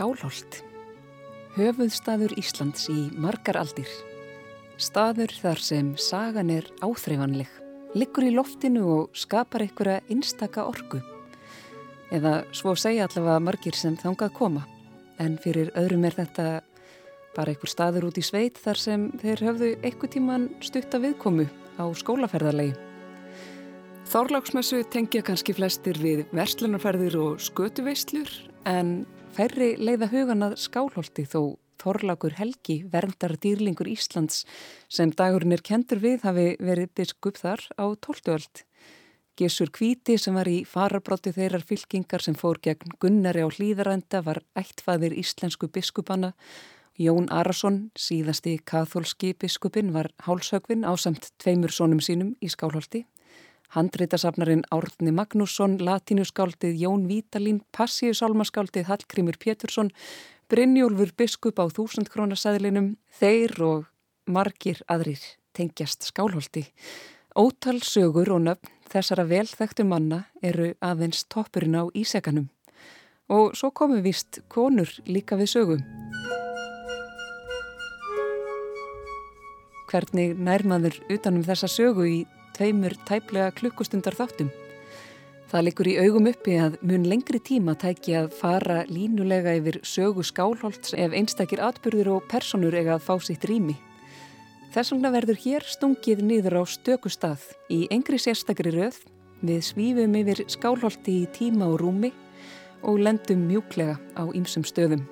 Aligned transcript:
Skálholt. 0.00 0.62
Höfuðstaður 1.58 2.32
Íslands 2.40 2.86
í 2.88 3.10
margar 3.20 3.58
aldir. 3.60 3.90
Staður 4.80 5.34
þar 5.42 5.60
sem 5.60 5.90
sagan 6.00 6.48
er 6.54 6.70
áþreifanleg, 6.80 7.50
liggur 7.92 8.24
í 8.24 8.30
loftinu 8.32 8.86
og 8.94 9.10
skapar 9.12 9.66
einhverja 9.66 9.98
einstaka 10.08 10.64
orgu. 10.70 11.02
Eða 12.16 12.46
svo 12.56 12.72
segja 12.80 13.10
allavega 13.10 13.44
margir 13.44 13.76
sem 13.76 14.00
þangað 14.00 14.32
koma. 14.40 14.64
En 15.20 15.36
fyrir 15.36 15.68
öðrum 15.76 16.08
er 16.08 16.16
þetta 16.22 16.48
bara 17.36 17.52
einhver 17.52 17.74
staður 17.76 18.08
út 18.08 18.16
í 18.16 18.24
sveit 18.24 18.56
þar 18.56 18.84
sem 18.86 19.06
þeir 19.20 19.46
höfðu 19.50 19.72
einhver 19.84 20.14
tíman 20.16 20.48
stutta 20.64 21.04
viðkomu 21.04 21.44
á 21.76 21.84
skólaferðarlegi. 21.92 22.72
Þorláksmessu 24.08 24.80
tengja 24.88 25.20
kannski 25.28 25.52
flestir 25.52 26.00
við 26.00 26.24
verslunarferðir 26.32 27.20
og 27.20 27.48
skötuveislur 27.52 28.38
en 28.64 29.02
færri 29.36 29.74
leiða 29.78 30.08
hugan 30.10 30.44
að 30.46 30.56
skálholti 30.60 31.24
þó 31.28 31.56
Þorlákur 31.80 32.34
Helgi, 32.36 32.82
verndar 32.92 33.36
dýrlingur 33.40 33.88
Íslands 33.88 34.42
sem 34.92 35.12
dagurinn 35.16 35.54
er 35.56 35.62
kentur 35.64 36.02
við 36.02 36.26
hafi 36.26 36.48
verið 36.60 36.90
biskup 36.98 37.38
þar 37.40 37.62
á 37.80 37.88
tóltuöld. 38.04 38.64
Gessur 39.40 39.70
Kvíti 39.72 40.18
sem 40.20 40.36
var 40.36 40.50
í 40.50 40.58
farabróti 40.68 41.32
þeirrar 41.32 41.64
fylkingar 41.64 42.20
sem 42.20 42.36
fór 42.36 42.60
gegn 42.60 42.92
Gunnari 43.00 43.40
á 43.40 43.48
hlýðarænda 43.48 44.20
var 44.26 44.42
ættfaðir 44.58 45.16
íslensku 45.16 45.70
biskupanna. 45.72 46.34
Jón 47.00 47.30
Arason, 47.32 47.86
síðasti 47.96 48.58
kathólski 48.60 49.32
biskupin, 49.32 49.94
var 49.96 50.10
hálshögvin 50.26 50.84
á 50.84 50.92
samt 51.00 51.30
tveimur 51.40 51.72
sónum 51.72 52.02
sínum 52.04 52.34
í 52.44 52.52
skálholti. 52.52 53.06
Handreitasafnarinn 53.70 54.64
Árni 54.74 55.12
Magnússon, 55.14 55.76
latínuskáldið 55.78 56.74
Jón 56.74 57.04
Vítalín, 57.06 57.60
passíusálmaskáldið 57.70 58.88
Hallgrímur 58.88 59.36
Pétursson, 59.38 59.92
Brynjólfur 60.50 61.12
biskup 61.14 61.62
á 61.62 61.70
þúsund 61.70 62.10
krónasæðlinum, 62.10 62.96
þeir 63.20 63.54
og 63.62 63.84
margir 64.26 64.80
aðrir 64.90 65.22
tengjast 65.54 66.08
skálholti. 66.08 66.64
Ótal 67.38 67.78
sögur 67.86 68.32
og 68.34 68.42
nöfn 68.48 68.72
þessara 68.90 69.28
velþægtu 69.30 69.86
manna 69.86 70.24
eru 70.42 70.72
aðeins 70.82 71.22
toppurinn 71.30 71.78
á 71.78 71.86
ísekanum. 71.94 72.50
Og 73.30 73.54
svo 73.54 73.70
komu 73.70 74.00
vist 74.02 74.42
konur 74.50 74.90
líka 75.06 75.38
við 75.38 75.52
sögum. 75.54 75.86
Hvernig 79.90 80.34
nærmaður 80.34 80.98
utanum 81.06 81.46
þessa 81.46 81.70
sögu 81.70 82.10
í 82.10 82.18
tveimur 82.60 82.92
tæplega 83.08 83.54
klukkustundar 83.56 84.12
þáttum. 84.12 84.50
Það 85.48 85.62
likur 85.64 85.88
í 85.88 85.94
augum 86.04 86.26
uppi 86.28 86.58
að 86.60 86.74
mun 86.84 87.06
lengri 87.08 87.40
tíma 87.40 87.72
tæki 87.80 88.12
að 88.18 88.34
fara 88.36 88.82
línulega 88.86 89.54
yfir 89.56 89.78
sögu 89.82 90.22
skálholts 90.22 90.92
ef 90.92 91.14
einstakir 91.16 91.62
atbyrður 91.64 92.10
og 92.18 92.26
personur 92.28 92.76
eiga 92.76 92.98
að 92.98 93.06
fá 93.06 93.14
sitt 93.24 93.46
rými. 93.48 93.78
Þess 94.74 94.92
vegna 94.92 95.10
verður 95.14 95.40
hér 95.40 95.66
stungið 95.66 96.20
niður 96.22 96.60
á 96.60 96.62
stöku 96.68 97.10
stað 97.10 97.48
í 97.72 97.80
engri 97.90 98.20
sérstakri 98.20 98.74
röð 98.76 99.00
við 99.40 99.64
svífum 99.66 100.18
yfir 100.20 100.44
skálholti 100.52 101.16
í 101.24 101.30
tíma 101.32 101.66
og 101.72 101.80
rúmi 101.80 102.12
og 102.84 103.00
lendum 103.00 103.48
mjúklega 103.48 103.96
á 104.20 104.28
ýmsum 104.28 104.68
stöðum. 104.68 105.08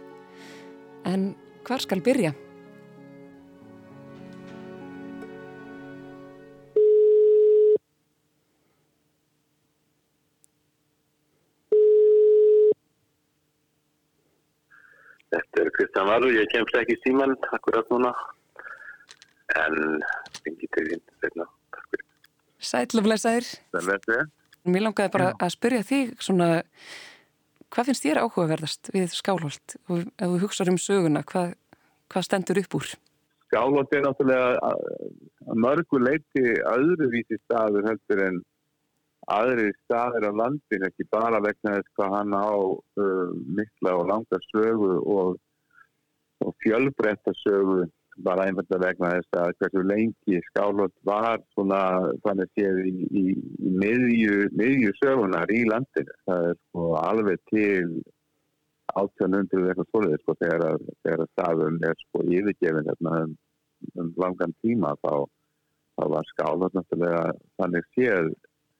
En 1.08 1.32
hvar 1.64 1.80
skal 1.80 2.04
byrja? 2.04 2.36
Kristján 15.78 16.08
Valur, 16.10 16.32
ég 16.34 16.48
kemst 16.50 16.74
ekki 16.74 16.96
í 16.96 17.02
síman 17.04 17.36
akkurat 17.54 17.86
núna 17.92 18.10
en 19.54 20.00
fengi 20.42 20.66
til 20.74 20.86
þín 20.88 21.04
setna. 21.22 21.46
Sæluflesaður. 22.58 23.46
Mér 24.66 24.84
langaði 24.88 25.12
bara 25.14 25.28
að 25.38 25.54
spyrja 25.54 25.86
þig 25.86 26.16
svona, 26.18 26.48
hvað 27.70 27.92
finnst 27.92 28.08
þér 28.08 28.22
áhugaverðast 28.24 28.90
við 28.96 29.14
Skálholt 29.14 29.78
og 29.86 30.02
ef 30.02 30.26
þú 30.26 30.42
hugsaður 30.42 30.74
um 30.74 30.82
söguna, 30.82 31.22
hvað, 31.30 31.54
hvað 32.10 32.26
stendur 32.26 32.62
upp 32.64 32.78
úr? 32.80 32.92
Skálholt 33.46 33.94
er 33.94 34.06
náttúrulega 34.08 34.58
að 34.58 35.56
mörgu 35.62 36.02
leiti 36.02 36.46
öðruvísi 36.74 37.38
staður 37.46 37.92
heldur 37.92 38.26
en 38.26 38.42
aðri 39.30 39.70
staðir 39.84 40.26
á 40.26 40.32
landin, 40.42 40.90
ekki 40.90 41.06
bara 41.12 41.38
vegna 41.44 41.78
þess 41.78 41.94
hvað 41.94 42.14
hann 42.18 42.34
á 42.34 42.50
uh, 42.50 43.28
mikla 43.60 44.00
og 44.00 44.08
langa 44.10 44.40
sögu 44.50 44.96
og, 44.98 45.38
og 46.44 46.54
fjölbreytta 46.62 47.34
sögu 47.42 47.86
bara 48.26 48.48
einfalda 48.48 48.78
vegna 48.82 49.10
þess 49.14 49.38
að 49.40 49.52
hversu 49.60 49.82
lengi 49.86 50.40
skálhótt 50.48 50.94
var 51.06 51.42
svona 51.54 51.80
þannig 52.24 52.50
séð 52.58 52.80
í, 52.82 52.94
í, 53.22 53.24
í 53.62 53.72
miðju, 53.82 54.48
miðju 54.58 54.94
sögunar 54.98 55.52
í 55.54 55.62
landinu. 55.70 56.16
Það 56.26 56.48
er 56.50 56.56
sko 56.58 56.86
alveg 56.98 57.42
til 57.52 58.00
1800 58.96 59.68
eitthvað 59.68 59.90
svolítið 59.92 60.22
sko 60.22 60.36
þegar 60.42 60.78
þegar 61.04 61.24
að 61.24 61.32
staðum 61.34 61.80
er 61.88 61.98
sko 62.06 62.24
yfirgefin 62.26 62.92
um, 62.96 63.34
um 64.00 64.12
langan 64.18 64.54
tíma 64.64 64.94
þá, 65.04 65.12
þá 65.98 66.04
var 66.14 66.30
skálhótt 66.32 66.78
náttúrulega 66.78 67.24
þannig 67.60 67.90
séð 67.94 68.32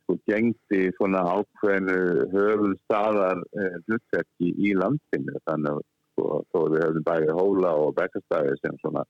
sko 0.03 0.17
gengdi 0.31 0.83
svona 0.97 1.23
ákveðinu 1.37 1.99
höfum 2.33 2.75
staðar 2.87 3.45
eh, 3.61 3.77
hlutverki 3.87 4.55
í 4.57 4.75
landinu 4.81 5.37
þannig 5.45 5.77
að 5.77 5.87
sko, 6.19 6.43
þó 6.51 6.59
við 6.73 6.85
höfum 6.85 7.07
bæði 7.07 7.37
hóla 7.39 7.75
og 7.85 7.95
bekkastæði 7.99 8.57
sem 8.59 8.79
svona 8.83 9.05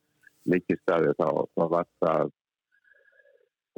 líkistæði 0.48 1.14
þá, 1.18 1.28
þá 1.56 1.64
var 1.72 1.88
það 2.04 2.32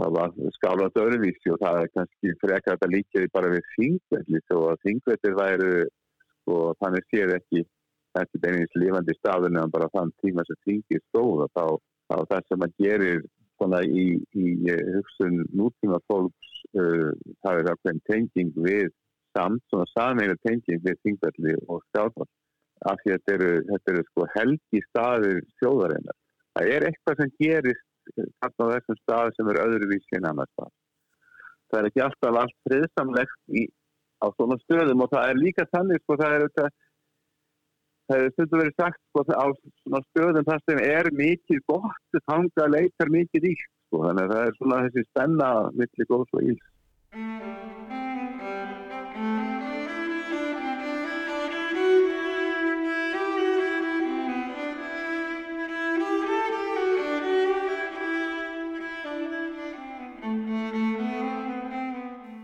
það 0.00 0.14
var 0.16 0.30
skálað 0.56 1.00
öðruvísi 1.02 1.52
og 1.52 1.58
það 1.60 1.80
er 1.82 1.90
kannski 1.94 2.34
frekar 2.40 2.76
þetta 2.76 2.92
líkjaði 2.94 3.32
bara 3.34 3.50
við 3.52 3.66
þingvelli 3.74 4.40
þó 4.48 4.56
að 4.70 4.80
þingvellir 4.86 5.36
væru 5.40 5.74
sko 6.40 6.60
þannig 6.80 7.10
séð 7.10 7.34
ekki 7.36 7.64
þessi 8.16 8.40
beinins 8.42 8.78
lifandi 8.80 9.16
staðinu 9.18 9.60
en 9.60 9.74
bara 9.74 9.90
þann 9.94 10.14
tíma 10.24 10.46
sem 10.46 10.58
þingir 10.66 11.02
stóð 11.10 11.44
og 11.44 11.52
þá, 11.54 11.66
þá 12.08 12.16
það 12.32 12.48
sem 12.48 12.64
að 12.66 12.78
gerir 12.80 13.20
svona 13.60 13.82
í, 13.84 14.06
í 14.32 14.46
hugsun 14.96 15.44
nútíma 15.52 16.00
fólks 16.08 16.54
uh, 16.80 17.12
það 17.44 17.60
er 17.60 17.72
ákveðin 17.74 18.04
tenging 18.08 18.56
við 18.56 18.88
samt, 19.36 19.62
svona 19.68 19.86
sameina 19.92 20.34
tenging 20.46 20.80
við 20.86 20.96
þingvelli 21.04 21.58
og 21.68 21.84
skjáðvall 21.90 22.30
af 22.88 23.00
því 23.02 23.12
að 23.12 23.18
þetta 23.18 23.34
eru, 23.36 23.52
þetta 23.70 23.92
eru 23.92 24.04
sko 24.08 24.26
helgi 24.34 24.82
staðir 24.88 25.40
sjóðarinnar. 25.60 26.18
Það 26.56 26.74
er 26.74 26.86
eitthvað 26.88 27.20
sem 27.20 27.32
gerist 27.40 27.86
þarna 28.40 28.68
á 28.68 28.72
þessum 28.74 29.00
staði 29.00 29.34
sem 29.36 29.50
er 29.52 29.62
öðruvísi 29.64 30.18
en 30.18 30.30
annars 30.30 30.52
stað. 30.54 30.70
Það 31.70 31.80
er 31.80 31.88
ekki 31.90 32.04
alltaf 32.04 32.38
allt 32.40 32.56
friðsamlegt 32.66 33.58
í, 33.60 33.66
á 34.20 34.26
svona 34.36 34.58
stöðum 34.64 35.04
og 35.04 35.12
það 35.12 35.32
er 35.32 35.42
líka 35.42 35.66
þannig 35.74 36.00
sko 36.02 36.16
það 36.20 36.36
er 36.36 36.46
þetta 36.46 36.70
það 38.10 38.22
hefur 38.22 38.32
stundu 38.34 38.60
verið 38.60 38.80
sagt 38.80 39.02
sko, 39.04 39.24
á 39.30 39.46
svona 39.84 40.00
stöðum 40.08 40.48
þar 40.48 40.64
sem 40.66 40.80
er 40.86 41.10
mikið 41.20 41.62
gott 41.70 42.18
þanga 42.32 42.70
leitar 42.74 43.12
mikið 43.14 43.52
ítt 43.52 43.68
sko, 43.68 44.02
þannig 44.08 44.24
að 44.24 44.34
það 44.34 44.48
er 44.48 44.58
svona 44.58 44.82
þessi 44.88 45.06
spenna 45.10 45.52
millir 45.76 46.10
góðs 46.10 46.34
og 46.34 46.50
íls 46.50 47.79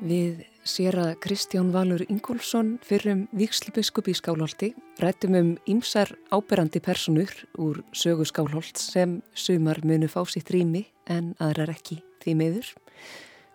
Við 0.06 0.44
sér 0.62 0.94
að 1.02 1.16
Kristján 1.24 1.72
Valur 1.74 2.04
Ingólfsson 2.06 2.76
fyrrum 2.84 3.24
vikslubiskup 3.34 4.06
í 4.06 4.12
Skálholti 4.14 4.68
rættum 5.02 5.34
um 5.34 5.48
ýmsar 5.66 6.12
áberandi 6.30 6.78
personur 6.84 7.32
úr 7.58 7.80
sögu 7.90 8.26
Skálholt 8.28 8.78
sem 8.78 9.16
sumar 9.34 9.80
munu 9.82 10.06
fá 10.06 10.20
sitt 10.30 10.52
rými 10.54 10.84
en 11.10 11.32
aðrar 11.42 11.72
ekki 11.74 11.98
því 12.22 12.36
meður. 12.38 12.68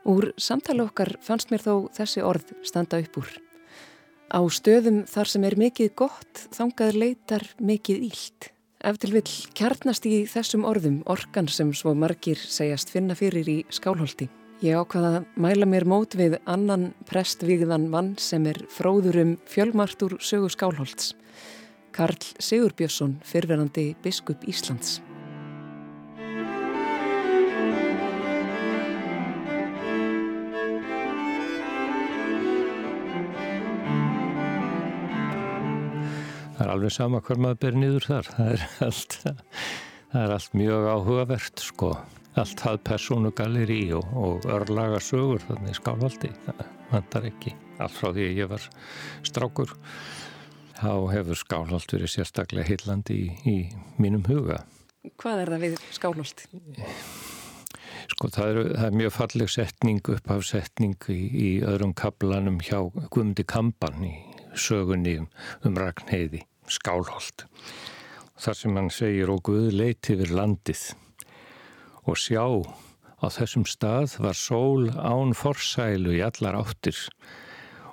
Úr 0.04 0.34
samtala 0.36 0.90
okkar 0.90 1.14
fannst 1.24 1.54
mér 1.54 1.64
þó 1.64 1.88
þessi 1.96 2.26
orð 2.26 2.52
standa 2.68 3.00
upp 3.00 3.22
úr. 3.24 3.32
Á 4.36 4.42
stöðum 4.52 5.06
þar 5.08 5.32
sem 5.32 5.48
er 5.48 5.56
mikið 5.62 5.96
gott 6.04 6.46
þangað 6.52 7.00
leitar 7.00 7.48
mikið 7.64 8.04
ílt. 8.12 8.52
Ef 8.84 9.00
til 9.00 9.14
vill 9.16 9.32
kjarnast 9.56 10.10
í 10.10 10.26
þessum 10.28 10.68
orðum 10.68 11.00
orkan 11.08 11.48
sem 11.48 11.72
svo 11.72 11.96
margir 11.96 12.44
segjast 12.44 12.92
finna 12.92 13.16
fyrir 13.16 13.48
í 13.48 13.60
Skálholti. 13.72 14.28
Ég 14.62 14.78
ákvaða 14.78 15.10
að 15.18 15.24
mæla 15.42 15.66
mér 15.66 15.88
mót 15.90 16.14
við 16.14 16.36
annan 16.46 16.92
prestvíðan 17.10 17.88
mann 17.90 18.12
sem 18.22 18.44
er 18.46 18.60
fróður 18.70 19.18
um 19.18 19.32
fjölmart 19.50 20.04
úr 20.06 20.20
sögu 20.22 20.52
Skálholts. 20.54 21.16
Karl 21.90 22.22
Sigurbjörnsson, 22.38 23.16
fyrverandi 23.26 23.96
biskup 24.06 24.46
Íslands. 24.46 25.00
Það 36.54 36.68
er 36.68 36.76
alveg 36.76 36.94
sama 36.94 37.26
hver 37.26 37.42
maður 37.42 37.64
ber 37.66 37.82
niður 37.82 38.12
þar 38.12 38.36
það 38.36 38.52
er 38.60 38.68
allt, 38.92 39.24
það 39.26 39.48
er 40.18 40.34
allt 40.36 40.58
mjög 40.58 40.88
áhugavert 40.92 41.64
sko 41.64 41.94
allt 42.40 42.64
það 42.64 42.82
personugalleri 42.88 43.82
og, 43.98 44.12
og 44.16 44.48
örlaga 44.52 45.00
sögur 45.04 45.44
þannig 45.48 45.78
skálvaldi 45.80 46.32
það 46.46 46.66
vantar 46.92 47.28
ekki 47.32 47.56
allt 47.82 47.98
frá 47.98 48.12
því 48.16 48.28
ég 48.40 48.52
var 48.52 48.68
strákur 49.28 49.74
þá 50.82 50.94
hefur 51.14 51.40
skálholt 51.40 51.96
verið 51.96 52.14
sérstaklega 52.16 52.68
heillandi 52.68 53.18
í, 53.18 53.26
í 53.48 53.58
mínum 54.02 54.26
huga 54.28 54.64
Hvað 55.18 55.40
er 55.42 55.50
það 55.50 55.64
við 55.64 55.78
skálholt? 55.96 56.42
Sko 58.12 58.28
það 58.30 58.52
er, 58.52 58.60
það 58.76 58.86
er 58.86 58.98
mjög 59.00 59.14
falleg 59.16 59.50
setning 59.50 60.10
upp 60.14 60.34
af 60.36 60.44
setning 60.46 61.08
í, 61.10 61.18
í 61.18 61.50
öðrum 61.66 61.96
kaplanum 61.98 62.60
hjá 62.62 62.78
Guðmundi 63.10 63.46
Kampan 63.50 64.04
í 64.06 64.12
sögunni 64.54 65.16
um, 65.24 65.28
um 65.66 65.80
Ragnheiði, 65.80 66.44
Skálholt. 66.70 67.48
Þar 68.42 68.56
sem 68.58 68.78
hann 68.80 68.88
segir 68.90 69.30
og 69.30 69.44
Guð 69.46 69.68
leiti 69.78 70.16
yfir 70.16 70.32
landið 70.34 70.80
og 72.10 72.16
sjá 72.18 72.42
á 73.22 73.26
þessum 73.30 73.68
stað 73.70 74.16
var 74.26 74.38
sól 74.40 74.88
án 74.98 75.36
forsælu 75.38 76.16
í 76.18 76.24
allar 76.26 76.58
áttir 76.58 76.98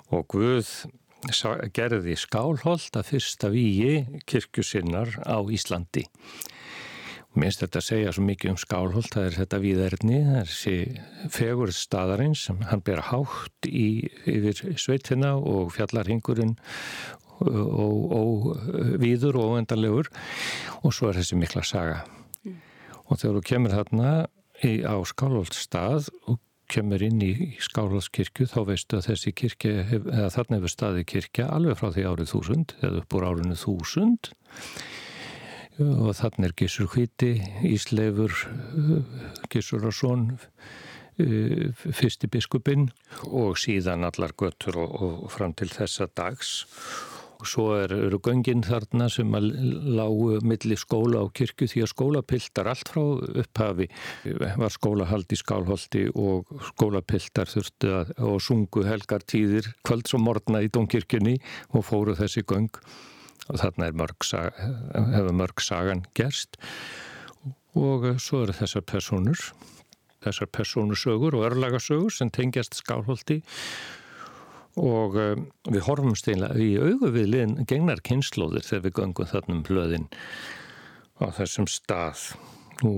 og 0.09 0.25
Guð 0.33 0.71
gerði 1.75 2.15
Skálholt 2.17 2.97
að 2.97 3.11
fyrsta 3.11 3.51
víi 3.53 4.07
kirkjusinnar 4.25 5.19
á 5.21 5.37
Íslandi. 5.53 6.07
Minnst 7.37 7.61
þetta 7.61 7.85
segja 7.85 8.13
svo 8.15 8.23
mikið 8.25 8.55
um 8.55 8.57
skálholt, 8.57 9.13
það 9.13 9.27
er 9.27 9.35
þetta 9.43 9.57
viðerni, 9.61 10.19
það 10.25 10.39
er 10.39 10.49
þessi 10.49 11.29
fegur 11.35 11.73
staðarins 11.77 12.47
hann 12.71 12.81
ber 12.81 13.03
hátt 13.11 13.69
í, 13.69 14.09
yfir 14.25 14.79
sveitina 14.81 15.35
og 15.37 15.75
fjallarhingurinn 15.77 16.55
og, 17.45 18.51
viður 19.01 19.39
og 19.39 19.55
óendanlegur 19.55 20.11
og 20.83 20.93
svo 20.95 21.09
er 21.09 21.19
þessi 21.21 21.39
mikla 21.39 21.63
saga. 21.67 22.03
Mm. 22.43 22.59
Og 23.07 23.21
þegar 23.21 23.39
þú 23.39 23.43
kemur 23.51 23.75
þarna 23.77 24.13
í, 24.63 24.73
á 24.83 24.95
skálholt 25.07 25.57
stað 25.57 26.11
og 26.27 26.39
kemur 26.69 27.01
inn 27.01 27.21
í 27.25 27.33
skálholtskirkju 27.65 28.45
þá 28.51 28.59
veistu 28.67 28.99
að 28.99 29.07
þessi 29.09 29.33
kirkja, 29.33 29.85
eða 29.89 30.29
þarna 30.35 30.59
hefur 30.59 30.73
staði 30.75 31.05
kirkja 31.09 31.49
alveg 31.55 31.79
frá 31.79 31.89
því 31.95 32.05
árið 32.05 32.33
þúsund 32.33 32.75
eða 32.83 33.01
upp 33.01 33.15
úr 33.17 33.27
árinu 33.31 33.57
þúsund 33.57 34.31
og 35.79 36.11
þannig 36.17 36.49
er 36.49 36.55
Gísur 36.59 36.89
Hvíti, 36.91 37.31
Ísleifur, 37.63 38.33
Gísurarsson, 39.51 40.25
fyrsti 41.19 42.29
biskupinn 42.31 42.89
og 43.27 43.57
síðan 43.59 44.05
allar 44.07 44.35
göttur 44.39 44.79
og, 44.79 44.91
og 44.99 45.31
fram 45.31 45.55
til 45.55 45.69
þessa 45.71 46.07
dags. 46.15 46.59
Og 47.39 47.47
svo 47.47 47.65
er, 47.77 47.93
eru 47.95 48.17
göngin 48.19 48.65
þarna 48.67 49.05
sem 49.11 49.35
að 49.37 49.45
lágu 49.95 50.41
millir 50.43 50.79
skóla 50.79 51.21
og 51.23 51.31
kirkju 51.39 51.69
því 51.71 51.83
að 51.85 51.91
skólapiltar 51.93 52.67
allt 52.67 52.91
frá 52.91 53.03
upphafi 53.43 53.87
var 54.59 54.73
skólahald 54.75 55.31
í 55.31 55.39
skálholti 55.39 56.03
og 56.19 56.51
skólapiltar 56.73 57.47
þurftu 57.47 57.93
að 58.01 58.11
og 58.27 58.41
sungu 58.43 58.83
helgar 58.87 59.23
tíðir 59.23 59.71
kvölds 59.87 60.17
og 60.17 60.25
morgna 60.25 60.59
í 60.65 60.71
domkirkjunni 60.73 61.37
og 61.71 61.87
fóru 61.87 62.17
þessi 62.19 62.43
göng. 62.43 62.73
Og 63.49 63.61
þarna 63.63 63.93
mörg 63.97 64.27
saga, 64.27 64.69
hefur 65.15 65.33
mörg 65.39 65.63
sagan 65.63 66.03
gerst. 66.19 66.59
Og 67.79 68.11
svo 68.19 68.43
eru 68.43 68.57
þessar 68.59 68.83
personur 68.83 69.47
þessar 70.23 70.49
personusögur 70.51 71.37
og 71.37 71.45
örlagasögur 71.47 72.11
sem 72.11 72.29
tengjast 72.29 72.75
skálholti. 72.75 73.39
og 73.39 73.98
um, 74.77 75.47
við 75.69 75.83
horfum 75.87 76.15
steinlega 76.17 76.59
í 76.61 76.75
augu 76.77 77.11
við 77.15 77.33
liðin 77.33 77.67
gegnar 77.69 78.03
kynnslóðir 78.05 78.67
þegar 78.67 78.85
við 78.85 78.95
göngum 79.01 79.31
þarna 79.31 79.57
um 79.57 79.65
hlöðin 79.67 80.07
á 81.19 81.25
þessum 81.39 81.67
stað. 81.67 82.29
Nú 82.83 82.93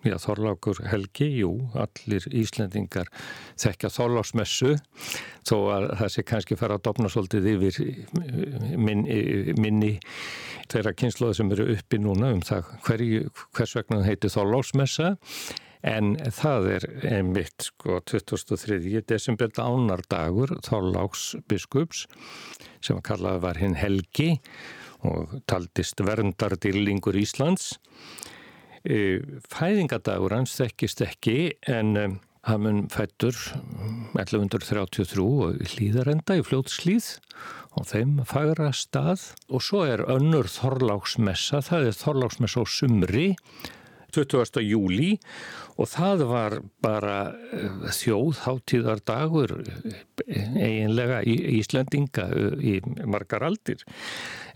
Já, 0.00 0.14
Þorlákur 0.16 0.78
Helgi, 0.88 1.26
jú, 1.42 1.50
allir 1.76 2.24
Íslendingar 2.32 3.10
þekkja 3.60 3.90
Þorláksmessu 3.92 4.78
þó 5.44 5.56
að 5.74 5.88
það 6.00 6.12
sé 6.14 6.22
kannski 6.30 6.56
fara 6.56 6.78
að 6.78 6.86
dopna 6.86 7.10
svolítið 7.12 7.48
yfir 7.50 7.80
min, 8.80 9.04
minni 9.60 9.90
þeirra 10.72 10.94
kynsloði 10.96 11.36
sem 11.36 11.52
eru 11.52 11.68
uppi 11.74 12.00
núna 12.00 12.32
um 12.32 12.40
það 12.40 12.72
hverju, 12.86 13.26
hvers 13.52 13.76
vegna 13.76 14.00
það 14.00 14.08
heiti 14.08 14.32
Þorláksmessa 14.32 15.10
en 15.86 16.16
það 16.36 16.68
er 16.76 16.88
einmitt 17.08 17.70
sko 17.70 18.00
2003. 18.10 18.80
desember 19.08 19.52
ánardagur 19.56 20.56
Þorláksbiskups 20.66 22.06
sem 22.84 23.00
kallaði 23.04 23.44
var 23.46 23.60
hinn 23.60 23.78
Helgi 23.78 24.34
og 25.06 25.38
taldist 25.48 26.02
verndardýrlingur 26.04 27.16
Íslands 27.16 27.72
E, 28.80 29.20
fæðingadagur 29.52 30.32
hans 30.32 30.54
þekkist 30.56 31.02
ekki 31.04 31.52
en 31.68 32.20
hann 32.48 32.62
mun 32.64 32.78
fættur 32.88 33.36
1133 34.16 35.20
og 35.20 35.58
hlýðarenda 35.74 36.38
í 36.40 36.44
fljótslýð 36.46 37.10
og 37.76 37.90
þeim 37.90 38.14
fagra 38.28 38.70
stað 38.72 39.26
og 39.52 39.60
svo 39.66 39.82
er 39.84 40.06
önnur 40.08 40.48
Þorláksmessa, 40.48 41.60
það 41.60 41.90
er 41.90 41.98
Þorláksmessa 42.00 42.64
á 42.64 42.66
sumri 42.72 43.26
20. 44.14 44.60
júli 44.64 45.14
og 45.80 45.88
það 45.88 46.24
var 46.28 46.56
bara 46.84 47.16
eh, 47.56 47.86
þjóðháttíðardagur 47.96 49.54
eh, 49.62 50.02
eiginlega 50.58 51.22
í 51.24 51.36
Íslandinga 51.60 52.26
eh, 52.28 52.58
í 52.60 52.74
margar 53.08 53.46
aldir. 53.46 53.84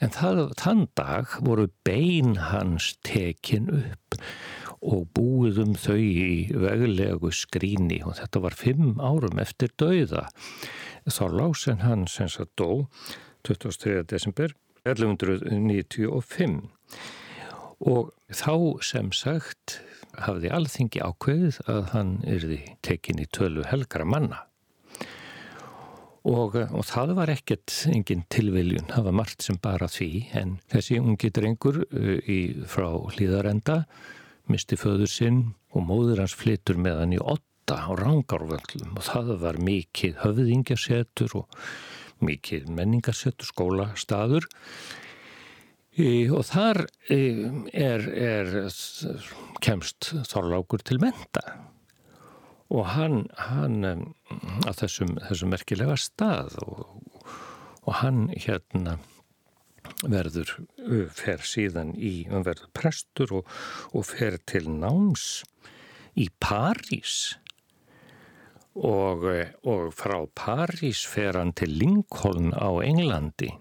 En 0.04 0.12
það, 0.14 0.44
þann 0.60 0.84
dag 0.98 1.38
voru 1.44 1.68
bein 1.86 2.36
hans 2.50 2.92
tekin 3.06 3.70
upp 3.72 4.18
og 4.84 5.06
búið 5.16 5.62
um 5.62 5.74
þau 5.80 5.96
í 5.96 6.32
veglegu 6.52 7.30
skríni 7.32 8.02
og 8.04 8.18
þetta 8.18 8.42
var 8.44 8.58
fimm 8.58 8.98
árum 9.00 9.40
eftir 9.40 9.72
dauða. 9.80 10.26
Þá 11.08 11.24
lásen 11.32 11.80
hann 11.84 12.06
sem 12.08 12.28
sagt 12.32 12.52
dó 12.60 12.86
23. 13.48 14.04
desember 14.08 14.52
1195 14.84 16.68
og 17.84 18.10
þá 18.32 18.54
sem 18.84 19.12
sagt 19.14 19.78
hafði 20.24 20.50
alþingi 20.54 21.02
ákveðið 21.04 21.60
að 21.70 21.86
hann 21.92 22.16
yrði 22.28 22.60
tekin 22.86 23.22
í 23.22 23.28
tölu 23.34 23.64
helgra 23.68 24.06
manna. 24.08 24.44
Og, 26.24 26.54
og 26.56 26.84
það 26.88 27.10
var 27.18 27.32
ekkert 27.34 27.72
engin 27.90 28.22
tilviljun, 28.32 28.86
það 28.88 29.08
var 29.10 29.16
margt 29.20 29.44
sem 29.44 29.58
bara 29.60 29.90
því. 29.92 30.10
En 30.40 30.54
þessi 30.72 30.96
ungi 31.02 31.28
drengur 31.36 31.82
uh, 31.84 32.14
í, 32.24 32.38
frá 32.64 32.88
hlýðarenda 33.12 33.82
misti 34.48 34.78
föður 34.80 35.10
sinn 35.10 35.42
og 35.74 35.84
móður 35.88 36.22
hans 36.24 36.36
flytur 36.36 36.80
með 36.80 37.02
hann 37.02 37.14
í 37.16 37.20
otta 37.20 37.76
á 37.80 37.90
rángarvöldum 37.96 38.96
og 38.96 39.04
það 39.06 39.34
var 39.40 39.60
mikið 39.64 40.18
höfðingjasetur 40.20 41.36
og 41.40 41.60
mikið 42.24 42.68
menningarsetur 42.72 43.48
skólastaður 43.48 44.48
og 45.94 46.42
þar 46.48 46.80
er, 47.06 48.02
er 48.10 48.48
kemst 49.62 50.10
Þorlákur 50.26 50.82
til 50.82 50.98
menta 51.02 51.44
og 52.74 52.88
hann, 52.94 53.24
hann 53.38 53.84
að 53.84 54.78
þessum, 54.80 55.14
þessum 55.28 55.52
merkilega 55.54 55.96
stað 56.00 56.56
og, 56.64 56.86
og 57.84 57.98
hann 58.00 58.26
hérna 58.32 58.98
verður 60.02 60.50
fer 61.14 61.44
síðan 61.44 61.92
í, 61.94 62.24
hann 62.30 62.46
verður 62.46 62.72
prestur 62.74 63.36
og, 63.40 63.54
og 63.94 64.06
fer 64.08 64.40
til 64.48 64.66
náms 64.72 65.44
í 66.18 66.26
París. 66.42 67.36
Og, 68.74 69.22
og 69.62 69.92
frá 69.94 70.16
París 70.34 71.04
fer 71.06 71.38
hann 71.38 71.54
til 71.54 71.76
Lincoln 71.78 72.50
á 72.50 72.74
Englandi 72.82 73.52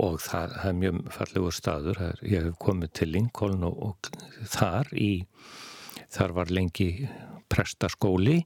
og 0.00 0.20
það, 0.22 0.54
það 0.56 0.70
er 0.70 0.78
mjög 0.78 1.02
fallegur 1.16 1.56
staður. 1.56 2.00
Ég 2.24 2.46
hef 2.48 2.56
komið 2.62 2.94
til 2.98 3.12
Lincoln 3.12 3.66
og, 3.68 3.82
og 3.90 4.48
þar 4.54 4.88
í 4.96 5.12
þar 6.12 6.34
var 6.36 6.52
lengi 6.52 6.88
prestaskóli. 7.52 8.40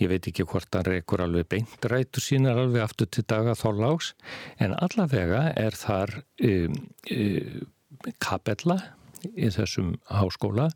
Ég 0.00 0.08
veit 0.08 0.30
ekki 0.30 0.46
hvort 0.48 0.72
hann 0.72 0.86
reykur 0.86 1.20
alveg 1.20 1.48
beint 1.50 1.84
rætu 1.90 2.22
sínar 2.24 2.58
alveg 2.62 2.86
aftur 2.86 3.10
til 3.12 3.26
daga 3.28 3.52
þóláks 3.58 4.14
en 4.64 4.72
allavega 4.80 5.50
er 5.60 5.76
þar 5.76 6.14
um, 6.46 6.78
um, 7.12 7.66
kapella 8.22 8.78
í 9.28 9.50
þessum 9.52 9.92
háskóla 10.08 10.70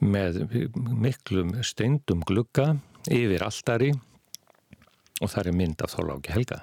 með 0.00 0.40
miklum 0.72 1.52
steindum 1.60 2.24
glugga 2.24 2.78
yfir 3.12 3.44
alltari 3.44 3.92
og 5.20 5.28
það 5.28 5.50
er 5.50 5.58
mynd 5.60 5.84
af 5.84 5.92
þóláki 5.92 6.32
helga 6.32 6.62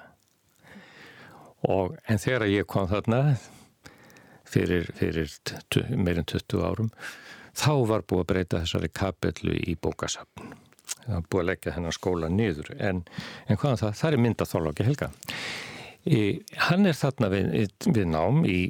Og, 1.70 1.96
en 2.10 2.18
þegar 2.18 2.48
ég 2.50 2.66
kom 2.66 2.88
þarna 2.90 3.36
fyrir, 4.48 4.90
fyrir 4.98 5.30
meirinn 5.94 6.26
20 6.26 6.64
árum 6.66 6.90
þá 7.54 7.72
var 7.86 8.06
búið 8.08 8.24
að 8.24 8.28
breyta 8.32 8.62
þessari 8.64 8.90
kapellu 8.90 9.54
í 9.54 9.76
bókasapn 9.78 10.56
það 10.92 11.14
var 11.14 11.26
búið 11.30 11.42
að 11.42 11.48
leggja 11.50 11.74
þennan 11.76 11.96
skóla 11.96 12.30
niður. 12.32 12.70
En, 12.78 13.02
en 13.46 13.58
hvaðan 13.58 13.80
það, 13.80 13.98
það 14.00 14.12
er 14.12 14.24
mynda 14.26 14.48
þóláki 14.48 14.86
helga 14.86 15.10
Hann 16.02 16.88
er 16.90 16.96
þarna 16.98 17.28
við, 17.30 17.68
við 17.94 18.06
nám 18.10 18.40
í, 18.48 18.60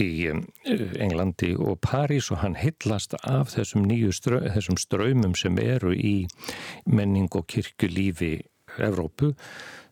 í 0.00 0.08
Englandi 0.30 1.50
og 1.60 1.76
París 1.84 2.30
og 2.32 2.40
hann 2.40 2.56
hillast 2.56 3.18
af 3.20 3.52
þessum 3.52 3.84
nýju 3.84 4.14
strö, 4.16 4.38
þessum 4.54 4.78
ströymum 4.80 5.34
sem 5.36 5.58
eru 5.60 5.92
í 5.92 6.24
menning 6.88 7.28
og 7.36 7.44
kirkulífi 7.52 8.38
Evrópu. 8.80 9.34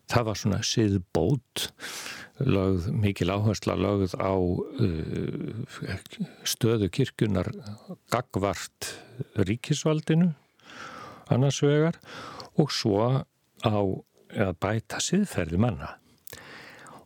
Það 0.09 0.25
var 0.25 0.39
svona 0.41 0.59
siðbót, 0.65 1.65
lögð, 2.41 2.89
mikil 2.97 3.29
áhersla 3.29 3.75
lögð 3.77 4.15
á 4.17 4.33
uh, 4.33 5.63
stöðu 6.47 6.89
kirkunar 6.93 7.51
gagvart 8.09 8.93
ríkisvaldinu 9.37 10.31
annars 11.29 11.61
vegar 11.61 11.99
og 12.57 12.73
svo 12.73 13.03
á 13.05 13.21
að 13.69 14.53
bæta 14.61 14.99
siðferði 15.01 15.59
manna. 15.61 15.95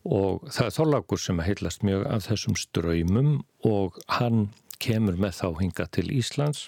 Og 0.03 0.43
það 0.51 0.65
er 0.67 0.75
þólagur 0.77 1.21
sem 1.21 1.43
heilast 1.43 1.83
mjög 1.87 2.07
af 2.11 2.25
þessum 2.27 2.57
ströymum 2.59 3.35
og 3.67 3.99
hann 4.11 4.49
kemur 4.83 5.15
með 5.19 5.37
þá 5.39 5.47
hinga 5.61 5.87
til 5.95 6.09
Íslands 6.11 6.67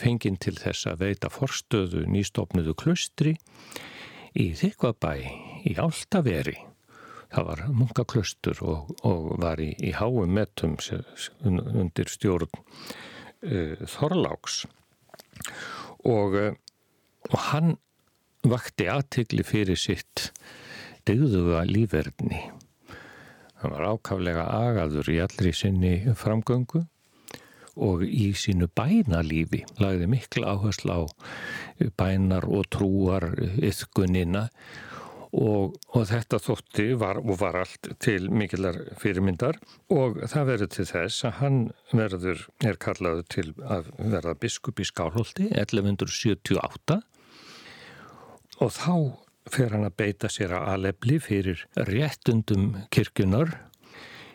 fenginn 0.00 0.38
til 0.40 0.56
þess 0.56 0.88
að 0.88 1.04
veita 1.04 1.30
forstöðu 1.32 2.06
nýstofnuðu 2.08 2.76
klustri 2.78 3.36
í 4.36 4.50
Þykvabæ 4.56 5.14
í 5.68 5.76
Áltaveri 5.80 6.58
það 7.30 7.46
var 7.46 7.62
munkaklustur 7.74 8.62
og, 8.66 8.90
og 9.06 9.28
var 9.42 9.62
í, 9.62 9.70
í 9.78 9.92
háum 9.94 10.34
metum 10.34 10.76
undir 11.46 12.10
stjórn 12.10 12.50
uh, 12.50 13.76
Þorláks 13.86 14.64
og, 16.08 16.34
uh, 16.34 16.52
og 17.30 17.38
hann 17.50 17.76
vakti 18.46 18.88
aðtegli 18.90 19.44
fyrir 19.44 19.78
sitt 19.78 20.30
degðuga 21.08 21.62
lífverðni. 21.68 22.40
Hann 23.60 23.74
var 23.74 23.90
ákaflega 23.92 24.46
agaður 24.56 25.10
í 25.12 25.18
allri 25.20 25.52
sinni 25.56 25.92
framgöngu 26.16 26.86
og 27.80 28.02
í 28.04 28.30
sínu 28.36 28.68
bænalífi 28.76 29.62
lagði 29.80 30.08
miklu 30.10 30.48
áherslu 30.48 30.96
á 30.96 31.02
bænar 32.00 32.48
og 32.48 32.66
trúar 32.72 33.28
yfkunina 33.60 34.48
og, 34.48 34.89
og 35.30 36.06
þetta 36.10 36.40
þótti 36.42 36.86
var, 36.98 37.20
og 37.22 37.38
var 37.38 37.60
allt 37.60 37.92
til 38.02 38.30
mikillar 38.34 38.76
fyrirmyndar. 38.98 39.60
Og 39.92 40.18
það 40.30 40.48
verður 40.48 40.72
til 40.74 40.86
þess 40.90 41.26
að 41.28 41.36
hann 41.40 41.58
verður, 41.94 42.44
er 42.66 42.78
kallaður 42.82 43.26
til 43.30 43.46
að 43.62 43.92
verða 43.98 44.34
biskup 44.42 44.82
í 44.82 44.88
Skálholti 44.88 45.50
1178 45.54 47.00
og 48.60 48.72
þá 48.76 48.94
fer 49.50 49.72
hann 49.72 49.86
að 49.88 49.96
beita 50.02 50.28
sér 50.30 50.52
að 50.58 50.68
alefli 50.74 51.16
fyrir 51.22 51.62
réttundum 51.88 52.74
kirkunar 52.92 53.54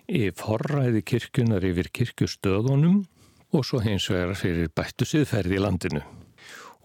í 0.09 0.29
forræði 0.35 1.03
kirkunar 1.05 1.65
yfir 1.65 1.91
kirkustöðunum 1.93 3.03
og 3.55 3.65
svo 3.67 3.79
hins 3.83 4.07
vegar 4.11 4.35
fyrir 4.39 4.71
bættu 4.75 5.07
siðferði 5.07 5.59
í 5.59 5.61
landinu. 5.61 6.01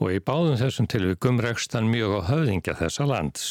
Og 0.00 0.14
í 0.16 0.20
báðum 0.24 0.56
þessum 0.60 0.86
tilvikum 0.88 1.40
rekst 1.42 1.74
hann 1.76 1.90
mjög 1.92 2.20
á 2.24 2.28
höfðingja 2.30 2.76
þessa 2.78 3.08
lands 3.08 3.48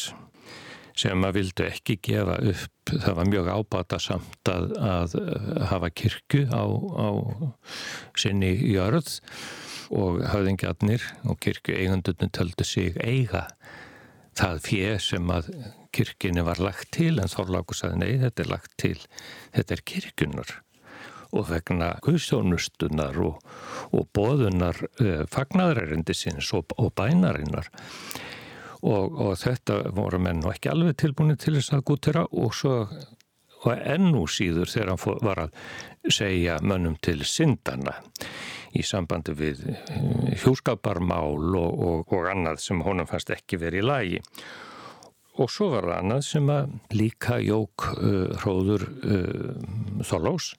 sem 1.00 1.26
að 1.26 1.40
vildu 1.40 1.66
ekki 1.70 1.98
gefa 2.04 2.38
upp, 2.52 2.92
það 2.92 3.18
var 3.20 3.30
mjög 3.32 3.50
ábata 3.54 4.00
samt 4.04 4.52
að, 4.52 4.72
að 4.84 5.18
hafa 5.72 5.90
kirkju 6.02 6.46
á, 6.52 6.64
á 6.68 7.10
sinni 8.20 8.52
jörð 8.74 9.12
og 9.96 10.22
höfðingjarnir 10.30 11.06
og 11.26 11.40
kirkju 11.42 11.78
eigundunum 11.80 12.34
töldu 12.36 12.68
sig 12.68 12.98
eiga 13.00 13.48
það 14.40 14.64
fjö 14.66 14.96
sem 15.04 15.32
að 15.34 15.52
kirkini 15.96 16.44
var 16.46 16.62
lagt 16.62 16.92
til. 16.96 17.18
En 17.20 17.32
Þorláku 17.32 17.76
sagði 17.78 18.02
nei 18.04 18.24
þetta 18.24 18.44
er 18.44 18.52
lagt 18.54 18.76
til, 18.80 18.98
þetta 19.56 19.76
er 19.76 19.86
kirkunar 19.92 20.58
og 21.30 21.46
vegna 21.46 21.92
guðsjónustunar 22.06 23.20
og, 23.22 23.38
og 23.94 24.08
bóðunar 24.18 24.80
uh, 24.82 25.06
eh, 25.06 25.24
fagnadrærindisins 25.30 26.50
og, 26.58 26.74
og 26.82 26.90
bænarinnar 26.98 27.70
og, 28.82 29.16
og 29.20 29.34
þetta 29.42 29.82
voru 29.96 30.20
menn 30.24 30.44
og 30.46 30.54
ekki 30.54 30.72
alveg 30.72 30.98
tilbúin 31.02 31.38
til 31.40 31.58
þess 31.58 31.76
að 31.76 31.88
gútira 31.92 32.26
og 32.30 32.54
svo 32.56 32.84
og 33.60 33.76
ennú 33.76 34.24
síður 34.32 34.72
þegar 34.72 34.94
hann 34.94 35.26
var 35.26 35.42
að 35.44 36.14
segja 36.16 36.60
mönnum 36.64 36.96
til 37.04 37.20
syndana 37.28 37.98
í 38.78 38.84
sambandi 38.86 39.34
við 39.36 39.66
eh, 39.74 40.32
hjúskaparmál 40.40 41.58
og, 41.60 41.70
og, 41.74 42.14
og 42.14 42.32
annað 42.32 42.62
sem 42.64 42.84
honum 42.86 43.10
fannst 43.10 43.34
ekki 43.34 43.60
verið 43.60 43.84
í 43.84 43.88
lagi. 43.88 44.22
Og 45.40 45.52
svo 45.52 45.70
var 45.74 45.88
það 45.88 46.02
annað 46.02 46.24
sem 46.28 46.50
að 46.52 46.72
líka 47.00 47.38
jók 47.40 47.86
uh, 47.94 48.32
hróður 48.42 48.84
uh, 49.08 50.04
Þorlós. 50.04 50.50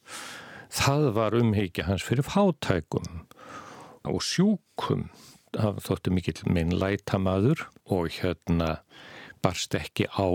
Það 0.73 1.09
var 1.19 1.37
umhyggja 1.37 1.85
hans 1.85 2.07
fyrir 2.07 2.25
fátækum 2.25 3.27
og 4.09 4.23
sjúkum. 4.25 5.11
Það 5.57 5.81
þóttu 5.87 6.15
mikill 6.15 6.41
minn 6.53 6.75
lætamaður 6.79 7.65
og 7.91 8.11
hérna 8.21 8.77
barst 9.43 9.75
ekki 9.75 10.07
á 10.13 10.29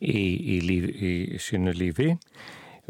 í, 0.00 0.20
í, 0.20 0.56
líf, 0.64 0.88
í 0.90 1.12
sínu 1.40 1.72
lífi 1.76 2.10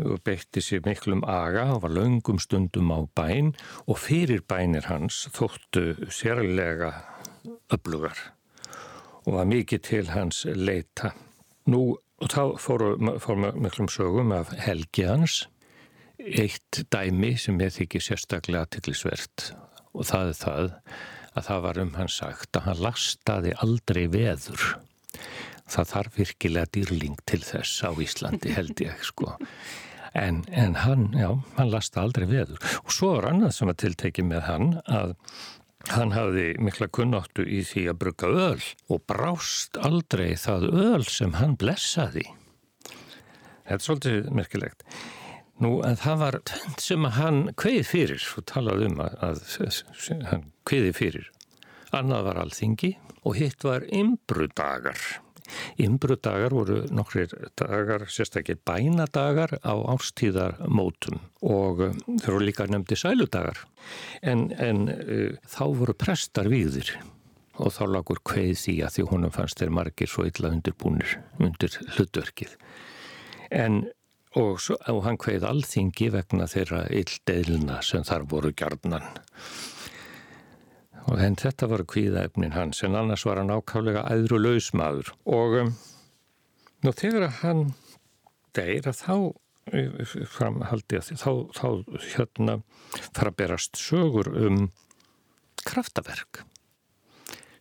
og 0.00 0.22
beitti 0.24 0.62
sér 0.64 0.82
miklum 0.86 1.22
aga 1.28 1.66
og 1.74 1.82
var 1.84 1.94
laungum 1.94 2.40
stundum 2.40 2.92
á 2.94 3.04
bæn 3.18 3.52
og 3.86 4.00
fyrir 4.00 4.42
bænir 4.48 4.88
hans 4.88 5.26
þóttu 5.36 6.08
sérlega 6.08 6.92
öflugar 7.72 8.30
og 9.26 9.34
var 9.36 9.48
mikið 9.48 9.82
til 9.84 10.10
hans 10.14 10.44
leita. 10.48 11.12
Nú, 11.68 11.98
og 12.20 12.32
þá 12.32 12.56
fóru, 12.58 12.94
fóru 13.20 13.52
miklum 13.52 13.90
sögum 13.92 14.32
af 14.32 14.54
helgi 14.64 15.04
hans, 15.06 15.44
eitt 16.18 16.82
dæmi 16.92 17.34
sem 17.38 17.60
ég 17.60 17.74
þykir 17.76 18.04
sérstaklega 18.04 18.66
tillisvert 18.76 19.50
og 19.92 20.06
það 20.08 20.32
er 20.32 20.38
það 20.40 20.66
að 21.36 21.46
það 21.48 21.62
var 21.66 21.82
um 21.84 21.92
hans 21.98 22.16
sagt 22.20 22.58
að 22.58 22.66
hann 22.68 22.82
lastaði 22.86 23.52
aldrei 23.64 24.02
veður. 24.10 24.64
Það 25.70 25.92
þarf 25.92 26.18
virkilega 26.18 26.72
dýrling 26.74 27.20
til 27.30 27.40
þess 27.46 27.84
á 27.86 27.90
Íslandi 27.94 28.56
held 28.56 28.82
ég 28.82 29.04
sko. 29.06 29.36
En, 30.18 30.42
en 30.50 30.74
hann, 30.82 31.12
já, 31.14 31.30
hann 31.54 31.70
lasta 31.70 32.02
aldrei 32.02 32.26
veður. 32.26 32.58
Og 32.82 32.90
svo 32.94 33.12
er 33.20 33.28
annað 33.30 33.54
sem 33.54 33.70
að 33.70 33.80
tilteki 33.84 34.26
með 34.26 34.42
hann 34.48 34.72
að 34.90 35.14
hann 35.94 36.12
hafði 36.12 36.48
mikla 36.60 36.90
kunnáttu 36.92 37.46
í 37.46 37.62
því 37.64 37.86
að 37.92 38.00
brugga 38.02 38.32
öl 38.50 38.66
og 38.90 39.04
brást 39.08 39.78
aldrei 39.80 40.34
það 40.36 40.66
öl 40.72 41.06
sem 41.08 41.38
hann 41.38 41.54
blessaði. 41.60 42.26
Þetta 43.70 43.78
er 43.78 43.86
svolítið 43.86 44.30
merkilegt. 44.34 44.84
Nú, 45.60 45.74
en 45.84 45.98
það 46.00 46.20
var 46.22 46.38
tvent 46.48 46.80
sem 46.80 47.04
að 47.04 47.16
hann 47.18 47.40
kveið 47.60 47.82
fyrir, 47.84 48.28
og 48.38 48.46
talaði 48.48 48.86
um 48.88 49.02
að, 49.04 49.16
að 49.26 50.28
hann 50.30 50.46
kveið 50.68 50.92
fyrir. 50.96 51.26
Annað 51.96 52.28
var 52.30 52.40
alþingi 52.44 52.94
og 53.26 53.36
hitt 53.36 53.66
var 53.66 53.84
imbrudagar. 53.92 54.96
Ymbrudagar 55.82 56.54
voru 56.54 56.78
nokkrir 56.94 57.32
dagar, 57.58 58.06
sérstaklega 58.08 58.62
bænadagar 58.64 59.56
á 59.60 59.74
ástíðarmótum 59.92 61.18
og 61.42 61.82
um, 61.88 62.00
þeir 62.06 62.36
voru 62.36 62.46
líka 62.46 62.68
nefndi 62.70 62.96
sæludagar. 62.96 63.64
En, 64.22 64.48
en 64.56 64.86
uh, 64.94 65.36
þá 65.50 65.64
voru 65.82 65.96
prestar 65.98 66.48
viðir 66.52 66.94
og 67.60 67.74
þá 67.76 67.82
lagur 67.90 68.22
kveið 68.24 68.56
því 68.56 68.76
að 68.86 68.94
því 68.96 69.08
honum 69.10 69.34
fannst 69.34 69.60
þeir 69.60 69.74
margir 69.76 70.08
svo 70.08 70.24
illa 70.28 70.54
undirbúnir 70.54 71.18
undir 71.42 71.74
hlutverkið. 71.96 72.54
En 73.50 73.82
og, 74.38 74.60
svo, 74.62 74.76
og 74.90 75.02
hann 75.06 75.18
kveið 75.20 75.46
alþingi 75.48 76.10
vegna 76.14 76.46
þeirra 76.50 76.84
illdeilina 76.94 77.80
sem 77.82 78.04
þar 78.06 78.26
voru 78.30 78.52
gjarnan. 78.54 79.06
Og 81.10 81.18
henn 81.18 81.38
þetta 81.40 81.66
var 81.70 81.86
kvíðaefnin 81.90 82.54
hans 82.54 82.84
en 82.86 82.98
annars 82.98 83.24
var 83.26 83.40
hann 83.40 83.50
ákálega 83.50 84.04
æðru 84.12 84.38
lausmaður 84.44 85.14
og 85.24 85.56
um, 85.62 85.72
nú 86.84 86.92
þegar 86.94 87.40
hann 87.40 87.72
deyr 88.54 88.86
að 88.92 89.00
þá 89.00 89.16
uh, 89.16 90.14
framhaldi 90.30 91.00
að 91.00 91.10
þá, 91.18 91.32
þá 91.56 91.68
hérna 92.12 92.60
fara 93.08 93.32
að 93.32 93.38
berast 93.40 93.80
sögur 93.80 94.30
um 94.30 94.68
kraftaverk 95.66 96.44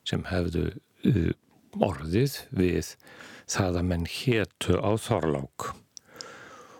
sem 0.05 0.27
hefðu 0.29 0.67
uh, 1.07 1.33
orðið 1.79 2.41
við 2.53 2.93
það 3.49 3.81
að 3.81 3.89
menn 3.89 4.09
héttu 4.09 4.77
á 4.77 4.91
Þorlák 4.99 5.71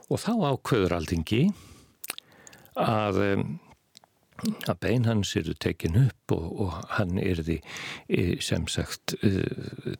og 0.09 0.21
þá 0.21 0.31
ákveður 0.53 0.97
aldingi 0.99 1.43
að 2.79 3.23
að 4.39 4.77
bein 4.79 5.03
hans 5.03 5.33
eru 5.35 5.51
tekin 5.59 5.97
upp 5.99 6.31
og, 6.31 6.45
og 6.63 6.75
hann 6.95 7.17
er 7.19 7.41
því 7.43 7.57
e, 8.07 8.21
sem 8.43 8.69
sagt 8.71 9.17
e, 9.19 9.43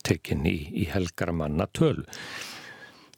tekin 0.05 0.45
í, 0.47 0.57
í 0.79 0.85
helgara 0.87 1.35
manna 1.35 1.67
töl 1.75 2.05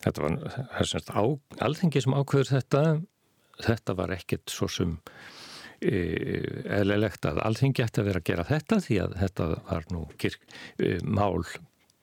þetta 0.02 0.24
var 0.24 0.88
semst 0.88 1.12
á, 1.14 1.24
alþengi 1.62 2.02
sem 2.04 2.16
ákveður 2.18 2.56
þetta. 2.56 2.84
Þetta 3.62 3.96
var 4.00 4.14
ekkert 4.16 4.50
svo 4.50 4.66
sem 4.72 4.96
e, 5.84 6.00
eðlilegt 6.80 7.28
að 7.30 7.44
alþengi 7.46 7.86
ætti 7.86 8.02
að 8.02 8.10
vera 8.10 8.24
að 8.24 8.30
gera 8.32 8.48
þetta 8.50 8.80
því 8.88 9.00
að 9.04 9.16
þetta 9.22 9.50
var 9.70 9.88
nú 9.94 10.08
kirk, 10.22 10.48
mál 11.06 11.44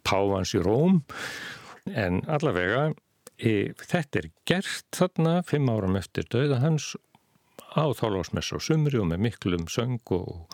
Pávans 0.07 0.55
í 0.55 0.63
Róm. 0.63 1.03
En 1.91 2.23
allavega 2.31 2.93
e, 2.93 2.97
þetta 3.39 4.23
er 4.23 4.31
gert 4.49 4.87
þarna 4.97 5.43
fimm 5.47 5.69
áram 5.71 5.99
eftir 5.99 6.27
döða 6.31 6.59
hans 6.63 6.95
á 7.77 7.87
þálásmess 7.95 8.55
og 8.57 8.65
sumri 8.65 8.99
og 8.99 9.11
með 9.13 9.25
miklum 9.29 9.69
söng 9.71 10.01
og, 10.17 10.49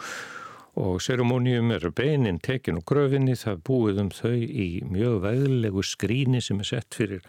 og 0.80 0.98
seremónium 1.02 1.72
eru 1.76 1.92
beinin 1.94 2.40
tekin 2.42 2.80
og 2.80 2.86
gröfinni. 2.90 3.36
Það 3.38 3.62
búið 3.68 4.02
um 4.04 4.10
þau 4.14 4.36
í 4.36 4.68
mjög 4.88 5.22
veðlegu 5.24 5.86
skríni 5.86 6.42
sem 6.44 6.60
er 6.60 6.70
sett 6.74 6.98
fyrir 6.98 7.24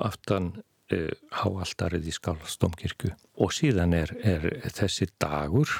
aftan 0.00 0.56
e, 0.90 1.06
háaldarið 1.42 2.10
í 2.10 2.16
Skálastómkirkju 2.16 3.14
og 3.40 3.54
síðan 3.54 3.94
er, 3.96 4.14
er 4.24 4.48
þessi 4.74 5.10
dagur 5.20 5.70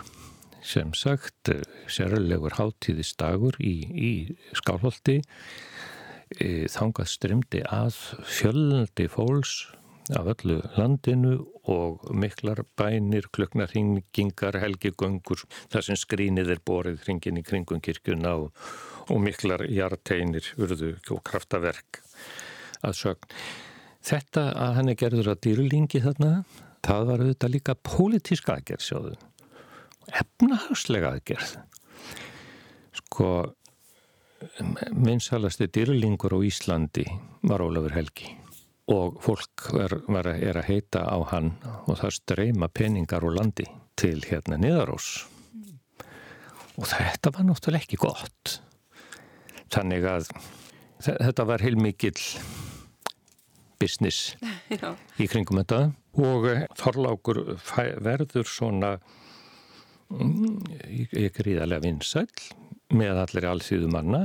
sem 0.62 0.92
sagt 0.94 1.50
e, 1.50 1.62
sérlegur 1.90 2.58
hátíðistagur 2.60 3.58
í, 3.58 3.76
í 3.90 4.12
Skálholti. 4.60 5.20
e, 5.24 5.69
þangað 6.38 7.10
strymdi 7.10 7.60
að 7.66 7.96
fjöldi 8.30 9.08
fólks 9.10 9.54
af 10.16 10.26
öllu 10.32 10.58
landinu 10.78 11.38
og 11.70 12.02
miklar 12.14 12.62
bænir, 12.78 13.28
kluknarhingingar, 13.34 14.58
helgigöngur, 14.62 15.44
það 15.70 15.86
sem 15.86 15.98
skrínið 15.98 16.54
er 16.56 16.62
borið 16.66 17.02
hringin 17.04 17.38
í 17.38 17.44
kringum 17.46 17.82
kirkuna 17.84 18.34
og, 18.42 18.50
og 19.10 19.20
miklar 19.22 19.66
hjarteinir, 19.68 20.52
urðu 20.58 20.96
og 21.14 21.22
kraftaverk 21.26 22.02
að 22.86 22.96
sögn. 23.02 23.38
Þetta 24.00 24.46
að 24.56 24.76
hann 24.78 24.90
er 24.90 24.98
gerður 24.98 25.34
að 25.34 25.42
dýrulingi 25.46 26.02
þarna, 26.02 26.32
það 26.86 27.08
var 27.10 27.24
auðvitað 27.24 27.54
líka 27.54 27.76
pólitísk 27.86 28.48
aðgerð 28.54 28.86
sjáðu, 28.86 29.16
efnahagslega 30.22 31.14
aðgerð. 31.14 31.58
Sko, 32.96 33.30
minnsalasti 34.92 35.68
dýrulingur 35.68 36.34
á 36.36 36.38
Íslandi 36.44 37.04
var 37.42 37.64
Ólafur 37.64 37.96
Helgi. 37.96 38.30
Og 38.90 39.20
fólk 39.22 39.68
er, 39.78 39.98
er 40.34 40.58
að 40.58 40.66
heita 40.66 41.04
á 41.06 41.18
hann 41.30 41.52
og 41.86 42.00
það 42.00 42.16
streyma 42.16 42.70
peningar 42.72 43.26
úr 43.26 43.36
landi 43.38 43.68
til 44.00 44.18
hérna 44.24 44.58
niðarós 44.58 45.28
og 46.80 46.88
þetta 46.88 47.32
var 47.34 47.46
náttúrulega 47.46 47.84
ekki 47.84 48.00
gott. 48.00 48.56
Þannig 49.70 50.06
að 50.08 50.30
þetta 51.04 51.46
var 51.48 51.64
heilmikill 51.64 52.20
business 53.80 54.34
í 55.22 55.28
kringum 55.30 55.60
þetta. 55.60 55.90
Og 56.20 56.48
eh, 56.50 56.64
Þorlákur 56.80 57.42
verður 58.02 58.48
svona 58.48 58.96
mm, 60.10 61.12
ríðarlega 61.14 61.84
vinsæl 61.84 62.26
með 62.90 63.22
allir 63.24 63.46
allþýðu 63.50 63.92
manna 63.92 64.24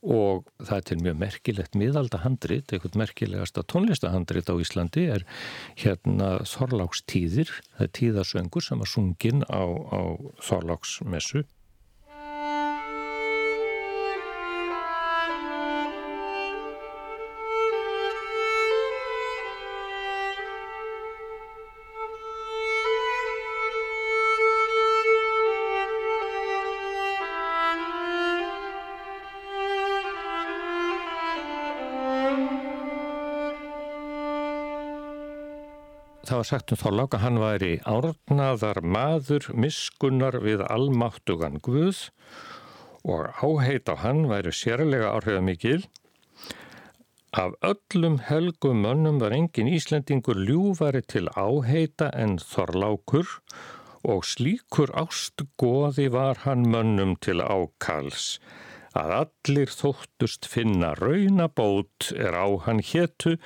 og 0.00 0.46
það 0.64 0.92
er 0.94 1.02
mjög 1.04 1.16
merkilegt 1.20 1.74
miðaldahandrit, 1.76 2.72
eitthvað 2.72 2.96
merkilegasta 3.02 3.64
tónlistahandrit 3.68 4.48
á 4.48 4.54
Íslandi 4.56 5.04
er 5.12 5.26
hérna 5.76 6.38
Þorlákstíðir, 6.48 7.52
það 7.76 7.84
er 7.84 7.92
tíðarsöngur 7.98 8.64
sem 8.64 8.80
var 8.80 8.88
sungin 8.88 9.44
á, 9.44 9.60
á 9.92 10.00
Þorláksmessu 10.40 11.44
það 36.30 36.38
var 36.38 36.46
sagt 36.46 36.70
um 36.70 36.78
Þorlák 36.78 37.14
að 37.16 37.22
hann 37.24 37.38
væri 37.42 37.70
árnaðar 37.90 38.78
maður 38.86 39.46
miskunnar 39.58 40.36
við 40.44 40.60
almáttugan 40.62 41.56
Guð 41.58 42.04
og 43.02 43.40
áheit 43.42 43.90
á 43.90 43.98
hann 43.98 44.28
væri 44.30 44.52
sérlega 44.54 45.10
áhrifamikil. 45.16 45.80
Af 47.34 47.56
öllum 47.66 48.20
helgum 48.28 48.84
mönnum 48.84 49.18
var 49.18 49.34
engin 49.34 49.72
Íslendingur 49.74 50.38
ljúfari 50.38 51.02
til 51.02 51.26
áheita 51.34 52.12
en 52.14 52.38
Þorlákur 52.38 53.26
og 54.06 54.22
slíkur 54.22 54.94
ástgóði 55.02 56.12
var 56.14 56.44
hann 56.46 56.68
mönnum 56.70 57.16
til 57.18 57.42
ákals 57.42 58.36
að 58.98 59.12
allir 59.20 59.70
þóttust 59.72 60.48
finna 60.50 60.92
raunabót 60.98 62.10
er 62.16 62.34
á 62.34 62.46
hann 62.66 62.82
héttu, 62.82 63.36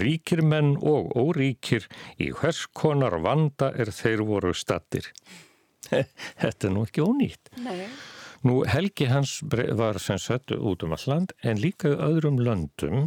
ríkir 0.00 0.42
menn 0.42 0.76
og 0.80 1.12
óríkir, 1.18 1.88
í 2.18 2.30
hvers 2.32 2.64
konar 2.72 3.20
vanda 3.24 3.72
er 3.76 3.92
þeir 3.92 4.24
voru 4.28 4.54
stattir. 4.56 5.10
Þetta 6.40 6.68
er 6.68 6.72
nú 6.72 6.84
ekki 6.88 7.04
ónýtt. 7.04 7.52
Nei. 7.64 7.88
Nú 8.44 8.60
Helgi 8.68 9.06
hans 9.08 9.38
var 9.48 9.96
sem 10.02 10.18
sett 10.20 10.52
út 10.52 10.82
um 10.84 10.92
alland 10.92 11.32
en 11.42 11.60
líka 11.60 11.88
öðrum 11.88 12.36
löndum 12.44 13.06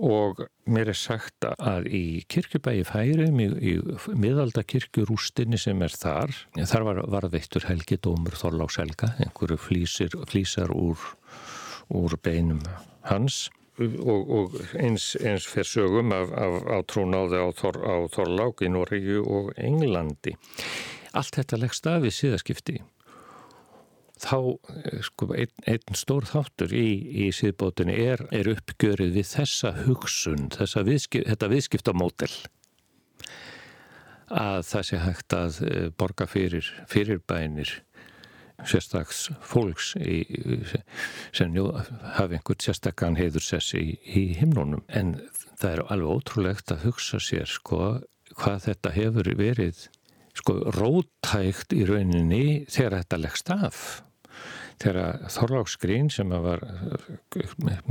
og 0.00 0.40
mér 0.70 0.90
er 0.92 0.98
sagt 0.98 1.44
að 1.50 1.88
í 1.92 2.04
kirkjubægi 2.32 2.84
færum 2.88 3.40
í, 3.42 3.48
í 3.60 3.72
miðaldakirkjurústinni 4.16 5.60
sem 5.60 5.80
er 5.84 5.92
þar 5.92 6.32
þar 6.56 6.86
var 6.88 7.00
varðveittur 7.16 7.68
helgi 7.68 8.00
dómur 8.00 8.36
Þorlákshelga, 8.40 9.14
einhverju 9.20 9.60
flýsir, 9.60 10.16
flýsar 10.30 10.72
úr, 10.74 11.00
úr 11.92 12.16
beinum 12.24 12.62
hans. 13.08 13.48
Og, 13.80 14.24
og 14.28 14.56
eins, 14.76 15.14
eins 15.24 15.46
fyrir 15.48 15.68
sögum 15.68 16.12
af, 16.12 16.32
af, 16.36 16.56
af 16.68 16.82
trúnáði 16.90 17.40
á, 17.40 17.48
Þor, 17.56 17.78
á 17.80 17.96
Þorlák 18.12 18.64
í 18.66 18.68
Noregi 18.68 19.16
og 19.20 19.54
Englandi. 19.56 20.34
Allt 21.16 21.38
þetta 21.38 21.60
leggst 21.62 21.88
af 21.88 22.04
í 22.04 22.12
síðaskipti 22.12 22.80
þá 24.20 24.36
eh, 24.76 25.00
sko 25.06 25.30
einn, 25.34 25.52
einn 25.70 25.98
stór 25.98 26.26
þáttur 26.28 26.72
í, 26.76 26.88
í 27.26 27.28
síðbótinni 27.34 27.96
er, 28.04 28.24
er 28.34 28.50
uppgjörið 28.54 29.14
við 29.18 29.28
þessa 29.32 29.74
hugsun, 29.84 30.48
þessa 30.54 30.84
viðskip, 30.86 31.26
þetta 31.28 31.50
viðskiptamódel. 31.54 32.32
Að 34.30 34.60
það 34.68 34.84
sé 34.86 34.98
hægt 35.04 35.36
að 35.36 35.62
eh, 35.66 35.86
borga 35.98 36.28
fyrir 36.30 36.68
fyrirbænir 36.90 37.80
sérstaks 38.68 39.30
fólks 39.40 39.94
í, 39.96 40.20
sem 41.32 41.48
njú, 41.54 41.70
hafi 42.18 42.36
einhvern 42.36 42.60
sérstakann 42.60 43.16
heiðursess 43.16 43.72
í, 43.78 43.96
í 44.04 44.26
himnunum. 44.36 44.84
En 44.92 45.16
það 45.54 45.70
er 45.72 45.82
alveg 45.94 46.18
ótrúlegt 46.18 46.74
að 46.74 46.84
hugsa 46.90 47.22
sér 47.24 47.48
sko 47.48 47.80
hvað 48.36 48.66
þetta 48.68 48.92
hefur 48.94 49.32
verið 49.38 49.88
sko 50.36 50.60
rótægt 50.76 51.74
í 51.74 51.82
rauninni 51.88 52.44
þegar 52.70 53.00
þetta 53.00 53.20
leggst 53.24 53.50
af 53.56 53.80
þegar 54.80 55.26
Þorláksgrín 55.32 56.08
sem 56.12 56.32
var 56.44 56.62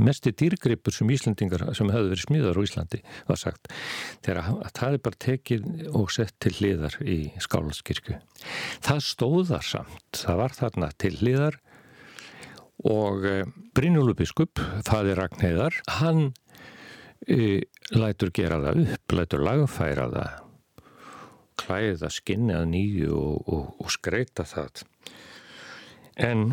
mesti 0.00 0.32
dýrgripur 0.34 0.94
sem 0.94 1.10
Íslandingar 1.14 1.68
sem 1.76 1.90
hefði 1.92 2.12
verið 2.12 2.24
smíðar 2.26 2.58
á 2.58 2.66
Íslandi 2.66 3.00
var 3.28 3.40
sagt 3.40 3.70
þegar 4.26 4.50
það 4.74 4.96
er 4.96 5.02
bara 5.06 5.22
tekið 5.26 5.68
og 5.94 6.12
sett 6.14 6.36
til 6.42 6.54
hliðar 6.58 6.98
í 7.04 7.18
Skálandskirkju. 7.42 8.18
Það 8.82 9.02
stóðar 9.06 9.66
samt, 9.66 10.22
það 10.22 10.42
var 10.42 10.56
þarna 10.58 10.90
til 10.98 11.14
hliðar 11.20 11.60
og 12.90 13.26
eh, 13.28 13.48
Brynjúlu 13.76 14.16
biskup, 14.16 14.60
það 14.86 15.12
er 15.12 15.20
Ragnheiðar, 15.20 15.80
hann 16.00 16.30
e, 17.28 17.66
lætur 17.92 18.32
gera 18.34 18.56
það 18.64 18.86
upp, 18.86 19.16
lætur 19.18 19.44
lagfæra 19.44 20.06
það 20.14 20.38
klæða 21.60 22.08
skinnið 22.08 22.64
nýju 22.72 23.10
og, 23.12 23.48
og, 23.52 23.66
og 23.84 23.92
skreita 23.92 24.46
það 24.48 24.80
en 26.20 26.46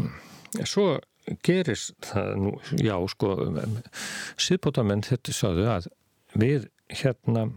svo 0.64 0.98
gerist 1.44 1.96
það 2.08 2.34
nú, 2.40 2.52
já 2.80 2.96
sko 3.12 3.34
síðbótamenn 4.40 5.04
þetta 5.06 5.36
saðu 5.36 5.68
að 5.72 5.90
við 6.38 6.70
hérna 7.02 7.50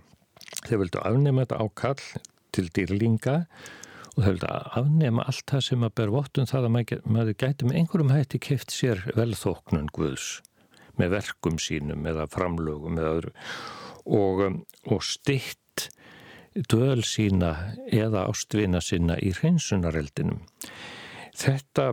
þeir 0.66 0.82
vildu 0.84 1.02
afnema 1.06 1.44
þetta 1.44 1.60
ákall 1.62 2.02
til 2.50 2.66
dýrlinga 2.74 3.36
og 4.16 4.24
þeir 4.24 4.32
vildu 4.32 4.52
afnema 4.80 5.26
allt 5.30 5.46
það 5.52 5.66
sem 5.68 5.86
að 5.86 5.96
ber 6.00 6.14
vottun 6.14 6.50
það 6.50 6.68
að 6.68 6.74
maður, 6.74 7.34
gæti 7.38 7.68
með 7.68 7.80
einhverjum 7.80 8.14
hætti 8.14 8.42
keift 8.42 8.74
sér 8.74 9.04
velþóknun 9.14 9.90
Guðs 9.94 10.40
með 11.00 11.14
verkum 11.14 11.58
sínum 11.62 12.06
eða 12.10 12.26
framlögum 12.30 12.98
eða 13.00 13.14
öðru. 13.16 13.34
Og, 14.10 14.42
og 14.90 15.04
stitt 15.06 15.86
döl 16.70 17.04
sína 17.06 17.52
eða 17.86 18.26
ástvina 18.28 18.80
sína 18.82 19.16
í 19.22 19.30
hreinsunareldinum. 19.38 20.40
Þetta 21.40 21.92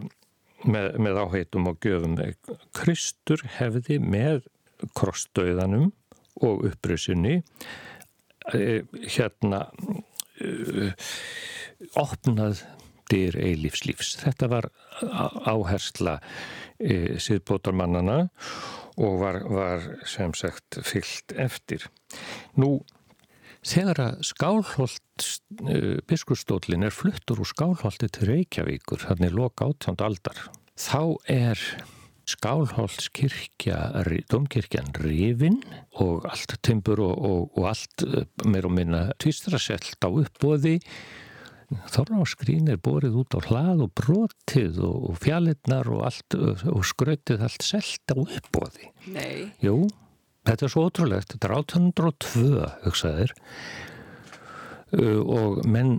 með, 0.65 0.97
með 1.03 1.21
áheitum 1.23 1.69
og 1.71 1.79
göfum 1.83 2.17
Kristur 2.77 3.43
hefði 3.57 3.99
með 4.01 4.47
krossdauðanum 4.97 5.91
og 6.45 6.65
uppröðsunni 6.69 7.39
eh, 8.53 8.83
hérna 9.09 9.63
uh, 10.41 10.91
opnað 11.97 12.63
dyr 13.11 13.37
eilífslífs. 13.39 14.17
Þetta 14.21 14.49
var 14.51 14.67
áhersla 15.47 16.17
e, 16.79 17.17
síðbótarmannana 17.23 18.17
og 18.97 19.19
var, 19.21 19.41
var 19.47 19.85
sem 20.09 20.33
sagt 20.37 20.79
fyllt 20.83 21.35
eftir. 21.37 21.87
Nú, 22.59 22.81
þegar 23.65 24.03
að 24.03 24.23
skálholt 24.29 25.27
e, 25.65 25.97
biskustólin 26.07 26.85
er 26.87 26.95
fluttur 26.95 27.41
úr 27.43 27.49
skálholti 27.49 28.09
til 28.13 28.31
Reykjavíkur, 28.31 29.05
þannig 29.09 29.37
loka 29.37 29.71
átjánd 29.71 30.03
aldar, 30.05 30.47
þá 30.77 31.01
er 31.31 31.61
Skálholtskirkja, 32.27 33.77
domkirkjan 34.27 34.91
Rifin 34.99 35.61
og 36.03 36.25
allt 36.27 36.57
timbur 36.65 36.99
og, 37.05 37.13
og, 37.23 37.45
og 37.55 37.69
allt 37.69 38.03
eh, 38.03 38.25
meir 38.43 38.67
og 38.67 38.73
minna 38.75 39.05
tvistraselt 39.21 40.03
á 40.03 40.09
uppbóði. 40.11 40.81
Þorláskrín 41.91 42.67
er 42.71 42.81
borið 42.83 43.15
út 43.23 43.35
á 43.35 43.39
hlað 43.47 43.85
og 43.85 43.93
brotið 43.99 44.81
og, 44.83 44.97
og 45.11 45.21
fjallinnar 45.23 45.87
og, 45.91 46.03
og 46.71 46.83
skrautið 46.87 47.47
allt 47.47 47.63
selt 47.63 48.11
á 48.11 48.19
uppbóði. 48.19 48.91
Nei. 49.15 49.47
Jú, 49.63 49.85
þetta 50.47 50.65
er 50.65 50.73
svo 50.73 50.87
ótrúlegt. 50.87 51.35
Þetta 51.35 51.49
er 51.49 51.55
1802, 51.59 52.71
hugsaðir. 52.87 53.35
Uh, 54.95 55.19
og 55.19 55.65
menn, 55.67 55.97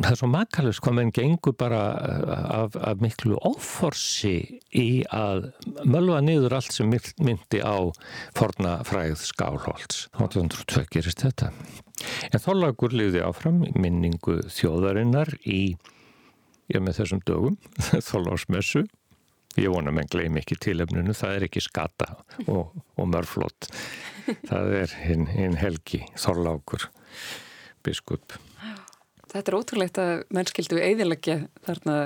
það 0.00 0.06
er 0.08 0.16
svo 0.16 0.28
makalust 0.32 0.80
hvað 0.80 0.94
menn 0.96 1.10
gengur 1.12 1.52
bara 1.60 1.80
uh, 1.92 2.30
af, 2.62 2.78
af 2.80 3.02
miklu 3.04 3.36
óforsi 3.44 4.62
í 4.72 5.02
að 5.12 5.50
mölva 5.84 6.22
niður 6.24 6.56
allt 6.56 6.72
sem 6.72 6.88
myndi 6.88 7.60
á 7.60 7.92
forna 8.32 8.78
fræð 8.88 9.26
skálholts 9.28 10.06
1802 10.16 10.86
gerist 10.96 11.20
þetta 11.20 11.50
en 12.30 12.40
þóllagur 12.46 12.96
liði 12.96 13.20
áfram 13.28 13.60
minningu 13.76 14.38
þjóðarinnar 14.56 15.36
í 15.44 15.76
ég 16.72 16.80
með 16.80 17.02
þessum 17.02 17.24
dögum 17.28 17.60
þóllagsmessu 18.08 18.86
ég 19.60 19.70
vona 19.70 19.92
menn 19.94 20.10
gleym 20.10 20.38
ekki 20.40 20.58
tilefninu 20.60 21.14
það 21.16 21.36
er 21.38 21.46
ekki 21.48 21.62
skata 21.64 22.10
og, 22.46 22.74
og 22.98 23.08
mörflott 23.10 23.70
það 24.48 24.74
er 24.80 24.94
hinn 25.04 25.26
hin 25.30 25.56
helgi 25.60 26.04
þóllagur 26.18 26.88
biskup. 27.84 28.36
Þetta 29.30 29.50
er 29.50 29.58
ótrúlegt 29.58 30.00
að 30.00 30.12
mennskildu 30.34 30.78
eðilegja 30.80 31.40
þarna 31.66 31.96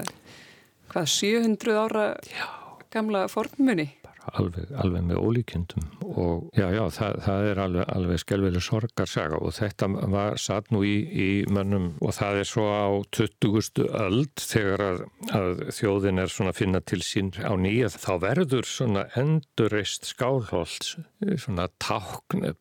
hvað 0.89 1.11
700 1.13 1.77
ára 1.77 2.07
já. 2.25 2.47
gamla 2.91 3.27
formmunni. 3.29 3.91
Alveg, 4.37 4.69
alveg 4.77 5.05
með 5.09 5.21
ólíkjöndum 5.23 5.87
og 6.09 6.49
já, 6.57 6.67
já, 6.75 6.83
það, 6.93 7.19
það 7.25 7.47
er 7.51 7.61
alveg, 7.63 7.85
alveg 7.95 8.21
skelveli 8.23 8.63
sorgarsaga 8.65 9.39
og 9.41 9.55
þetta 9.57 9.89
var 10.13 10.37
satt 10.41 10.69
nú 10.75 10.83
í, 10.87 10.97
í 11.09 11.29
mönnum 11.53 11.91
og 12.05 12.13
það 12.17 12.43
er 12.43 12.51
svo 12.51 12.67
á 12.69 12.89
20. 13.17 13.87
öld 14.03 14.43
þegar 14.43 14.85
að, 14.85 15.03
að 15.39 15.65
þjóðin 15.79 16.23
er 16.25 16.35
svona 16.35 16.55
að 16.55 16.61
finna 16.61 16.83
til 16.85 17.01
sín 17.07 17.33
á 17.41 17.53
nýja 17.57 17.93
þá 17.95 18.13
verður 18.27 18.69
svona 18.69 19.07
endurreist 19.19 20.11
skálholt 20.13 20.93
svona 21.39 21.69
tákn 21.81 22.53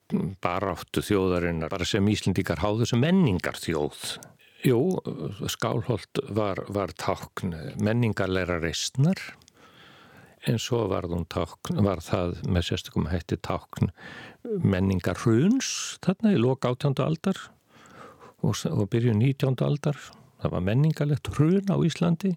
baráttu 0.43 1.03
þjóðarinnar 1.06 1.73
bara 1.73 1.88
sem 1.88 2.08
Íslindikar 2.08 2.63
háðu 2.63 2.88
sem 2.89 3.03
menningar 3.03 3.60
þjóð 3.60 4.17
Jú, 4.65 4.97
skálholt 5.53 6.19
var, 6.34 6.63
var 6.73 6.91
tákn 6.97 7.53
menningarleira 7.84 8.58
reistnar 8.63 9.19
en 10.47 10.60
svo 10.62 10.86
var, 10.91 11.07
tákn, 11.33 11.81
var 11.86 12.01
það 12.03 12.39
með 12.47 12.69
sérstökum 12.69 13.10
hætti 13.12 13.38
tákn 13.43 13.91
menningar 14.63 15.19
hruns 15.23 15.69
þarna 16.05 16.33
í 16.36 16.41
lok 16.41 16.65
18. 16.65 16.97
aldar 17.03 17.39
og, 18.41 18.55
og 18.71 18.86
byrju 18.93 19.15
19. 19.17 19.57
aldar 19.65 19.99
það 20.41 20.53
var 20.53 20.67
menningarlegt 20.67 21.31
hrun 21.36 21.73
á 21.73 21.77
Íslandi 21.83 22.36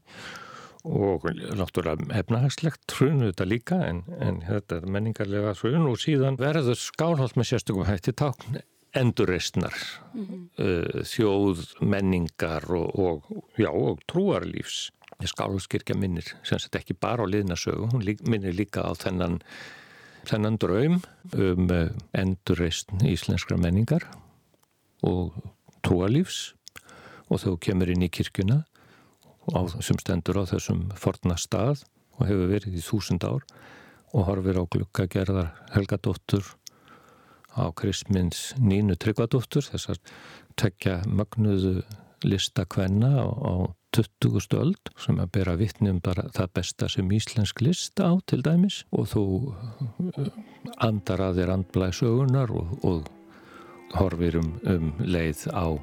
og 0.89 1.27
náttúrulega 1.29 2.09
efnahagslegt 2.23 2.95
hrun 2.97 3.27
þetta 3.27 3.47
líka 3.47 3.81
en, 3.85 4.05
en 4.19 4.41
þetta 4.47 4.81
er 4.81 4.91
menningarlega 4.97 5.55
hrun 5.61 5.89
og 5.91 6.01
síðan 6.01 6.41
verður 6.41 6.79
skálholt 6.81 7.37
með 7.37 7.53
sérstökum 7.53 7.89
hætti 7.89 8.17
tákn 8.17 8.63
endurreistnar 8.95 9.75
mm 10.15 10.27
-hmm. 10.27 10.47
uh, 10.59 11.03
þjóð 11.07 11.67
menningar 11.81 12.65
og, 12.71 12.99
og, 12.99 13.45
já, 13.59 13.71
og 13.71 14.01
trúarlífs 14.07 14.91
Skálhúskirkja 15.27 15.97
minnir 15.99 16.25
sem 16.47 16.59
sett 16.59 16.77
ekki 16.79 16.95
bara 16.97 17.25
á 17.25 17.27
liðnasögu, 17.29 17.91
hún 17.93 18.05
minnir 18.29 18.55
líka 18.57 18.81
á 18.81 18.93
þennan, 18.97 19.41
þennan 20.25 20.57
draum 20.61 21.01
um 21.35 21.71
eh, 21.71 21.91
endurreist 22.17 22.93
íslenskra 23.05 23.59
menningar 23.61 24.07
og 25.03 25.35
trúalífs 25.85 26.55
og 27.29 27.43
þú 27.45 27.57
kemur 27.61 27.93
inn 27.93 28.05
í 28.07 28.09
kirkjuna 28.09 28.65
á, 29.55 29.61
sem 29.81 29.99
stendur 30.01 30.41
á 30.41 30.45
þessum 30.49 30.89
forna 30.97 31.37
stað 31.37 31.85
og 32.19 32.27
hefur 32.29 32.51
verið 32.53 32.81
í 32.81 32.85
þúsund 32.85 33.25
ár 33.25 33.45
og 34.11 34.27
horfir 34.27 34.59
á 34.59 34.65
glukkagerðar 34.67 35.53
Helgadóttur 35.75 36.57
á 37.57 37.65
Kristmins 37.77 38.51
Nínu 38.61 38.97
Tryggvadóttur 39.01 39.67
þessar 39.67 40.01
tekja 40.61 41.01
magnuðu 41.09 41.81
listakvenna 42.27 43.13
á, 43.21 43.27
á 43.27 43.55
20. 43.91 44.55
öld 44.55 44.91
sem 45.03 45.19
að 45.19 45.31
bera 45.35 45.57
vittnum 45.59 45.99
bara 46.05 46.29
það 46.37 46.53
besta 46.55 46.89
sem 46.93 47.09
íslensk 47.11 47.63
list 47.65 47.99
á 47.99 48.15
til 48.31 48.43
dæmis 48.47 48.85
og 48.95 49.09
þú 49.11 49.25
uh, 49.51 50.29
andar 50.79 51.25
að 51.27 51.41
þér 51.41 51.55
andblæð 51.57 51.97
sögunar 51.99 52.53
og, 52.55 52.77
og 52.87 53.09
horfir 53.99 54.39
um, 54.39 54.53
um 54.71 54.93
leið 55.03 55.49
á 55.51 55.75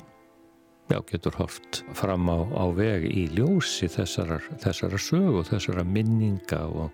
já, 0.88 1.02
getur 1.10 1.36
hort 1.42 1.82
fram 1.98 2.30
á, 2.32 2.40
á 2.48 2.66
veg 2.72 3.10
í 3.12 3.28
ljósi 3.36 3.90
þessarar 3.92 5.00
sögu 5.02 5.42
og 5.42 5.50
þessara 5.52 5.84
minninga 5.84 6.64
og 6.70 6.94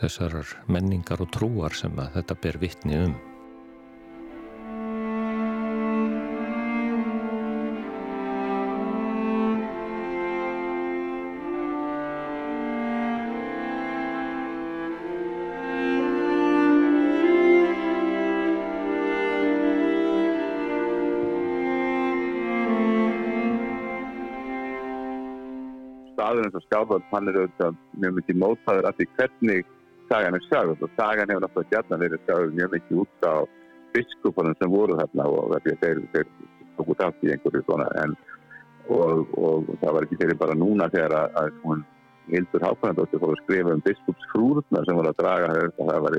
þessarar 0.00 0.56
menningar 0.72 1.20
og 1.20 1.34
trúar 1.34 1.76
sem 1.76 1.92
að 2.00 2.14
þetta 2.16 2.38
ber 2.40 2.60
vittni 2.62 3.02
um 3.04 3.18
eins 26.20 26.56
og 26.56 26.64
Skálvöld, 26.66 27.06
hann 27.10 27.28
er 27.30 27.38
auðvitað 27.40 27.76
mjög 28.02 28.16
mikið 28.18 28.40
mótaður 28.42 28.88
af 28.88 28.98
því 28.98 29.06
hvernig 29.16 29.68
sagan 30.10 30.36
er 30.36 30.44
sjáð 30.48 30.74
og 30.74 30.90
sagan 30.98 31.30
hefur 31.30 31.44
náttúrulega 31.44 31.76
gætna 31.76 32.00
verið 32.02 32.24
sjáð 32.26 32.54
mjög 32.58 32.74
mikið 32.74 33.02
út 33.04 33.26
á 33.26 33.34
biskupunum 33.94 34.56
sem 34.58 34.72
voru 34.72 34.98
þarna 34.98 35.26
og 35.30 35.54
þeir, 35.66 36.02
þeir 36.14 36.26
tók 36.76 36.92
út 36.94 37.04
af 37.06 37.16
því 37.20 37.32
einhverju 37.34 37.62
svona 37.66 37.86
en 38.02 38.16
og, 38.90 39.30
og 39.38 39.70
það 39.80 39.94
var 39.94 40.06
ekki 40.06 40.20
fyrir 40.22 40.40
bara 40.40 40.58
núna 40.58 40.90
þegar 40.90 41.16
að, 41.20 41.38
að 41.42 41.62
hún 41.64 41.84
Hildur 42.30 42.66
Hákvæðandóttir 42.66 43.22
fór 43.22 43.34
að 43.34 43.42
skrifa 43.44 43.74
um 43.74 43.84
biskupsfrúrna 43.86 44.84
sem 44.86 44.98
voru 44.98 45.10
að 45.10 45.22
draga 45.22 45.48
það 45.78 46.04
var, 46.06 46.18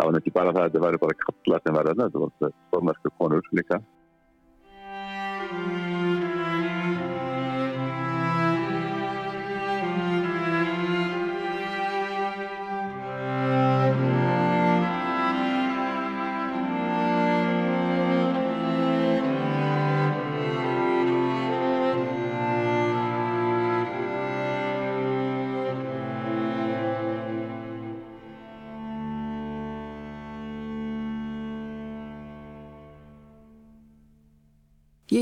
var 0.00 0.20
ekki 0.20 0.34
bara 0.34 0.54
það 0.54 0.62
að 0.62 0.68
þetta 0.68 0.84
væri 0.86 1.02
bara 1.04 1.18
kalla 1.24 1.62
sem 1.64 1.78
var 1.78 1.90
þarna, 1.90 2.10
þetta 2.10 2.24
var 2.24 2.54
stormarsku 2.68 3.14
konur 3.18 3.50
líka 3.56 3.80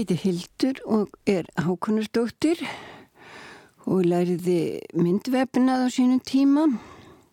heiti 0.08 0.22
Hildur 0.24 0.78
og 0.86 1.08
er 1.26 1.44
hákonardóttir 1.60 2.62
og 3.84 4.06
læriði 4.08 4.80
myndvefnað 4.96 5.84
á 5.84 5.88
sínum 5.92 6.22
tíma 6.24 6.64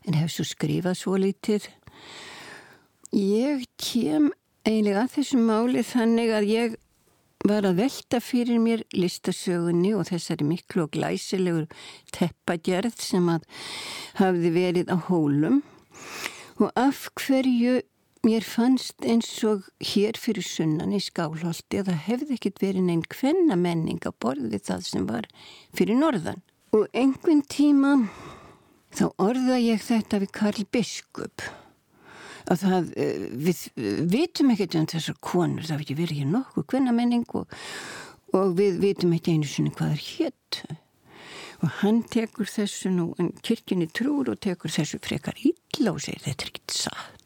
en 0.03 0.17
hef 0.17 0.33
svo 0.33 0.43
skrifað 0.43 0.97
svo 0.99 1.15
litið. 1.15 1.69
Ég 3.15 3.63
kem 3.79 4.27
eiginlega 4.67 5.05
að 5.05 5.13
þessu 5.15 5.39
máli 5.39 5.85
þannig 5.87 6.33
að 6.35 6.49
ég 6.51 6.75
var 7.47 7.63
að 7.69 7.79
velta 7.79 8.19
fyrir 8.19 8.59
mér 8.59 8.83
listasögunni 8.91 9.93
og 9.95 10.09
þessari 10.09 10.43
miklu 10.43 10.89
og 10.89 10.91
glæsilegur 10.97 11.71
teppagerð 12.11 12.99
sem 12.99 13.29
að 13.31 13.47
hafði 14.19 14.51
verið 14.51 14.91
á 14.91 14.97
hólum 15.07 15.61
og 16.59 16.75
af 16.75 17.07
hverju 17.23 17.79
Mér 18.25 18.41
fannst 18.41 19.03
eins 19.05 19.27
og 19.45 19.67
hér 19.85 20.17
fyrir 20.17 20.41
sunnan 20.41 20.95
í 20.95 20.99
skálholti 21.03 21.77
að 21.77 21.91
það 21.91 21.99
hefði 22.07 22.37
ekkit 22.39 22.61
verið 22.63 22.85
neinn 22.87 23.03
hvenna 23.13 23.57
menning 23.59 23.99
að 24.01 24.15
borði 24.23 24.59
það 24.65 24.87
sem 24.87 25.03
var 25.05 25.27
fyrir 25.77 25.99
norðan. 25.99 26.39
Og 26.73 26.87
einhvern 26.97 27.43
tíma 27.45 27.91
þá 28.97 29.03
orða 29.21 29.59
ég 29.61 29.83
þetta 29.85 30.23
við 30.23 30.31
Karl 30.39 30.65
Biskup 30.73 31.45
að 32.49 32.63
það, 32.63 32.89
eh, 32.97 33.27
við 33.45 33.61
vitum 34.09 34.49
ekkert 34.55 34.77
um 34.79 34.87
þessar 34.89 35.19
konur, 35.21 35.67
það 35.67 35.85
ég 35.85 35.99
verið 35.99 36.23
hér 36.23 36.31
nokkuð 36.33 36.67
kvennamenning 36.73 37.29
og, 37.37 37.53
og 38.33 38.57
við 38.57 38.81
vitum 38.81 39.13
ekki 39.13 39.35
einu 39.37 39.49
sinni 39.49 39.73
hvað 39.75 39.93
er 39.93 40.03
hétt 40.07 40.63
og 41.61 41.69
hann 41.83 42.01
tekur 42.09 42.49
þessu 42.49 42.89
nú, 42.89 43.11
en 43.21 43.31
kirkjunni 43.45 43.85
trúr 43.93 44.33
og 44.33 44.41
tekur 44.41 44.73
þessu 44.73 44.97
frekar 45.01 45.37
illa 45.37 45.93
og 45.93 46.01
segir 46.01 46.25
þetta 46.25 46.49
er 46.49 46.53
ekkert 46.55 46.77
satt 46.81 47.21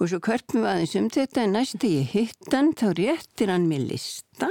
og 0.00 0.08
svo 0.08 0.18
kvörpum 0.24 0.64
við 0.64 0.70
aðeins 0.70 0.96
um 0.96 1.08
þetta 1.12 1.44
en 1.44 1.54
næstu 1.58 1.92
ég 1.92 2.12
hitt 2.14 2.52
hann 2.54 2.72
þá 2.72 2.88
réttir 2.96 3.52
hann 3.52 3.68
með 3.68 3.86
lista 3.92 4.48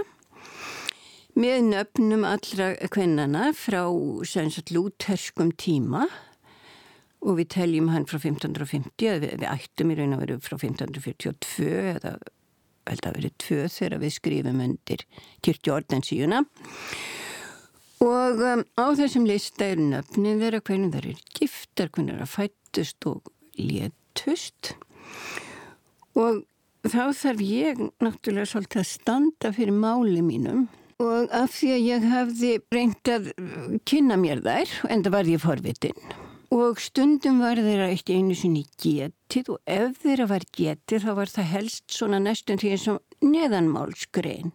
með 1.40 1.70
nöfnum 1.72 2.26
allra 2.28 2.72
kvennana 2.92 3.50
frá 3.56 3.86
lúterskum 4.74 5.54
tíma. 5.56 6.08
Og 7.20 7.36
við 7.40 7.50
teljum 7.56 7.90
hann 7.92 8.06
frá 8.08 8.20
1550 8.20 9.20
við, 9.24 9.32
við 9.42 9.48
ættum 9.50 9.92
í 9.92 9.98
raun 10.00 10.16
að 10.16 10.22
vera 10.24 10.38
frá 10.44 10.56
1542 10.56 11.72
eða 11.96 12.14
held 12.90 13.06
að 13.06 13.18
verið 13.20 13.34
tvö 13.44 13.66
þegar 13.70 14.02
við 14.02 14.14
skrifum 14.16 14.62
undir 14.64 15.04
kyrkjordensíuna 15.46 16.40
og 18.02 18.40
um, 18.48 18.64
á 18.80 18.86
þessum 18.98 19.28
lista 19.28 19.68
er 19.68 19.82
nöfnin 19.84 20.40
þeirra 20.42 20.64
hvernig 20.64 20.96
það 20.96 21.10
er 21.12 21.26
giftar, 21.38 21.92
hvernig 21.92 22.16
það 22.16 22.18
er 22.18 22.26
að 22.26 22.34
fættust 22.34 23.10
og 23.12 23.30
létust 23.60 24.72
og 26.20 26.44
þá 26.88 27.12
þarf 27.16 27.44
ég 27.44 27.82
náttúrulega 28.00 28.50
svolítið 28.50 28.82
að 28.82 28.90
standa 28.90 29.52
fyrir 29.56 29.76
máli 29.76 30.24
mínum. 30.24 30.68
Og 31.00 31.30
af 31.32 31.54
því 31.56 31.70
að 31.76 31.86
ég 31.86 32.08
hafði 32.12 32.56
reynd 32.76 33.12
að 33.14 33.30
kynna 33.88 34.18
mér 34.20 34.42
þær 34.44 34.74
en 34.92 35.06
það 35.06 35.16
var 35.16 35.30
ég 35.32 35.44
forvitin. 35.44 36.02
Og 36.50 36.82
stundum 36.82 37.44
var 37.44 37.62
þeirra 37.62 37.92
eitt 37.94 38.10
einu 38.10 38.36
sinni 38.36 38.66
getið 38.82 39.54
og 39.54 39.60
ef 39.70 40.02
þeirra 40.02 40.26
var 40.32 40.46
getið 40.58 41.06
þá 41.06 41.12
var 41.20 41.32
það 41.32 41.52
helst 41.54 41.86
svona 41.94 42.20
næstum 42.24 42.60
því 42.60 42.74
eins 42.74 42.88
og 42.90 43.24
neðanmálsgrein. 43.24 44.52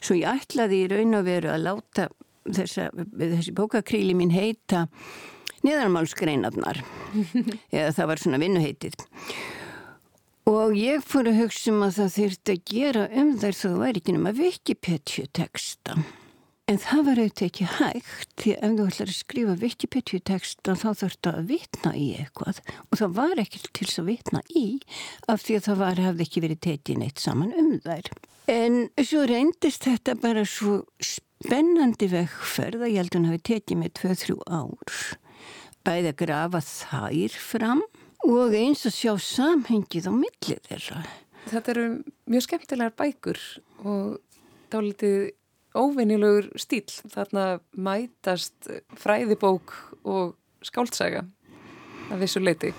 Svo 0.00 0.16
ég 0.16 0.30
ætlaði 0.30 0.84
í 0.84 0.88
raun 0.92 1.18
og 1.18 1.26
veru 1.26 1.50
að 1.52 1.66
láta 1.66 2.08
þessa, 2.46 2.88
þessi 3.18 3.56
bókakrýli 3.58 4.14
mín 4.16 4.32
heita 4.32 4.86
neðanmálsgreinarnar. 5.66 6.80
Eða 7.74 7.90
það 7.98 8.12
var 8.12 8.22
svona 8.22 8.40
vinnuheitið 8.40 8.96
Og 10.70 10.76
ég 10.78 11.00
fór 11.02 11.26
að 11.26 11.40
hugsa 11.40 11.72
um 11.72 11.80
að 11.82 11.96
það 11.96 12.12
þurfti 12.14 12.54
að 12.54 12.60
gera 12.70 13.00
um 13.18 13.30
þær 13.42 13.56
þó 13.58 13.70
væri 13.80 13.98
ekki 13.98 14.12
nema 14.14 14.30
Wikipedia 14.36 15.24
texta. 15.34 15.96
En 16.70 16.76
það 16.78 17.00
var 17.08 17.20
auðvitað 17.24 17.46
ekki 17.48 17.64
hægt 17.72 18.34
því 18.38 18.52
ef 18.54 18.76
þú 18.76 18.84
ætlar 18.86 19.10
að 19.10 19.16
skrifa 19.16 19.56
Wikipedia 19.64 20.22
texta 20.30 20.76
þá 20.78 20.86
þurfti 21.00 21.32
að 21.32 21.48
vitna 21.48 21.92
í 21.98 22.04
eitthvað 22.20 22.60
og 22.68 23.00
það 23.00 23.16
var 23.16 23.42
ekki 23.42 23.62
til 23.64 23.88
þess 23.88 24.02
að 24.04 24.10
vitna 24.12 24.42
í 24.46 24.64
af 25.26 25.42
því 25.42 25.56
að 25.58 25.66
það 25.66 25.82
var, 25.82 26.02
hafði 26.06 26.26
ekki 26.28 26.42
verið 26.46 26.60
tetið 26.68 27.00
neitt 27.02 27.24
saman 27.24 27.56
um 27.64 27.72
þær. 27.82 28.12
En 28.54 28.78
svo 29.02 29.24
reyndist 29.26 29.88
þetta 29.88 30.14
bara 30.22 30.46
svo 30.46 30.76
spennandi 31.02 32.12
vegferð 32.14 32.86
að 32.86 32.94
ég 32.94 33.02
held 33.02 33.10
að 33.10 33.18
hann 33.18 33.32
hafi 33.32 33.42
tetið 33.50 33.82
með 33.82 33.96
2-3 34.04 34.38
ár 34.46 35.02
bæði 35.82 36.14
að 36.14 36.20
grafa 36.22 36.62
þær 36.62 37.42
fram 37.42 37.82
og 38.26 38.54
eins 38.56 38.84
að 38.88 38.96
sjá 38.96 39.12
samhengið 39.24 40.08
á 40.08 40.12
millið 40.12 40.62
þeirra. 40.68 41.02
Þetta 41.50 41.72
eru 41.72 41.86
mjög 42.30 42.46
skemmtilegar 42.46 42.96
bækur 42.98 43.40
og 43.88 44.18
dálitið 44.72 45.30
óvinnilegur 45.74 46.50
stíl. 46.60 46.86
Þarna 47.10 47.46
mætast 47.74 48.70
fræðibók 49.00 49.74
og 50.04 50.36
skáltsaga 50.66 51.24
af 52.10 52.18
þessu 52.20 52.42
leiti. 52.42 52.72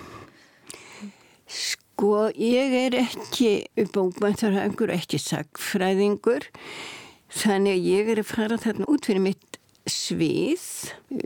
Sko, 1.52 2.30
ég 2.36 2.72
er 2.86 2.96
ekki 3.02 3.66
bókmæntar, 3.92 4.54
einhver 4.62 4.92
ekki 4.94 5.20
sagfræðingur, 5.20 6.46
þannig 7.32 7.76
að 7.76 7.88
ég 7.90 8.12
er 8.14 8.22
að 8.22 8.30
fara 8.30 8.60
þarna 8.60 8.88
út 8.92 9.08
fyrir 9.08 9.24
mitt 9.26 9.51
svið 9.92 10.66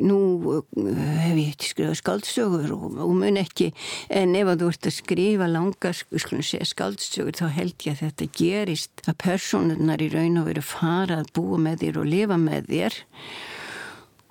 nú 0.03 0.19
eh, 0.57 1.01
hef 1.23 1.39
ég 1.41 1.53
ekki 1.55 1.71
skrifað 1.71 1.99
skaldsögur 2.01 2.75
og, 2.77 2.99
og 3.05 3.13
mun 3.17 3.41
ekki 3.41 3.71
en 4.13 4.35
ef 4.39 4.51
að 4.53 4.63
þú 4.65 4.71
ert 4.73 4.89
að 4.91 4.97
skrifa 4.99 5.49
langa 5.51 5.93
skaldsögur 5.97 7.39
þá 7.39 7.47
held 7.57 7.87
ég 7.87 7.97
að 7.97 8.03
þetta 8.05 8.31
gerist 8.41 9.05
að 9.07 9.21
personurnar 9.25 10.03
í 10.05 10.11
raun 10.13 10.41
og 10.41 10.49
veru 10.51 10.65
fara 10.67 11.21
að 11.23 11.33
búa 11.39 11.61
með 11.63 11.85
þér 11.85 12.01
og 12.03 12.11
lifa 12.11 12.41
með 12.41 12.73
þér. 12.73 12.99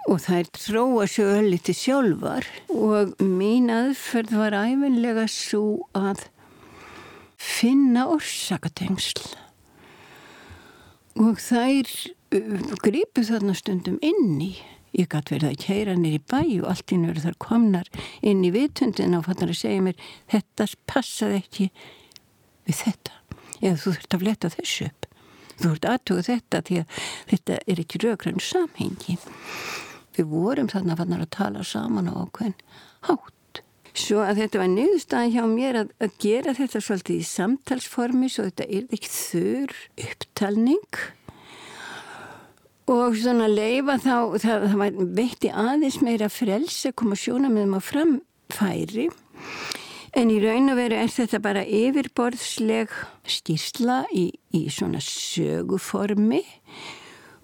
Og 0.06 0.20
það 0.22 0.38
er 0.38 0.50
tróa 0.54 1.06
svo 1.10 1.26
öll 1.34 1.48
litið 1.50 1.80
sjálfar. 1.80 2.50
Og 2.70 3.16
mín 3.26 3.72
aðferð 3.74 4.36
var 4.38 4.58
æfinlega 4.60 5.26
svo 5.32 5.64
að 5.98 6.28
finna 7.42 8.06
orsakatengsl. 8.14 9.24
Og 11.26 11.40
þær 11.42 11.90
gripu 12.84 13.24
þarna 13.26 13.56
stundum 13.58 14.00
inn 14.06 14.40
í. 14.44 14.54
Ég 14.96 15.10
gæti 15.12 15.36
verið 15.36 15.50
að 15.50 15.62
kæra 15.66 15.96
nýri 16.00 16.22
bæ 16.24 16.40
og 16.62 16.70
allt 16.72 16.94
inn 16.96 17.08
verið 17.10 17.28
þar 17.28 17.38
komnar 17.44 17.90
inn 18.24 18.46
í 18.48 18.52
vitundin 18.56 19.18
og 19.18 19.26
fattar 19.28 19.52
að 19.52 19.60
segja 19.60 19.84
mér 19.84 19.98
þetta 20.32 20.68
passaði 20.88 21.42
ekki 21.42 21.66
við 22.66 22.80
þetta. 22.80 23.18
Eða 23.60 23.80
þú 23.82 23.96
þurft 23.96 24.16
að 24.16 24.24
fletta 24.24 24.52
þessu 24.56 24.88
upp. 24.88 25.08
Þú 25.56 25.66
þurft 25.66 25.90
aðtuga 25.92 26.26
þetta 26.30 26.62
því 26.68 26.80
að 26.82 27.02
þetta 27.32 27.58
er 27.74 27.82
ekki 27.84 28.02
raugrann 28.04 28.44
samhengi. 28.44 29.18
Við 30.16 30.32
vorum 30.32 30.72
þarna 30.72 30.98
fannar 31.00 31.26
að 31.26 31.34
tala 31.36 31.66
saman 31.68 32.12
á 32.12 32.16
okkur 32.16 32.56
hátt. 33.10 33.62
Svo 33.96 34.24
að 34.24 34.42
þetta 34.44 34.60
var 34.60 34.72
niðurstaðan 34.72 35.36
hjá 35.36 35.44
mér 35.48 35.82
að, 35.84 35.92
að 36.04 36.18
gera 36.24 36.56
þetta 36.56 36.82
svolítið 36.84 37.20
í 37.20 37.28
samtalsformi 37.30 38.32
svo 38.32 38.48
þetta 38.48 38.68
er 38.68 38.90
ekki 38.96 39.12
þurr 39.12 39.78
upptalning 40.08 41.04
og 42.92 43.16
svona 43.18 43.48
leifa 43.50 43.98
þá, 44.02 44.18
það, 44.42 44.68
það 44.74 45.00
veitti 45.18 45.52
aðeins 45.52 46.02
meira 46.06 46.30
frels 46.30 46.84
að 46.86 46.98
koma 47.02 47.18
sjóna 47.18 47.50
með 47.54 47.72
maður 47.72 47.88
framfæri. 47.90 49.08
En 50.16 50.30
í 50.32 50.38
raun 50.40 50.72
og 50.72 50.78
veru 50.80 51.00
er 51.00 51.12
þetta 51.12 51.42
bara 51.44 51.66
yfirborðsleg 51.66 52.94
skýrsla 53.28 54.06
í, 54.16 54.30
í 54.56 54.68
svona 54.72 55.02
söguformi. 55.04 56.44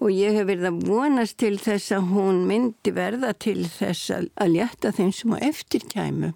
Og 0.02 0.10
ég 0.10 0.34
hef 0.34 0.48
verið 0.48 0.66
að 0.66 0.78
vonast 0.88 1.36
til 1.38 1.52
þess 1.62 1.92
að 1.94 2.08
hún 2.14 2.40
myndi 2.48 2.90
verða 2.94 3.34
til 3.38 3.60
þess 3.70 4.10
að 4.10 4.54
létta 4.56 4.90
þeim 4.96 5.12
sem 5.14 5.36
á 5.36 5.38
eftirkæmu 5.46 6.32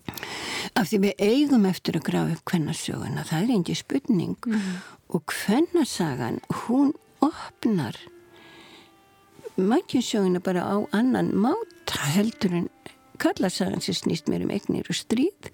af 0.77 0.90
því 0.90 1.01
við 1.07 1.25
eigum 1.25 1.66
eftir 1.66 1.99
að 1.99 2.07
grafa 2.11 2.37
upp 2.37 2.53
hvernasöguna, 2.53 3.25
það 3.27 3.40
er 3.40 3.55
einnig 3.57 3.81
spurning. 3.81 4.37
Mm. 4.47 4.77
og 5.09 5.23
hvernarsagan 5.31 6.40
hún 6.66 6.92
opnar 7.23 7.97
mækjunsjóðina 9.57 10.42
bara 10.45 10.62
á 10.64 10.77
annan 10.92 11.33
máta 11.33 12.01
heldur 12.16 12.55
en 12.55 12.69
kallarsagan 13.19 13.81
sem 13.81 13.97
snýst 13.97 14.29
mér 14.29 14.45
um 14.45 14.53
egnir 14.53 14.88
og 14.88 14.97
stríð. 14.97 15.51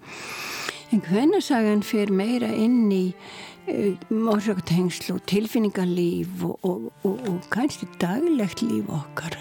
En 0.91 1.01
hvernarsagan 1.01 1.83
fer 1.85 2.11
meira 2.11 2.51
inn 2.51 2.91
í 2.91 3.05
uh, 3.71 3.95
morgtengslu 4.11 5.17
og 5.17 5.23
tilfinningarlíf 5.31 6.43
og, 6.43 6.59
og, 6.61 6.89
og, 7.07 7.23
og 7.29 7.47
kannski 7.53 7.87
daglegt 8.01 8.61
líf 8.65 8.91
okkar. 8.91 9.39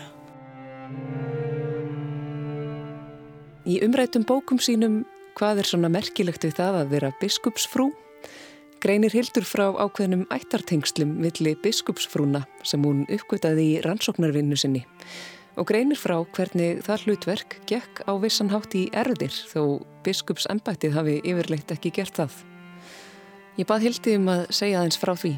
Í 3.67 3.79
umrættum 3.85 4.25
bókum 4.27 4.59
sínum 4.63 5.03
hvað 5.39 5.63
er 5.63 5.69
svona 5.69 5.91
merkilegt 5.93 6.45
við 6.47 6.57
það 6.59 6.81
að 6.81 6.95
vera 6.97 7.13
biskupsfrú 7.21 7.91
greinir 8.83 9.15
Hildur 9.15 9.45
frá 9.47 9.69
ákveðnum 9.79 10.25
ættartengslum 10.35 11.15
villi 11.23 11.53
biskupsfrúna 11.63 12.43
sem 12.67 12.83
hún 12.83 13.05
uppgötaði 13.07 13.67
í 13.77 13.81
rannsóknarvinnu 13.85 14.59
sinni 14.59 14.83
og 15.55 15.69
greinir 15.69 16.01
frá 16.01 16.17
hvernig 16.35 16.81
það 16.83 17.05
hlutverk 17.07 17.59
gekk 17.71 18.03
á 18.09 18.13
vissan 18.19 18.51
hátt 18.51 18.75
í 18.75 18.89
erðir 18.97 19.35
þó 19.53 19.85
biskupsembættið 20.03 20.97
hafi 20.97 21.17
yfirleitt 21.21 21.71
ekki 21.75 21.93
gert 21.95 22.17
það. 22.17 22.41
Ég 23.61 23.69
bað 23.69 23.87
Hildi 23.87 24.17
um 24.19 24.31
að 24.33 24.45
segja 24.57 24.81
aðeins 24.81 24.99
frá 24.99 25.13
því. 25.15 25.33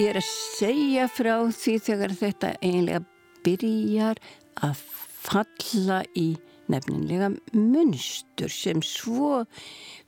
Ég 0.00 0.10
er 0.10 0.18
að 0.18 0.30
segja 0.56 1.06
frá 1.12 1.34
því 1.52 1.76
þegar 1.86 2.16
þetta 2.16 2.54
eiginlega 2.58 3.04
byrjar 3.46 4.22
að 4.66 4.82
falla 5.28 6.02
í 6.16 6.30
nefnilega 6.72 7.30
munstur 7.54 8.52
sem 8.52 8.82
svo 8.84 9.44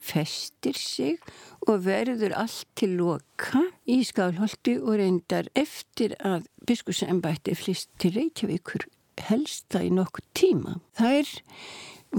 festir 0.03 0.79
sig 0.79 1.19
og 1.67 1.85
verður 1.87 2.35
allt 2.39 2.69
til 2.79 2.97
loka 3.01 3.65
í 3.89 4.01
skálholti 4.07 4.79
og 4.81 4.99
reyndar 5.01 5.51
eftir 5.59 6.17
að 6.25 6.47
biskursembætti 6.69 7.57
flist 7.59 7.91
til 8.01 8.15
Reykjavíkur 8.17 8.89
helsta 9.29 9.83
í 9.83 9.91
nokkuð 9.93 10.27
tíma. 10.39 10.79
Þær 10.99 11.35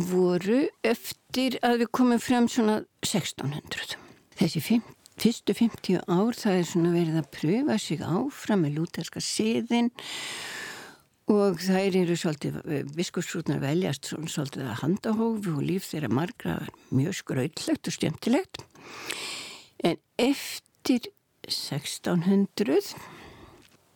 voru 0.09 0.63
eftir 0.85 1.57
að 1.65 1.83
við 1.83 1.91
komum 1.95 2.21
fram 2.21 2.49
svona 2.51 2.81
1600. 3.05 3.97
Þessi 4.39 4.63
50 4.63 4.95
fyrstu 5.19 5.55
50 5.57 6.05
ár 6.07 6.37
það 6.37 6.57
er 6.57 6.67
svona 6.67 6.93
verið 6.93 7.19
að 7.19 7.31
pröfa 7.35 7.77
sig 7.81 8.03
áfram 8.05 8.63
með 8.63 8.77
lúterska 8.77 9.21
siðin 9.23 9.89
og 11.29 11.61
þær 11.61 11.97
eru 12.01 12.17
svolítið, 12.17 12.57
viskursfrútnar 12.97 13.61
veljast 13.61 14.09
svolítið 14.09 14.65
að 14.65 14.79
handahófi 14.83 15.53
og 15.53 15.63
líf 15.65 15.87
þeirra 15.91 16.09
margra 16.09 16.57
mjög 16.89 17.19
skrautlegt 17.21 17.89
og 17.89 17.95
stjæmtilegt 17.95 18.63
en 19.85 19.97
eftir 20.19 21.11
1600 21.49 22.93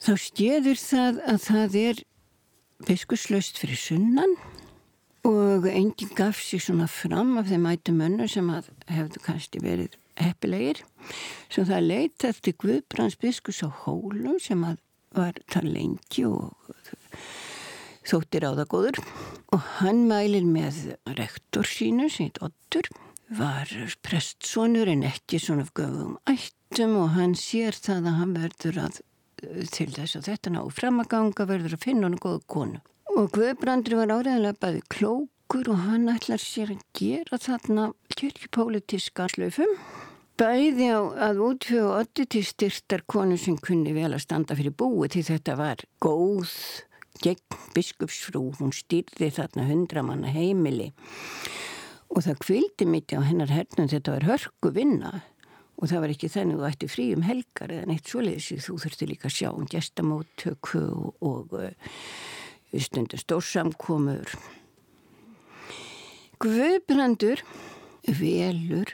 þá 0.03 0.13
stjeður 0.19 0.79
það 0.79 1.21
að 1.33 1.39
það 1.47 1.77
er 1.83 2.03
viskurslaust 2.87 3.59
fyrir 3.61 3.79
sunnan 3.79 4.37
og 5.27 5.67
enginn 5.71 6.15
gaf 6.17 6.41
sér 6.43 6.61
svona 6.65 6.87
fram 6.91 7.37
af 7.39 7.47
þeim 7.47 7.67
ættu 7.71 7.93
mönnur 7.95 8.31
sem 8.31 8.49
hefðu 8.91 9.21
kannski 9.23 9.61
verið 9.63 9.95
heppilegir. 10.19 10.81
Sem 11.49 11.67
það 11.69 11.87
leita 11.87 12.31
eftir 12.33 12.57
Guðbrands 12.59 13.15
biskus 13.21 13.63
á 13.63 13.69
hólum 13.85 14.39
sem 14.43 14.59
að 14.67 14.81
var 15.15 15.39
það 15.51 15.69
lengi 15.77 16.25
og 16.27 16.73
þóttir 18.07 18.45
á 18.45 18.51
það 18.59 18.69
góður. 18.73 19.01
Og 19.53 19.65
hann 19.79 20.05
mælir 20.09 20.45
með 20.47 20.83
rektor 21.17 21.67
sínu, 21.67 22.09
sínt 22.11 22.41
Ottur 22.43 22.89
var 23.33 23.69
prestsonur 24.05 24.89
en 24.91 25.05
ekki 25.07 25.39
svona 25.41 25.65
göfum 25.73 26.17
ættum 26.29 26.97
og 27.01 27.13
hann 27.15 27.33
sér 27.39 27.73
það 27.73 28.09
að 28.09 28.17
hann 28.19 28.33
verður 28.37 28.79
að 28.87 29.01
til 29.73 29.89
þess 29.91 30.17
að 30.19 30.27
þetta 30.29 30.53
ná 30.53 30.61
fram 30.71 31.01
að 31.01 31.11
ganga 31.13 31.47
verður 31.49 31.77
að 31.77 31.85
finna 31.85 32.07
hann 32.07 32.21
góða 32.21 32.41
konu. 32.47 32.81
Og 33.13 33.29
Guðbrandri 33.35 33.97
var 33.99 34.13
áreðanlega 34.13 34.59
bæði 34.61 34.83
klókur 34.93 35.69
og 35.73 35.83
hann 35.87 36.07
ætlar 36.13 36.41
sér 36.41 36.73
að 36.75 36.83
gera 36.97 37.39
þarna 37.41 37.89
kyrkipolítiska 38.15 39.27
slöfum 39.33 39.73
bæði 40.39 40.87
á 40.89 41.01
að 41.29 41.41
ötti 41.99 42.25
til 42.25 42.43
styrtar 42.43 43.03
konu 43.07 43.37
sem 43.37 43.57
kunni 43.57 43.93
vel 43.93 44.13
að 44.13 44.23
standa 44.25 44.57
fyrir 44.57 44.73
búi 44.73 45.09
til 45.11 45.23
þetta 45.27 45.55
var 45.59 45.83
góð 46.01 46.49
gegn 47.23 47.59
biskupsfrú, 47.75 48.47
hún 48.59 48.73
styrði 48.73 49.29
þarna 49.33 49.67
hundramanna 49.69 50.31
heimili. 50.33 50.91
Og 52.13 52.25
það 52.25 52.41
kvildi 52.45 52.87
mitt 52.89 53.13
á 53.13 53.21
hennar 53.25 53.53
hernum 53.53 53.89
þetta 53.89 54.17
var 54.17 54.27
hörku 54.27 54.73
vinna. 54.73 55.13
Og 55.81 55.89
það 55.89 56.03
var 56.03 56.13
ekki 56.13 56.29
þennig 56.29 56.57
að 56.57 56.61
þú 56.61 56.67
ætti 56.69 56.89
frí 56.91 57.05
um 57.15 57.23
helgar 57.25 57.71
eða 57.73 57.87
neitt 57.89 58.09
svoleiðis 58.09 58.65
þú 58.67 58.75
þurfti 58.83 59.07
líka 59.09 59.29
að 59.29 59.37
sjá 59.37 59.49
um 59.51 59.69
gestamóttöku 59.69 60.83
og, 60.93 61.15
og 61.25 61.55
uh, 61.57 61.95
stundu 62.77 63.17
stórsamkomur. 63.17 64.35
Guðbrandur 66.43 67.41
velur 68.19 68.93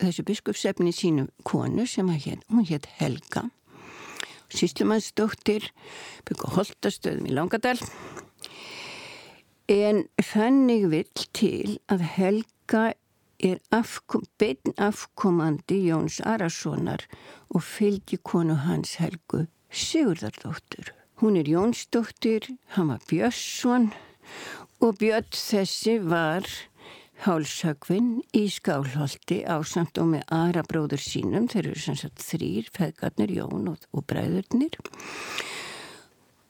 þessu 0.00 0.26
biskupsefni 0.26 0.92
sínum 0.96 1.30
konu 1.44 1.86
sem 1.86 2.08
hér, 2.08 2.40
hún 2.50 2.66
hétt 2.68 2.88
Helga 3.00 3.48
Sýslumannsdóttir 4.50 5.68
byggja 6.26 6.54
holdastöðum 6.56 7.28
í 7.30 7.34
Langadal 7.36 7.78
en 9.70 10.02
þannig 10.18 10.88
vill 10.90 11.26
til 11.36 11.76
að 11.92 12.02
Helga 12.16 12.84
er 13.40 13.60
afkom, 13.72 14.26
bein 14.40 14.74
afkomandi 14.76 15.78
Jóns 15.86 16.18
Arasonar 16.26 17.06
og 17.54 17.62
fylgi 17.64 18.18
konu 18.26 18.58
hans 18.66 18.98
Helgu 19.00 19.46
Sigurðardóttur. 19.70 20.90
Hún 21.22 21.38
er 21.38 21.48
Jónsdóttir, 21.48 22.50
hann 22.74 22.90
var 22.90 23.00
Björnsson 23.08 23.92
og 24.80 24.98
Björn 24.98 25.30
þessi 25.36 25.98
var 26.02 26.48
hálshögvinn 27.24 28.20
í 28.36 28.46
skálholti 28.52 29.42
á 29.44 29.60
samt 29.66 30.00
og 30.00 30.12
með 30.14 30.24
aðra 30.32 30.64
bróður 30.68 31.02
sínum, 31.04 31.48
þeir 31.50 31.70
eru 31.70 31.82
sem 31.82 31.98
sagt 31.98 32.22
þrýr, 32.24 32.70
feðgarnir, 32.72 33.34
Jón 33.40 33.68
og, 33.74 33.86
og 33.92 34.06
bræðurnir. 34.08 34.78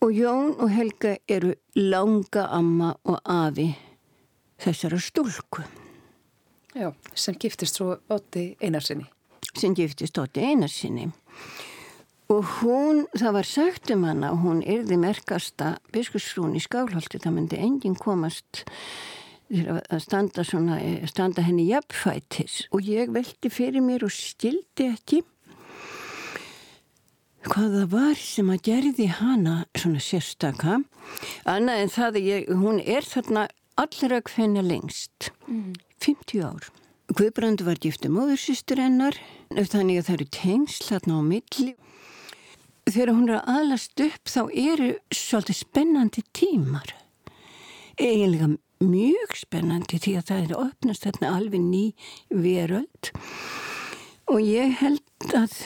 Og 0.01 0.15
Jón 0.17 0.55
og 0.57 0.71
Helga 0.73 1.17
eru 1.29 1.53
langa 1.77 2.47
amma 2.57 2.95
og 3.05 3.19
afi 3.27 3.69
þessara 4.61 5.01
stúlku. 5.03 5.67
Já, 6.71 6.93
sem 7.19 7.35
giftist 7.35 7.81
svo 7.81 7.97
Ótti 8.13 8.53
Einarsinni. 8.63 9.09
Sem 9.59 9.75
giftist 9.75 10.19
Ótti 10.23 10.45
Einarsinni. 10.47 11.11
Og 12.31 12.47
hún, 12.61 13.09
það 13.19 13.33
var 13.41 13.49
sagt 13.49 13.91
um 13.91 14.05
hana, 14.07 14.31
hún 14.39 14.61
erði 14.63 15.01
merkasta 15.03 15.75
biskursfrún 15.91 16.55
í 16.55 16.63
skálholti, 16.63 17.19
það 17.19 17.35
myndi 17.35 17.59
enginn 17.59 17.99
komast 17.99 18.63
að 19.51 20.01
standa, 20.05 20.45
svona, 20.47 20.79
standa 21.11 21.43
henni 21.43 21.67
jafnfætis. 21.71 22.65
Og 22.75 22.87
ég 22.87 23.11
veldi 23.15 23.51
fyrir 23.51 23.83
mér 23.85 24.07
og 24.07 24.15
stildi 24.15 24.91
ekki 24.93 25.25
hvað 27.49 27.77
það 27.79 27.93
var 27.95 28.19
sem 28.21 28.51
að 28.53 28.65
gerði 28.69 29.07
hana 29.17 29.55
svona 29.79 30.03
sérstaka. 30.05 30.81
Annað 31.49 31.85
en 31.85 31.93
það 31.95 32.19
ég, 32.21 32.51
hún 32.61 32.81
er 32.85 33.07
þarna 33.07 33.47
allra 33.81 34.21
hvenna 34.29 34.65
lengst. 34.65 35.31
Mm. 35.49 35.75
50 36.05 36.45
ár. 36.45 36.69
Guðbrandur 37.11 37.67
var 37.67 37.81
giftu 37.83 38.11
móðursýstur 38.13 38.81
hennar. 38.81 39.17
Þannig 39.51 40.01
að 40.01 40.09
það 40.09 40.17
eru 40.17 40.29
tengsl 40.37 40.89
þarna 40.93 41.17
á 41.19 41.23
milli. 41.27 41.71
Þegar 42.91 43.15
hún 43.15 43.31
er 43.31 43.51
aðlast 43.51 44.03
upp 44.05 44.31
þá 44.31 44.43
eru 44.49 44.91
svolítið 45.15 45.61
spennandi 45.65 46.25
tímar. 46.37 46.95
Eiginlega 48.01 48.55
mjög 48.81 49.37
spennandi 49.37 50.01
því 50.01 50.17
að 50.19 50.27
það 50.31 50.43
er 50.43 50.53
að 50.55 50.65
opnast 50.65 51.07
þarna 51.07 51.31
alveg 51.37 51.65
ný 51.65 51.85
veröld 52.33 53.11
og 54.31 54.41
ég 54.41 54.77
held 54.81 55.35
að 55.37 55.57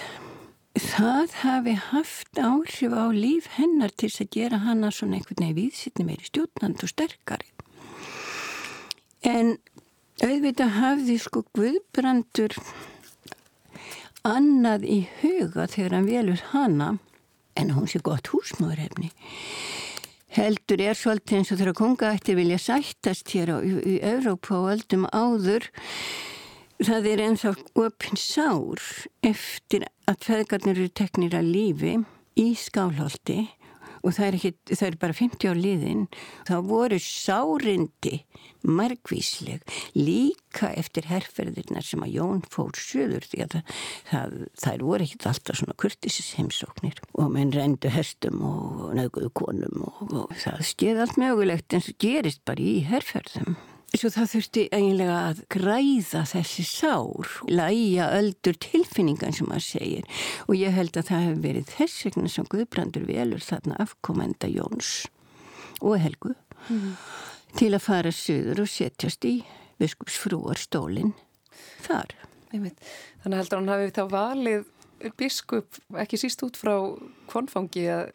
það 0.83 1.37
hafi 1.44 1.74
haft 1.92 2.40
áhrif 2.40 2.96
á 2.96 3.07
líf 3.14 3.46
hennar 3.55 3.94
til 3.94 4.11
að 4.11 4.33
gera 4.35 4.59
hana 4.64 4.90
svona 4.90 5.20
einhvern 5.20 5.44
veginn 5.44 5.59
viðsýtni 5.61 6.09
meiri 6.09 6.27
stjórnand 6.27 6.83
og 6.83 6.90
sterkari. 6.90 7.46
En 9.22 9.55
auðvitað 10.24 10.74
hafði 10.81 11.18
sko 11.22 11.44
Guðbrandur 11.55 12.57
annað 14.27 14.88
í 14.90 15.00
huga 15.20 15.68
þegar 15.70 15.98
hann 15.98 16.11
velur 16.11 16.44
hana 16.50 16.90
en 17.55 17.74
hún 17.77 17.87
sé 17.87 18.00
gott 18.03 18.33
húsmáðurhefni 18.33 19.12
heldur 20.35 20.83
er 20.83 20.97
svolítið 20.99 21.38
eins 21.38 21.53
og 21.53 21.61
þegar 21.61 21.77
kongaættir 21.79 22.38
vilja 22.38 22.59
sættast 22.59 23.31
hér 23.35 23.55
á, 23.55 23.57
í, 23.62 23.99
Evrópa 24.03 24.57
og 24.59 24.70
öldum 24.75 25.07
áður 25.14 25.68
það 26.83 27.11
er 27.12 27.23
ennþá 27.29 27.53
opn 27.85 28.18
sár 28.18 28.83
eftir 29.23 29.87
að 30.11 30.27
feðgarnir 30.27 30.81
eru 30.81 30.90
teknir 30.90 31.37
að 31.38 31.53
lífi 31.55 31.94
í 32.40 32.49
skálholti 32.59 33.44
og 34.05 34.14
það 34.17 34.27
er, 34.27 34.38
ekki, 34.38 34.53
það 34.75 34.87
er 34.88 34.99
bara 35.01 35.17
50 35.19 35.51
ár 35.51 35.61
liðin 35.61 36.07
þá 36.49 36.55
voru 36.69 36.99
sárindi 37.03 38.21
margvísleg 38.64 39.64
líka 39.97 40.71
eftir 40.79 41.09
herrferðirna 41.11 41.83
sem 41.85 42.05
að 42.05 42.14
Jón 42.19 42.45
fór 42.53 42.73
söður 42.79 43.27
því 43.29 43.43
að 43.45 43.57
það, 43.57 43.75
það, 44.11 44.38
það 44.64 44.87
voru 44.88 45.07
ekkit 45.09 45.29
alltaf 45.33 45.61
svona 45.61 45.77
kurtisis 45.85 46.33
heimsóknir 46.38 47.03
og 47.12 47.31
menn 47.35 47.53
rendu 47.55 47.93
hestum 47.93 48.40
og 48.49 48.88
nöguðu 48.97 49.33
konum 49.37 49.87
og, 49.88 50.03
og 50.09 50.35
það 50.40 50.64
skeið 50.73 51.05
allt 51.05 51.21
mögulegt 51.21 51.77
en 51.77 51.85
það 51.85 52.01
gerist 52.07 52.45
bara 52.49 52.64
í 52.64 52.77
herrferðum 52.88 53.57
Svo 53.94 54.11
það 54.11 54.30
þurfti 54.33 54.62
eiginlega 54.74 55.16
að 55.28 55.40
græða 55.54 56.24
þessi 56.26 56.64
sár, 56.66 57.28
læja 57.46 58.09
öldur 58.16 58.57
tilfinningan 58.59 59.37
sem 59.37 59.46
maður 59.46 59.66
segir 59.69 60.08
og 60.48 60.56
ég 60.58 60.75
held 60.75 60.98
að 60.98 61.10
það 61.12 61.27
hefur 61.29 61.44
verið 61.44 61.71
þess 61.77 62.06
vegna 62.08 62.33
sem 62.33 62.48
Guðbrandur 62.50 63.06
velur 63.06 63.44
þarna 63.44 63.79
afkomenda 63.85 64.50
Jóns 64.50 64.90
og 65.79 65.94
Helgu 66.02 66.35
mm. 66.35 66.90
til 67.60 67.71
að 67.71 67.87
fara 67.87 68.14
söður 68.14 68.64
og 68.64 68.73
setjast 68.75 69.31
í 69.31 69.35
biskupsfrúar 69.79 70.58
stólinn 70.58 71.14
þar. 71.87 72.16
Þannig 72.50 73.38
heldur 73.38 73.60
hann 73.60 73.75
hafi 73.77 73.94
þá 73.94 74.04
valið 74.10 74.71
biskup 75.21 75.79
ekki 76.00 76.19
síst 76.19 76.42
út 76.46 76.58
frá 76.58 76.75
konfangi 77.31 77.87
að... 77.92 78.10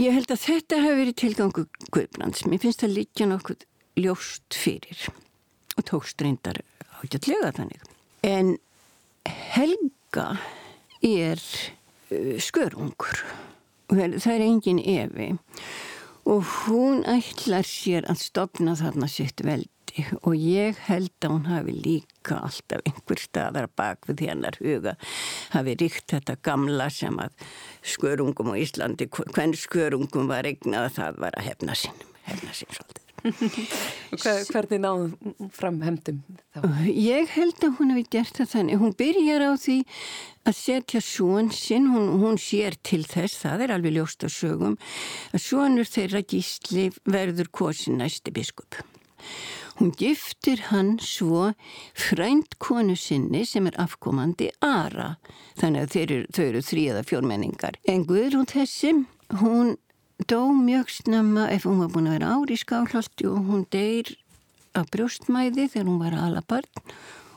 Ég 0.00 0.12
held 0.16 0.32
að 0.34 0.44
þetta 0.50 0.80
hefur 0.82 1.00
verið 1.00 1.20
tilgangu 1.22 1.70
Guðbrands. 1.94 2.44
Mér 2.48 2.60
finnst 2.64 2.84
það 2.84 2.98
líka 2.98 3.28
nokkuð 3.30 3.64
ljóst 3.98 4.54
fyrir. 4.54 5.06
Og 5.78 5.86
tókst 5.88 6.22
reyndar 6.22 6.60
ágætlega 7.02 7.52
þannig. 7.56 7.82
En 8.24 8.56
Helga 9.26 10.36
er 11.04 11.40
uh, 12.10 12.36
skörungur. 12.40 13.24
Og 13.90 13.98
það 13.98 14.32
er 14.34 14.46
engin 14.46 14.80
evi 14.80 15.34
og 16.24 16.44
hún 16.64 17.02
ætlar 17.04 17.66
sér 17.68 18.06
að 18.08 18.22
stopna 18.22 18.72
þarna 18.78 19.08
sitt 19.12 19.44
veldi. 19.44 20.06
Og 20.24 20.34
ég 20.34 20.78
held 20.88 21.12
að 21.22 21.34
hún 21.34 21.44
hafi 21.46 21.74
líka 21.76 22.40
alltaf 22.48 22.80
einhver 22.88 23.20
staðar 23.20 23.68
bak 23.76 24.08
við 24.08 24.24
hennar 24.30 24.58
huga. 24.58 24.96
Hafi 25.52 25.76
ríkt 25.84 26.08
þetta 26.10 26.38
gamla 26.42 26.88
sem 26.90 27.20
að 27.20 27.36
skörungum 27.94 28.50
á 28.50 28.58
Íslandi, 28.58 29.10
hvern 29.12 29.54
skörungum 29.58 30.32
var 30.32 30.48
eignað 30.48 30.88
að 30.88 30.98
það 30.98 31.24
var 31.26 31.38
að 31.38 31.50
hefna 31.52 31.78
sín, 31.78 32.04
hefna 32.26 32.56
sín 32.56 32.72
svolítið. 32.72 33.03
Hvernig 33.24 34.80
náðum 34.82 35.50
fram 35.54 35.80
hefndum 35.84 36.20
þá? 36.52 36.60
Ég 36.90 37.30
held 37.32 37.62
að 37.64 37.78
hún 37.78 37.94
hefði 37.94 38.06
gert 38.12 38.40
það 38.40 38.50
þannig. 38.52 38.80
Hún 38.82 38.96
byrjar 39.00 39.44
á 39.48 39.52
því 39.56 39.76
að 40.44 40.58
setja 40.58 41.00
svon 41.04 41.48
sinn, 41.54 41.88
hún, 41.94 42.10
hún 42.20 42.36
sér 42.40 42.76
til 42.84 43.02
þess, 43.08 43.40
það 43.46 43.64
er 43.64 43.74
alveg 43.78 43.96
ljóst 43.96 44.26
á 44.26 44.28
sögum, 44.28 44.76
að 45.32 45.44
svonur 45.46 45.88
þeirra 45.88 46.24
gísli 46.28 46.90
verður 47.08 47.48
kosin 47.54 48.00
næsti 48.02 48.34
biskup. 48.34 48.82
Hún 49.80 49.90
giftir 49.98 50.60
hann 50.68 50.98
svo 51.02 51.48
frænt 51.98 52.58
konu 52.62 52.94
sinni 52.94 53.42
sem 53.48 53.66
er 53.66 53.80
afkomandi 53.82 54.52
Ara, 54.62 55.14
þannig 55.58 55.88
að 55.88 55.96
eru, 56.02 56.18
þau 56.30 56.44
eru 56.44 56.62
þrýða 56.62 57.02
fjórmenningar. 57.08 57.80
En 57.90 58.04
Guðrún 58.06 58.46
þessi, 58.52 58.92
hún 59.40 59.74
dó 60.22 60.52
mjög 60.54 60.90
snemma 60.90 61.48
ef 61.50 61.64
hún 61.66 61.80
var 61.82 61.90
búin 61.90 62.06
að 62.08 62.18
vera 62.18 62.34
ári 62.36 62.54
í 62.54 62.60
skálhaldi 62.60 63.26
og 63.28 63.48
hún 63.48 63.64
deyr 63.74 64.12
af 64.78 64.86
brjóstmæði 64.94 65.66
þegar 65.72 65.88
hún 65.90 66.00
var 66.02 66.14
ala 66.18 66.42
barn 66.46 66.92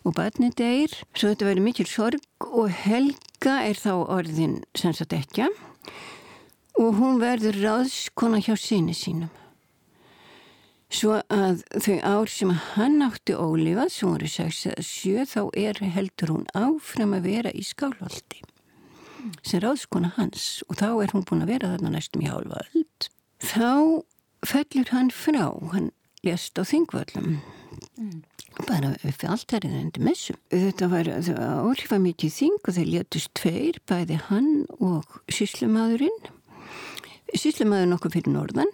og 0.06 0.14
barni 0.18 0.52
deyr. 0.54 0.94
Svo 1.18 1.34
þetta 1.34 1.50
verið 1.50 1.66
mikil 1.66 1.88
sorg 1.90 2.48
og 2.48 2.70
Helga 2.70 3.58
er 3.66 3.82
þá 3.82 3.94
orðin 4.06 4.60
sem 4.78 4.94
sagt 4.94 5.18
ekki 5.18 5.50
og 6.78 7.00
hún 7.00 7.18
verður 7.18 7.58
ráðskona 7.64 8.44
hjá 8.46 8.54
sinni 8.62 8.94
sínum. 8.94 9.32
Svo 10.94 11.18
að 11.34 11.66
þau 11.84 11.98
ár 12.06 12.30
sem 12.32 12.52
hann 12.78 13.02
átti 13.04 13.34
ólífað, 13.36 13.90
sem 13.92 14.12
voru 14.14 14.30
6 14.32 14.62
eða 14.70 14.86
7, 14.86 15.26
þá 15.34 15.42
er 15.66 15.82
heldur 15.98 16.36
hún 16.36 16.46
áfram 16.56 17.18
að 17.18 17.28
vera 17.34 17.52
í 17.52 17.66
skálvaldi 17.66 18.46
sem 19.46 19.62
ráðskona 19.64 20.14
hans 20.18 20.64
og 20.68 20.80
þá 20.80 20.90
er 21.04 21.14
hún 21.16 21.26
búin 21.28 21.46
að 21.46 21.54
vera 21.54 21.74
þarna 21.74 21.94
næstum 21.96 22.26
í 22.26 22.32
hálfa 22.32 22.64
öll. 22.74 23.10
Þá 23.44 23.72
fellur 24.48 24.92
hann 24.94 25.12
frá, 25.14 25.46
hann 25.74 25.92
lést 26.26 26.60
á 26.60 26.64
þingvöldum. 26.68 27.40
Mm. 27.98 28.24
bara 28.66 28.96
upp 28.96 29.22
við 29.22 29.30
alltarið 29.30 29.74
endur 29.78 30.06
messum. 30.08 30.38
Þetta 30.50 30.88
var 30.90 31.10
áhrifa 31.12 32.00
mikið 32.02 32.34
þing 32.34 32.58
og 32.64 32.76
þeir 32.78 32.90
létust 32.90 33.32
tveir, 33.38 33.78
bæði 33.90 34.18
hann 34.32 34.50
og 34.82 35.20
síslumadurinn. 35.30 36.20
Síslumadurinn 37.36 37.98
okkur 37.98 38.16
fyrir 38.16 38.34
norðan 38.34 38.74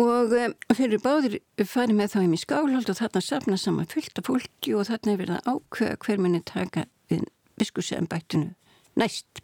og 0.00 0.32
um, 0.34 0.54
fyrir 0.74 1.02
báðir 1.02 1.38
farið 1.68 1.98
með 1.98 2.14
þá 2.14 2.18
heim 2.22 2.34
í 2.34 2.40
skálhald 2.40 2.90
og 2.90 2.98
þarna 2.98 3.22
sapna 3.22 3.58
saman 3.60 3.90
fullt 3.90 4.18
af 4.18 4.26
fólki 4.26 4.74
og 4.74 4.88
þarna 4.88 5.12
er 5.12 5.20
verið 5.20 5.36
að 5.36 5.50
ákveða 5.52 5.98
hver 6.06 6.22
minni 6.24 6.40
taka 6.48 6.86
við 7.12 7.28
biskussembættinu 7.60 8.54
næst. 9.00 9.42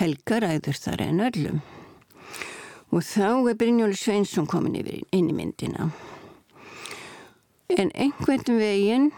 Helga 0.00 0.40
ræður 0.44 0.78
þar 0.84 1.04
en 1.08 1.24
öllum 1.28 1.60
og 2.90 3.04
þá 3.06 3.50
er 3.50 3.58
Brynjóli 3.58 3.98
Sveinsson 3.98 4.48
komin 4.50 4.78
yfir 4.80 5.04
inn 5.14 5.28
í 5.30 5.34
myndina. 5.36 5.90
En 7.70 7.92
einhvern 7.94 8.58
veginn 8.58 9.10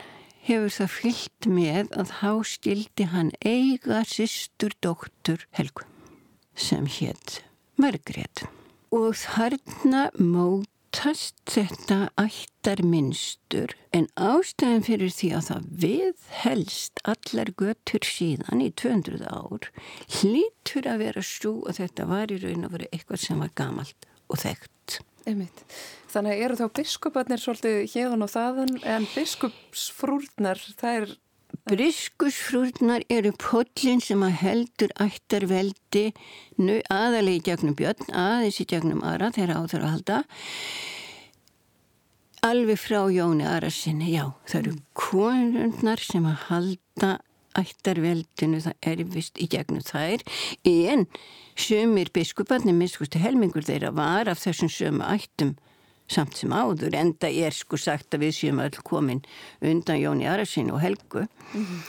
hefur 0.45 0.75
það 0.75 0.91
fyllt 0.97 1.49
með 1.49 1.95
að 2.03 2.17
há 2.21 2.33
skildi 2.45 3.07
hann 3.13 3.31
eiga 3.41 4.03
sýstur 4.09 4.75
dóttur 4.85 5.47
Helgu 5.57 5.87
sem 6.59 6.85
hétt 6.99 7.41
Margrét 7.81 8.45
og 8.93 9.15
þarna 9.17 10.11
mótast 10.93 11.34
þetta 11.49 12.11
ættar 12.20 12.82
minnstur 12.84 13.72
en 13.97 14.11
ástæðan 14.20 14.84
fyrir 14.84 15.09
því 15.09 15.30
að 15.38 15.47
það 15.47 15.68
við 15.80 16.26
helst 16.43 17.01
allar 17.09 17.49
göttur 17.57 18.05
síðan 18.05 18.61
í 18.61 18.68
200 18.76 19.24
ár 19.24 19.70
hlýtur 20.18 20.88
að 20.93 20.99
vera 21.07 21.22
svo 21.24 21.55
að 21.64 21.80
þetta 21.80 22.09
var 22.12 22.28
í 22.28 22.38
raun 22.43 22.66
að 22.68 22.74
vera 22.76 22.90
eitthvað 22.93 23.22
sem 23.24 23.40
var 23.40 23.55
gamalt 23.57 24.07
og 24.28 24.43
þekkt. 24.43 24.99
Einmitt. 25.24 25.64
Þannig 26.12 26.45
eru 26.45 26.61
þá 26.61 26.66
biskuparnir 26.76 27.40
svolítið 27.40 27.88
hérðan 27.95 28.26
og 28.26 28.32
þaðan 28.34 28.76
en 28.84 29.09
biskupsfrúrnar 29.14 30.61
er 30.93 31.16
Briskusfrúrnar 31.70 33.05
eru 33.12 33.30
pollin 33.38 34.00
sem 34.03 34.22
að 34.26 34.38
heldur 34.40 34.94
ættar 35.00 35.46
veldi 35.50 36.09
nu 36.59 36.80
aðalegi 36.90 37.44
gegnum 37.50 37.76
björn, 37.78 38.09
aðeins 38.11 38.59
í 38.62 38.66
gegnum 38.68 39.05
aðra 39.07 39.30
þeirra 39.36 39.61
á 39.61 39.62
þeirra 39.70 39.86
að 39.86 39.94
halda. 39.96 40.22
Alveg 42.42 42.80
frá 42.82 43.05
Jóni 43.14 43.46
Arasinni, 43.46 44.11
já, 44.11 44.24
það 44.50 44.61
eru 44.64 44.74
konurnar 44.98 46.03
sem 46.03 46.26
að 46.26 46.40
halda 46.48 47.12
ættarveldinu, 47.59 48.62
það 48.64 48.88
er 48.90 49.05
vist 49.12 49.38
í 49.38 49.46
gegnum 49.53 49.84
þær, 49.86 50.24
en 50.66 51.07
sömur 51.55 52.11
biskuparnir, 52.14 52.74
miskustu 52.74 53.20
helmingur 53.22 53.66
þeirra 53.68 53.92
var 53.94 54.32
af 54.32 54.42
þessum 54.42 54.72
sömu 54.72 55.07
ættum 55.07 55.55
samt 56.11 56.36
sem 56.36 56.53
áður 56.53 56.96
enda 56.98 57.30
er 57.30 57.55
sko 57.57 57.78
sagt 57.80 58.14
að 58.14 58.26
við 58.26 58.36
séum 58.38 58.62
all 58.62 58.82
komin 58.84 59.22
undan 59.61 60.00
Jóni 60.00 60.28
Arasin 60.28 60.70
og 60.70 60.80
Helgu 60.80 61.26
mm 61.26 61.64
-hmm. 61.64 61.80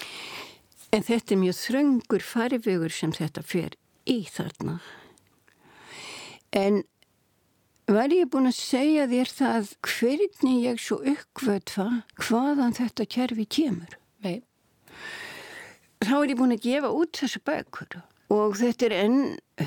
en 0.92 1.04
þetta 1.04 1.34
er 1.34 1.44
mjög 1.44 1.56
þröngur 1.56 2.24
farvegur 2.24 2.92
sem 2.92 3.12
þetta 3.12 3.44
fer 3.44 3.76
í 4.06 4.24
þarna 4.30 4.80
en 6.52 6.84
var 7.88 8.14
ég 8.14 8.30
búin 8.32 8.48
að 8.48 8.56
segja 8.60 9.08
þér 9.12 9.30
það 9.36 9.74
hvernig 9.82 10.64
ég 10.64 10.80
svo 10.80 11.02
uppvöldfa 11.04 11.88
hvaðan 12.16 12.74
þetta 12.74 13.06
kerfi 13.06 13.46
kemur 13.46 13.98
Nei. 14.24 14.44
þá 16.00 16.16
er 16.24 16.30
ég 16.32 16.40
búin 16.40 16.56
að 16.56 16.64
gefa 16.64 16.92
út 16.96 17.20
þessu 17.20 17.42
bækur 17.44 18.02
og 18.34 18.56
þetta 18.58 18.86
er 18.88 18.96
enn 19.04 19.20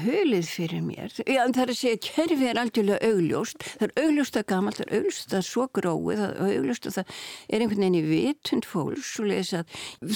hölið 0.02 0.50
fyrir 0.50 0.82
mér. 0.84 1.12
Já, 1.22 1.42
það 1.46 1.62
er 1.62 1.72
að 1.72 1.78
segja 1.80 1.96
að 1.96 2.06
kerfi 2.06 2.48
er 2.50 2.60
aldrei 2.60 2.96
augljóst. 2.96 3.66
Það 3.66 3.86
er 3.86 4.04
augljóst 4.04 4.38
að 4.40 4.46
gamalt, 4.52 4.78
það 4.80 4.86
er 4.86 4.98
augljóst 5.00 5.36
að 5.36 5.44
svo 5.48 5.66
gróið, 5.78 6.22
það 6.22 6.30
er 6.36 6.56
augljóst 6.60 6.88
að 6.90 6.96
það 6.96 7.12
er 7.48 7.64
einhvern 7.64 7.84
veginn 7.84 7.98
í 7.98 8.04
vitund 8.10 8.68
fólks 8.68 9.12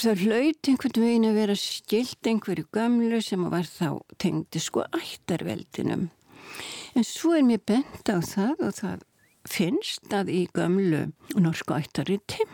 það 0.00 0.24
hlaut 0.24 0.70
einhvern 0.70 1.02
veginn 1.04 1.28
að 1.28 1.38
vera 1.40 1.58
skilt 1.58 2.30
einhverju 2.30 2.66
gamlu 2.74 3.20
sem 3.24 3.44
var 3.52 3.68
þá 3.68 4.00
tengdi 4.20 4.62
sko 4.62 4.86
ættarveldinum. 4.96 6.08
En 6.98 7.06
svo 7.06 7.36
er 7.38 7.46
mér 7.46 7.62
bent 7.66 8.10
á 8.10 8.18
það 8.18 8.66
og 8.66 8.74
það 8.80 9.06
finnst 9.48 10.12
að 10.14 10.32
í 10.34 10.40
gamlu 10.52 11.06
norsku 11.40 11.76
ættarriti 11.76 12.44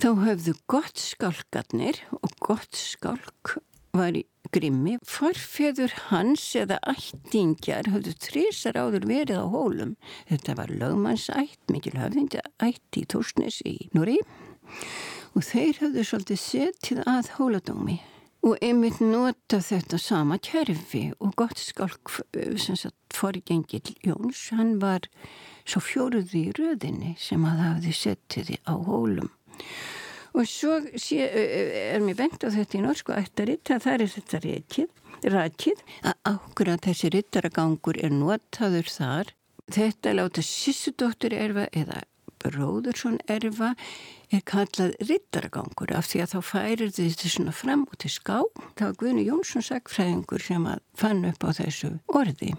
þá 0.00 0.10
höfðu 0.20 0.54
gott 0.70 1.00
skálkarnir 1.00 2.02
og 2.20 2.36
gott 2.44 2.76
skálk 2.76 3.56
var 3.98 4.16
í 4.18 4.24
Grimmi, 4.54 4.96
forfjöður 5.02 5.92
hans 6.10 6.42
eða 6.58 6.78
ættingjar 6.86 7.88
hafðu 7.90 8.12
trísar 8.22 8.78
áður 8.78 9.06
verið 9.10 9.40
á 9.42 9.46
hólum. 9.50 9.94
Þetta 10.30 10.54
var 10.60 10.70
lögmannsætt, 10.70 11.58
mikil 11.72 11.96
höfðindi 11.98 12.42
ætt 12.62 13.00
í 13.00 13.06
Tórsnes 13.10 13.58
í 13.66 13.90
Núri 13.96 14.20
og 15.36 15.44
þeir 15.44 15.80
hafðu 15.82 16.04
svolítið 16.06 16.40
setið 16.42 17.02
að 17.10 17.32
hóladómi. 17.38 17.98
Og 18.46 18.60
einmitt 18.62 19.00
nota 19.02 19.58
þetta 19.64 19.98
sama 19.98 20.38
kerfi 20.38 21.08
og 21.18 21.34
gott 21.40 21.58
sagt 21.58 23.16
forgengil 23.16 23.82
Jóns, 24.06 24.46
hann 24.54 24.76
var 24.78 25.08
svo 25.66 25.82
fjóruði 25.82 26.46
í 26.46 26.54
röðinni 26.54 27.16
sem 27.18 27.42
að 27.48 27.62
hafði 27.64 27.96
setið 28.04 28.54
á 28.62 28.74
hólum 28.78 29.32
og 30.36 30.48
svo 30.48 30.76
sé, 31.00 31.22
er 31.24 32.02
mér 32.04 32.18
bengt 32.18 32.44
á 32.44 32.52
þetta 32.52 32.78
í 32.78 32.82
norsku 32.84 33.14
ættaritt 33.16 33.72
að 33.72 33.86
það 33.86 33.94
er 34.04 34.12
þetta 34.14 34.40
reykið, 34.44 34.90
rækið 35.32 35.80
að 36.10 36.18
ákveða 36.32 36.76
þessi 36.86 37.12
rittaragangur 37.14 38.00
er 38.04 38.12
notaður 38.12 38.92
þar. 38.92 39.32
Þetta 39.72 40.12
láta 40.14 40.44
sissudóttur 40.46 41.34
erfa 41.34 41.66
eða 41.72 42.04
bróðursson 42.44 43.18
erfa 43.32 43.72
er 44.34 44.44
kallað 44.46 44.94
rittaragangur 45.08 45.96
af 45.96 46.10
því 46.12 46.22
að 46.22 46.32
þá 46.36 46.38
færir 46.52 46.94
þetta 47.00 47.32
svona 47.32 47.56
fram 47.56 47.88
út 47.88 48.06
í 48.06 48.12
ská. 48.12 48.38
Það 48.76 48.86
var 48.86 48.96
Guðni 49.02 49.26
Jónsson 49.26 49.66
sagfræðingur 49.66 50.46
sem 50.46 50.70
að 50.70 50.84
fann 50.98 51.26
upp 51.26 51.48
á 51.48 51.50
þessu 51.56 51.96
orði 52.12 52.54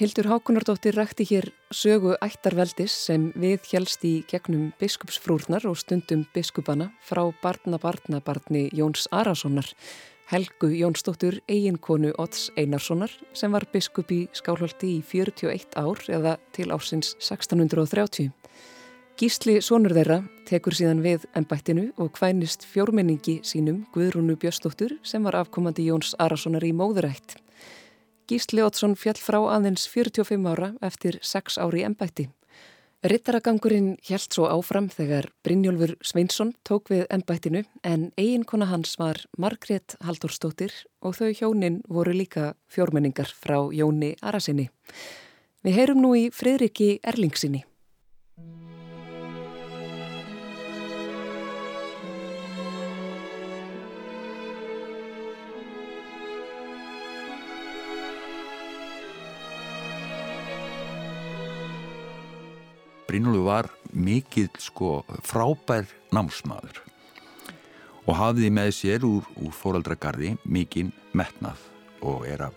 Hildur 0.00 0.30
Hákunardóttir 0.32 0.94
rækti 0.96 1.26
hér 1.28 1.50
sögu 1.76 2.14
ættarveldis 2.24 2.94
sem 3.04 3.26
við 3.36 3.66
helst 3.68 4.04
í 4.08 4.22
gegnum 4.30 4.70
biskupsfrúrnar 4.80 5.66
og 5.68 5.76
stundum 5.76 6.22
biskupana 6.32 6.86
frá 7.04 7.20
barna 7.42 7.76
barna 7.76 8.22
barni 8.24 8.62
Jóns 8.72 9.04
Arasonar, 9.12 9.68
Helgu 10.32 10.70
Jónsdóttur 10.72 11.42
eiginkonu 11.44 12.14
Otts 12.16 12.48
Einarssonar 12.56 13.12
sem 13.36 13.52
var 13.52 13.66
biskup 13.74 14.08
í 14.08 14.22
Skálholti 14.32 14.94
í 14.94 15.02
41 15.04 15.76
ár 15.76 16.00
eða 16.08 16.38
til 16.56 16.70
ásins 16.72 17.12
1630. 17.20 18.32
Gísli 19.20 19.58
sonur 19.60 19.92
þeirra 20.00 20.22
tekur 20.48 20.80
síðan 20.80 21.04
við 21.04 21.28
ennbættinu 21.36 21.90
og 22.00 22.14
kvænist 22.16 22.64
fjórmenningi 22.64 23.42
sínum 23.44 23.84
Guðrúnu 23.92 24.40
Björstóttur 24.40 24.96
sem 25.04 25.28
var 25.28 25.42
afkomandi 25.44 25.90
Jóns 25.92 26.16
Arasonar 26.16 26.64
í 26.64 26.72
móðurætt. 26.72 27.36
Gísli 28.30 28.62
Ótsson 28.62 28.92
fjall 28.94 29.18
frá 29.18 29.40
aðeins 29.56 29.88
45 29.90 30.44
ára 30.46 30.68
eftir 30.86 31.16
6 31.26 31.56
ári 31.58 31.80
ennbætti. 31.82 32.28
Rittaragangurinn 33.02 33.96
hjælt 34.06 34.36
svo 34.36 34.44
áfram 34.46 34.86
þegar 34.92 35.26
Brynjólfur 35.42 35.96
Sveinsson 35.98 36.52
tók 36.62 36.92
við 36.92 37.08
ennbættinu 37.10 37.64
en 37.82 38.04
eiginkona 38.14 38.68
hans 38.70 38.92
var 39.00 39.18
Margrét 39.34 39.96
Halldórsdóttir 40.06 40.70
og 41.02 41.16
þau 41.18 41.32
hjónin 41.40 41.80
voru 41.90 42.14
líka 42.14 42.52
fjórmenningar 42.70 43.34
frá 43.34 43.56
Jóni 43.74 44.12
Arasinni. 44.22 44.68
Við 45.66 45.80
heyrum 45.80 46.04
nú 46.04 46.14
í 46.14 46.28
Fridriki 46.30 47.00
Erlingsinni. 47.02 47.64
Brynjólfur 63.10 63.42
var 63.42 63.66
mikill 63.90 64.52
sko 64.62 65.00
frábær 65.26 65.88
námsmaður 66.14 66.76
og 68.04 68.12
hafði 68.14 68.50
með 68.54 68.68
sér 68.76 69.06
úr, 69.06 69.24
úr 69.34 69.50
fóraldragarði 69.50 70.36
mikinn 70.46 70.92
metnað 71.18 71.58
og 72.06 72.22
er 72.30 72.44
af 72.46 72.54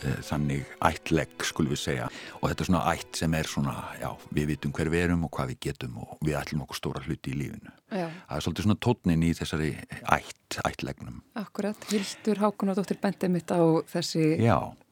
e, 0.00 0.14
þannig 0.24 0.70
ættlegg 0.80 1.44
skulum 1.44 1.74
við 1.74 1.82
segja. 1.82 2.06
Og 2.40 2.48
þetta 2.48 2.64
er 2.64 2.70
svona 2.70 2.94
ætt 2.94 3.20
sem 3.20 3.36
er 3.36 3.50
svona 3.52 3.74
já, 4.00 4.08
við 4.38 4.48
vitum 4.54 4.72
hver 4.78 4.90
við 4.94 5.04
erum 5.10 5.28
og 5.28 5.32
hvað 5.36 5.52
við 5.52 5.60
getum 5.68 6.00
og 6.06 6.16
við 6.24 6.38
ætlum 6.40 6.64
okkur 6.64 6.80
stóra 6.80 7.04
hluti 7.04 7.34
í 7.34 7.38
lífinu. 7.42 7.74
Já. 7.92 8.08
það 8.08 8.38
er 8.38 8.46
svolítið 8.46 8.68
svona 8.70 8.80
tótnin 8.88 9.28
í 9.28 9.34
þessari 9.36 9.74
ætt, 10.16 10.60
ættleggnum 10.64 11.20
Akkurat, 11.38 11.84
Hildur 11.92 12.40
Hákon 12.40 12.72
og 12.72 12.80
dóttir 12.80 12.98
bendið 13.04 13.36
mitt 13.36 13.52
á 13.52 13.60
þessi, 13.92 14.24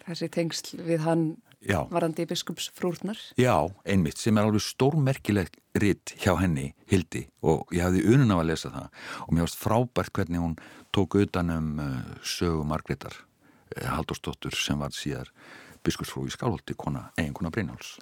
þessi 0.04 0.30
tengsl 0.36 0.84
við 0.84 1.08
hann 1.08 1.24
Já. 1.64 1.80
varandi 1.90 2.26
biskupsfrúrnar. 2.28 3.18
Já, 3.40 3.56
einmitt, 3.88 4.18
sem 4.20 4.36
er 4.36 4.48
alveg 4.48 4.64
stórmerkilegt 4.64 5.58
ritt 5.80 6.14
hjá 6.20 6.36
henni, 6.38 6.72
Hildi, 6.90 7.24
og 7.42 7.72
ég 7.74 7.84
hafði 7.86 8.04
unun 8.12 8.34
af 8.34 8.42
að 8.42 8.50
lesa 8.52 8.72
það 8.74 8.88
og 9.24 9.34
mér 9.34 9.46
varst 9.46 9.60
frábært 9.60 10.14
hvernig 10.14 10.42
hún 10.44 10.56
tók 10.94 11.18
utan 11.22 11.52
um 11.54 11.70
uh, 11.82 12.00
sögu 12.22 12.64
Margreðar 12.68 13.16
uh, 13.16 13.88
Haldurstóttur 13.96 14.54
sem 14.54 14.78
var 14.78 14.94
síðar 14.94 15.32
biskupsfrú 15.84 16.26
í 16.28 16.32
Skálholti, 16.32 16.76
eiginkona 17.18 17.50
Brynjáls. 17.50 17.98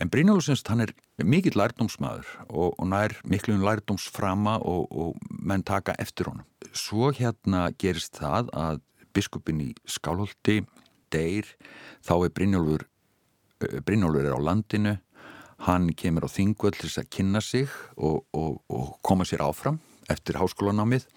En 0.00 0.08
Brynjáls, 0.08 0.48
hann 0.70 0.80
er 0.80 0.94
mikill 1.20 1.58
lærdómsmaður 1.58 2.28
og, 2.48 2.74
og 2.78 2.86
nær 2.88 3.14
miklu 3.28 3.58
lærdómsframa 3.60 4.58
og, 4.64 4.88
og 4.90 5.16
menn 5.28 5.62
taka 5.66 5.94
eftir 5.98 6.30
honum. 6.30 6.46
Svo 6.72 7.12
hérna 7.12 7.68
gerist 7.78 8.18
það 8.22 8.52
að 8.56 8.80
biskupin 9.16 9.60
í 9.64 9.72
Skálholti 9.88 10.62
deyr 11.14 11.50
þá 12.04 12.14
er 12.18 12.32
Brynjólfur 12.36 12.86
eh, 13.64 13.78
Brynjólfur 13.84 14.26
er 14.26 14.36
á 14.36 14.40
landinu 14.40 14.96
hann 15.66 15.90
kemur 15.98 16.26
á 16.26 16.30
þingvöld 16.30 16.78
til 16.78 16.86
þess 16.86 17.02
að 17.02 17.12
kynna 17.16 17.42
sig 17.42 17.70
og, 17.96 18.22
og, 18.32 18.60
og 18.70 18.98
koma 19.02 19.26
sér 19.26 19.42
áfram 19.42 19.80
eftir 20.08 20.38
háskólanámið. 20.38 21.08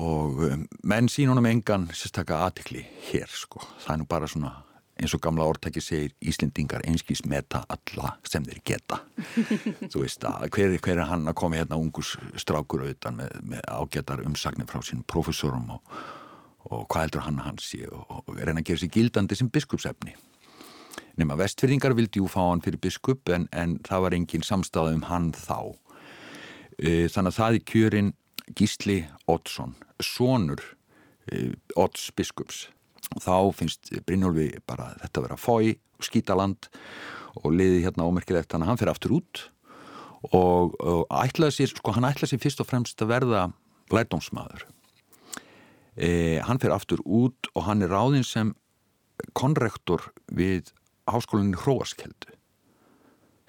Og 0.00 0.42
um, 0.46 0.66
menn 0.86 1.08
sín 1.10 1.30
honum 1.32 1.48
engan 1.50 1.88
sérstaklega 1.90 2.46
aðtikli 2.46 2.84
hér 3.10 3.30
sko. 3.30 3.62
Það 3.82 3.94
er 3.94 4.00
nú 4.02 4.08
bara 4.10 4.28
svona 4.30 4.52
eins 5.00 5.14
og 5.16 5.22
gamla 5.24 5.46
orðtæki 5.48 5.80
segir 5.82 6.12
Íslendingar 6.20 6.84
einskís 6.86 7.22
meta 7.24 7.62
alla 7.72 8.14
sem 8.28 8.44
þeir 8.44 8.60
geta. 8.66 9.00
Þú 9.90 10.04
veist 10.04 10.26
að 10.28 10.50
hver, 10.52 10.76
hver 10.76 11.00
er 11.00 11.08
hann 11.08 11.30
að 11.30 11.38
koma 11.40 11.58
hérna 11.58 11.78
ungus 11.80 12.16
strákur 12.38 12.84
auðvitað 12.84 13.16
með, 13.22 13.36
með 13.54 13.64
ágætar 13.66 14.24
umsagnir 14.26 14.68
frá 14.70 14.82
sínum 14.84 15.06
profesorum 15.08 15.78
og 15.78 15.94
og 16.70 16.86
hvað 16.90 17.06
heldur 17.06 17.24
hann 17.26 17.40
hans 17.44 17.70
sé 17.72 17.84
og, 17.90 18.04
og 18.24 18.36
reyna 18.38 18.62
að 18.62 18.70
gera 18.70 18.82
sér 18.82 18.92
gildandi 18.94 19.38
sem 19.38 19.50
biskupsefni. 19.52 20.14
Nefna 21.18 21.36
vestfyrðingar 21.40 21.96
vildi 21.98 22.22
jú 22.22 22.28
fá 22.30 22.40
hann 22.46 22.62
fyrir 22.64 22.80
biskup 22.82 23.30
en, 23.34 23.48
en 23.52 23.78
það 23.86 24.04
var 24.06 24.16
engin 24.16 24.46
samstað 24.46 24.94
um 24.94 25.06
hann 25.10 25.30
þá. 25.36 25.74
E, 26.78 27.10
þannig 27.12 27.32
að 27.32 27.38
það 27.38 27.58
er 27.58 27.64
kjörin 27.72 28.12
Gísli 28.56 28.98
Oddsson, 29.30 29.74
sonur 30.02 30.62
e, 31.30 31.50
Odds 31.78 32.08
biskups. 32.16 32.68
Þá 33.20 33.50
finnst 33.58 33.90
Brynjólfi 34.06 34.52
bara 34.70 34.92
þetta 35.02 35.20
að 35.20 35.26
vera 35.26 35.40
fói 35.40 35.76
og 35.98 36.06
skítaland 36.06 36.70
og 37.40 37.54
liði 37.54 37.84
hérna 37.84 38.06
ómerkilegt 38.06 38.52
þannig 38.52 38.66
að 38.68 38.70
hann 38.70 38.80
fyrir 38.80 38.94
aftur 38.94 39.16
út 39.18 39.46
og, 40.30 40.76
og 40.78 41.04
ætlaði 41.20 41.56
sér, 41.58 41.72
sko 41.74 41.94
hann 41.96 42.06
ætlaði 42.08 42.34
sér 42.34 42.42
fyrst 42.42 42.62
og 42.62 42.68
fremst 42.70 43.02
að 43.02 43.12
verða 43.14 43.46
lærdómsmaður 43.90 44.66
E, 46.00 46.40
hann 46.40 46.60
fer 46.62 46.72
aftur 46.72 47.02
út 47.04 47.50
og 47.52 47.66
hann 47.66 47.84
er 47.84 47.92
ráðinn 47.92 48.24
sem 48.24 48.54
konrektor 49.36 50.06
við 50.32 50.70
háskólinni 51.10 51.58
Hróaskeldu 51.60 52.32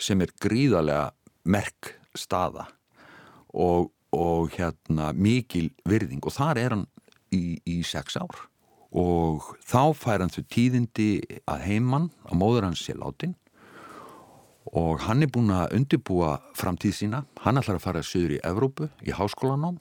sem 0.01 0.19
er 0.23 0.33
gríðarlega 0.41 1.11
merk 1.47 1.93
staða 2.17 2.67
og, 3.53 3.91
og 4.11 4.51
hérna 4.55 5.11
mikil 5.15 5.69
virðing. 5.87 6.23
Og 6.25 6.35
þar 6.35 6.59
er 6.59 6.75
hann 6.75 6.87
í, 7.31 7.59
í 7.63 7.81
sex 7.87 8.17
ár. 8.19 8.47
Og 8.91 9.53
þá 9.63 9.93
fær 9.95 10.23
hann 10.23 10.33
þau 10.33 10.43
tíðindi 10.51 11.11
að 11.47 11.63
heimann 11.69 12.09
á 12.27 12.35
móður 12.35 12.67
hans 12.67 12.83
sé 12.83 12.97
látin. 12.97 13.37
Og 14.75 14.99
hann 15.05 15.23
er 15.23 15.31
búin 15.31 15.53
að 15.55 15.77
undibúa 15.77 16.35
framtíð 16.57 16.97
sína, 16.97 17.23
hann 17.43 17.59
ætlar 17.59 17.79
að 17.79 17.85
fara 17.85 18.03
söður 18.05 18.35
í 18.35 18.43
Evrópu 18.45 18.91
í 19.07 19.15
háskólanám 19.15 19.79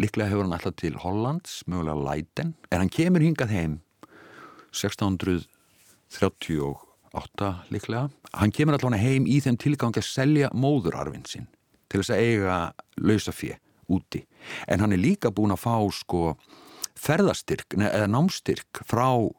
líklega 0.00 0.30
hefur 0.30 0.44
hann 0.46 0.56
alltaf 0.56 0.74
til 0.80 0.94
Hollands, 1.02 1.52
mögulega 1.66 2.04
Leiden, 2.06 2.48
en 2.70 2.78
hann 2.82 2.92
kemur 2.92 3.22
hingað 3.24 3.50
heim 3.54 3.74
1638 4.76 7.48
líklega. 7.72 8.04
Hann 8.36 8.52
kemur 8.52 8.74
alltaf 8.76 9.00
heim 9.00 9.24
í 9.26 9.40
þeim 9.44 9.58
tilgangi 9.60 10.00
að 10.02 10.10
selja 10.10 10.48
móðurarfinn 10.54 11.28
sinn 11.28 11.48
til 11.86 12.00
þess 12.02 12.12
að 12.12 12.22
eiga 12.24 12.56
lausafið 12.98 13.56
úti. 13.92 14.20
En 14.66 14.80
hann 14.82 14.94
er 14.94 15.02
líka 15.02 15.30
búin 15.30 15.54
að 15.54 15.62
fá 15.62 15.76
sko 15.94 16.22
ferðastyrk 16.96 17.76
eða 17.78 18.08
námstyrk 18.10 18.82
frá 18.88 19.08
eh, 19.20 19.30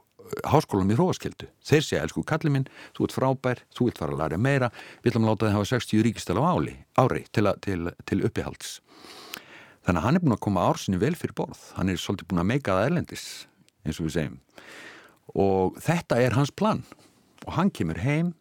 háskólanum 0.51 0.93
í 0.93 0.97
Hróaskildu. 0.97 1.47
Þeir 1.65 1.83
segja, 1.83 2.03
elsku 2.05 2.23
kalli 2.27 2.49
minn, 2.53 2.69
þú 2.95 3.07
ert 3.07 3.17
frábær, 3.17 3.63
þú 3.75 3.89
vilt 3.89 4.01
fara 4.01 4.15
að 4.15 4.21
læra 4.23 4.41
meira, 4.41 4.71
við 5.01 5.11
ætlum 5.11 5.27
að 5.27 5.33
láta 5.33 5.47
þið 5.47 5.57
hafa 5.57 5.71
60 5.73 6.05
ríkistel 6.07 6.39
á 6.39 6.43
áli, 6.47 6.75
ári 7.01 7.23
til, 7.33 7.45
til, 7.65 7.81
til 8.05 8.19
uppihalds. 8.27 8.69
Þannig 9.87 10.01
að 10.01 10.03
hann 10.03 10.19
er 10.19 10.23
búin 10.25 10.35
að 10.35 10.43
koma 10.43 10.65
ársinni 10.67 10.97
vel 10.99 11.13
fyrir 11.15 11.35
borð. 11.37 11.59
Hann 11.77 11.87
er 11.87 11.99
svolítið 12.01 12.27
búin 12.27 12.41
að 12.43 12.49
meika 12.49 12.73
það 12.75 12.89
erlendis, 12.89 13.27
eins 13.87 14.01
og 14.01 14.09
við 14.09 14.15
segjum. 14.17 14.33
Og 15.31 15.77
þetta 15.85 16.17
er 16.19 16.35
hans 16.35 16.51
plan. 16.51 16.81
Og 17.45 17.53
hann 17.55 17.71
kemur 17.71 18.01
heim 18.03 18.33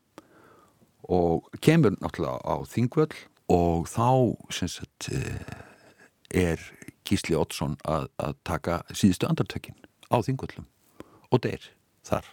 og 1.07 1.47
kemur 1.63 1.95
náttúrulega 2.01 2.43
á 2.43 2.55
Þingvöld 2.67 3.15
og 3.55 3.87
þá 3.87 4.35
sagt, 4.51 5.07
eh, 5.15 5.39
er 6.35 6.59
Gísli 7.07 7.39
Ottsson 7.39 7.77
að, 7.87 8.09
að 8.19 8.35
taka 8.43 8.81
síðustu 8.91 9.31
andartökin 9.31 9.79
á 10.11 10.19
Þingvöldum 10.19 10.67
og 11.31 11.43
deyr 11.47 11.71
þar 12.03 12.27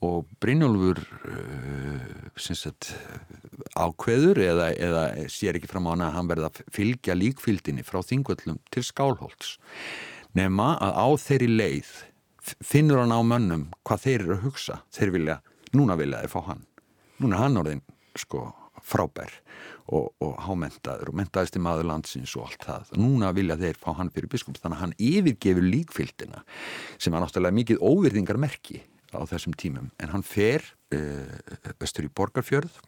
og 0.00 0.24
Brynjólfur 0.40 1.02
uh, 1.28 2.30
sagt, 2.36 2.94
ákveður 3.86 4.40
eða, 4.44 4.68
eða 4.76 5.02
sér 5.32 5.58
ekki 5.58 5.70
fram 5.70 5.88
á 5.88 5.92
hana 5.94 6.08
að 6.10 6.16
hann 6.18 6.30
verða 6.30 6.50
að 6.50 6.60
fylgja 6.74 7.16
líkfyldinni 7.16 7.84
frá 7.86 8.00
þingvöldlum 8.06 8.60
til 8.72 8.84
skálholts. 8.86 9.56
Nema 10.36 10.74
að 10.78 10.98
á 11.00 11.08
þeirri 11.24 11.50
leið 11.50 11.92
finnur 12.64 13.02
hann 13.02 13.14
á 13.14 13.20
mönnum 13.26 13.68
hvað 13.86 14.04
þeir 14.06 14.18
eru 14.20 14.36
að 14.36 14.44
hugsa. 14.46 14.80
Þeir 14.94 15.14
vilja, 15.16 15.36
núna 15.76 15.98
vilja 16.00 16.22
þeir 16.22 16.34
fá 16.34 16.40
hann. 16.48 16.64
Núna 17.20 17.36
er 17.36 17.44
hann 17.44 17.60
orðin 17.60 17.84
sko 18.18 18.46
frábær 18.86 19.32
og, 19.90 20.12
og 20.22 20.38
hámentaður 20.46 21.10
og 21.10 21.18
mentaðist 21.20 21.58
í 21.58 21.62
maður 21.62 21.90
landsins 21.90 22.32
og 22.38 22.48
allt 22.48 22.64
það. 22.66 22.94
Núna 23.00 23.32
vilja 23.36 23.58
þeir 23.60 23.80
fá 23.80 23.90
hann 23.98 24.12
fyrir 24.14 24.30
biskup 24.32 24.58
þannig 24.60 24.78
að 24.78 24.84
hann 24.84 24.96
yfirgefur 25.10 25.66
líkfyldina 25.66 26.44
sem 26.96 27.14
er 27.14 27.24
náttúrulega 27.24 27.58
mikið 27.58 27.84
óvirðingar 27.84 28.40
merki 28.40 28.80
á 29.12 29.20
þessum 29.26 29.56
tímum. 29.58 29.90
En 30.00 30.14
hann 30.14 30.24
fer 30.26 30.64
östur 31.82 32.08
í 32.08 32.14
Borgarfjörð 32.14 32.80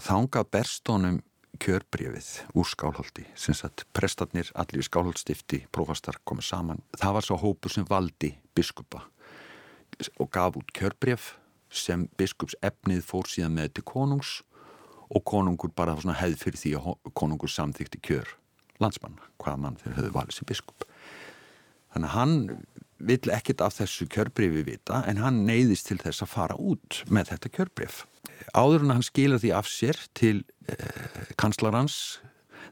þánga 0.00 0.44
berstónum 0.52 1.20
kjörbrefið 1.62 2.28
úr 2.58 2.66
skálholti. 2.66 3.26
Sem 3.36 3.54
sagt 3.54 3.84
prestatnir 3.92 4.50
allir 4.58 4.82
í 4.82 4.86
skálholtstifti 4.86 5.66
prófastar 5.72 6.18
komið 6.24 6.48
saman. 6.48 6.82
Það 6.96 7.16
var 7.18 7.26
svo 7.26 7.38
hópur 7.42 7.74
sem 7.74 7.86
valdi 7.88 8.34
biskupa 8.56 9.04
og 10.18 10.30
gaf 10.32 10.56
út 10.56 10.72
kjörbref 10.74 11.34
sem 11.72 12.08
biskups 12.18 12.56
efnið 12.64 13.04
fór 13.06 13.28
síðan 13.28 13.56
með 13.56 13.76
til 13.76 13.84
konungs 13.88 14.40
og 15.12 15.24
konungur 15.28 15.72
bara 15.76 15.94
hefði 15.96 16.38
fyrir 16.40 16.60
því 16.60 16.72
að 16.78 17.12
konungur 17.16 17.52
samþykti 17.52 18.00
kjör 18.00 18.32
landsmanna 18.80 19.28
hvaða 19.40 19.60
mann 19.60 19.78
þeir 19.80 19.96
höfðu 19.98 20.14
valið 20.16 20.38
sem 20.38 20.48
biskup 20.48 20.86
þannig 21.92 22.08
að 22.08 22.16
hann 22.16 22.36
vill 23.02 23.32
ekkert 23.34 23.62
af 23.64 23.76
þessu 23.80 24.06
kjörbrifi 24.10 24.64
vita 24.66 25.02
en 25.10 25.20
hann 25.22 25.42
neyðist 25.48 25.88
til 25.90 25.98
þess 26.02 26.22
að 26.22 26.32
fara 26.32 26.58
út 26.58 27.02
með 27.10 27.32
þetta 27.32 27.52
kjörbrif. 27.56 28.02
Áður 28.54 28.86
en 28.86 28.94
hann 28.96 29.06
skilur 29.06 29.42
því 29.42 29.54
af 29.58 29.70
sér 29.70 29.98
til 30.18 30.42
eh, 30.70 31.32
kanslarans 31.40 32.20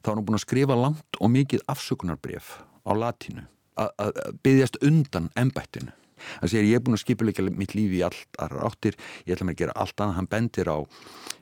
þá 0.00 0.12
er 0.12 0.14
hann 0.14 0.26
búin 0.28 0.38
að 0.38 0.46
skrifa 0.46 0.76
langt 0.78 1.18
og 1.20 1.32
mikið 1.34 1.64
afsökunarbrif 1.70 2.60
á 2.86 2.92
latínu 2.96 3.46
að 3.80 4.18
byggjast 4.44 4.78
undan 4.84 5.30
ennbættinu 5.40 5.92
hann 6.40 6.52
segir 6.52 6.68
ég 6.68 6.78
er 6.78 6.84
búin 6.84 6.98
að 6.98 7.04
skipuleika 7.04 7.44
mitt 7.48 7.74
lífi 7.76 8.00
í 8.00 8.04
allt 8.06 8.40
aðra 8.40 8.68
áttir, 8.68 8.98
ég 9.26 9.36
ætla 9.36 9.48
mér 9.48 9.56
að 9.56 9.62
gera 9.64 9.76
allt 9.80 10.00
annað. 10.00 10.16
Hann 10.20 10.30
bendir 10.30 10.70
á 10.70 10.78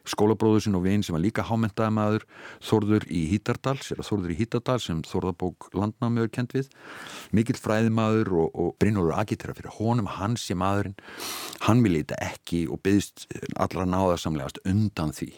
skólabróður 0.09 0.65
sin 0.65 0.79
og 0.79 0.85
vinn 0.87 1.05
sem 1.05 1.17
var 1.17 1.23
líka 1.23 1.45
hámentaði 1.47 1.95
maður 1.95 2.25
Þorður 2.65 3.07
í 3.13 3.25
Hítardal, 3.33 3.77
sér 3.85 4.01
að 4.03 4.09
Þorður 4.09 4.33
í 4.33 4.39
Hítardal 4.39 4.79
sem 4.83 5.03
Þorðabók 5.07 5.69
landnámiður 5.77 6.33
kent 6.35 6.57
við. 6.57 6.71
Mikill 7.37 7.59
fræðimaður 7.61 8.33
og, 8.45 8.49
og 8.55 8.71
Brynjólfur 8.81 9.19
agitera 9.21 9.57
fyrir 9.59 9.75
honum, 9.79 10.09
hans 10.19 10.49
ég 10.51 10.61
maðurinn. 10.61 10.97
Hann 11.67 11.85
vil 11.85 11.99
eitthvað 11.99 12.25
ekki 12.31 12.65
og 12.73 12.83
byggst 12.87 13.29
allra 13.61 13.87
náðarsamlegast 13.89 14.63
undan 14.69 15.15
því 15.17 15.31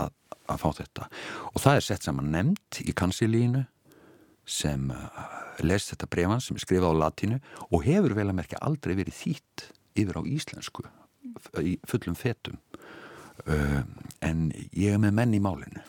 að, 0.00 0.12
að 0.48 0.64
fá 0.64 0.68
þetta. 0.80 1.08
Og 1.52 1.64
það 1.64 1.80
er 1.80 1.88
sett 1.90 2.08
saman 2.08 2.32
nefnd 2.34 2.84
í 2.84 2.96
kansilínu 2.96 3.66
sem 4.44 4.90
les 5.62 5.88
þetta 5.90 6.10
brefan 6.10 6.42
sem 6.42 6.56
er 6.58 6.64
skrifað 6.64 6.96
á 6.96 7.02
latínu 7.04 7.40
og 7.70 7.84
hefur 7.86 8.16
vel 8.18 8.28
að 8.30 8.38
merkja 8.40 8.62
aldrei 8.64 8.94
verið 8.98 9.18
þýtt 9.20 9.66
yfir 10.00 10.18
á 10.18 10.22
íslensku 10.26 10.86
í 11.62 11.76
fullum 11.88 12.16
fetum. 12.18 12.58
Uh, 13.50 13.82
en 14.22 14.46
ég 14.72 14.94
er 14.94 15.00
með 15.02 15.16
menn 15.18 15.34
í 15.36 15.40
málinu. 15.42 15.82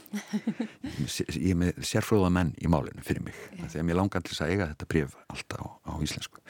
Ég 1.05 1.51
er 1.53 1.59
með 1.59 1.78
sérfróða 1.86 2.32
menn 2.34 2.51
í 2.57 2.70
málinu 2.72 3.03
fyrir 3.05 3.24
mig. 3.28 3.38
Þegar 3.61 3.86
mér 3.88 3.99
langar 3.99 4.26
til 4.26 4.36
að 4.39 4.51
eiga 4.51 4.70
þetta 4.72 4.89
bref 4.91 5.16
alltaf 5.30 5.61
á, 5.61 5.68
á 5.88 5.93
íslensku. 6.03 6.41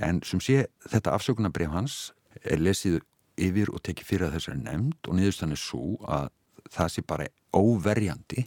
En 0.00 0.22
sem 0.26 0.40
sé 0.42 0.64
þetta 0.88 1.14
afsökunarbref 1.18 1.74
hans 1.74 1.98
er 2.42 2.62
lesið 2.62 3.02
yfir 3.40 3.70
og 3.72 3.84
tekið 3.84 4.08
fyrir 4.08 4.28
að 4.28 4.38
þessari 4.38 4.64
nefnd 4.64 5.08
og 5.08 5.18
niðurstann 5.18 5.54
er 5.54 5.60
svo 5.60 5.84
að 6.08 6.30
það 6.72 6.92
sé 6.94 7.04
bara 7.06 7.28
óverjandi 7.52 8.46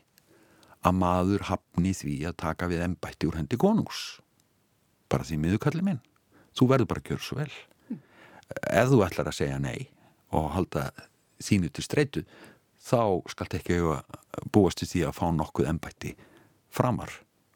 að 0.85 0.99
maður 0.99 1.47
hafni 1.49 1.93
því 1.97 2.15
að 2.29 2.37
taka 2.43 2.69
við 2.71 2.83
ennbætti 2.85 3.29
úr 3.29 3.39
hendi 3.39 3.59
konungs 3.61 4.03
bara 5.11 5.25
því 5.27 5.39
miðukalli 5.43 5.85
minn 5.85 6.01
þú 6.57 6.69
verður 6.71 6.91
bara 6.91 7.03
að 7.03 7.11
gjöra 7.11 7.25
svo 7.25 7.39
vel 7.41 7.51
mm. 7.89 8.01
ef 8.81 8.91
þú 8.91 9.01
ætlar 9.05 9.31
að 9.31 9.39
segja 9.39 9.61
nei 9.61 9.87
og 10.35 10.51
halda 10.55 10.89
þínu 11.43 11.71
til 11.73 11.85
streitu 11.85 12.25
þá 12.85 13.21
skalt 13.31 13.57
ekki 13.57 13.79
búast 14.53 14.81
til 14.81 14.89
því 14.89 15.05
að 15.07 15.17
fá 15.17 15.25
nokkuð 15.33 15.69
ennbætti 15.71 16.11
framar. 16.75 17.09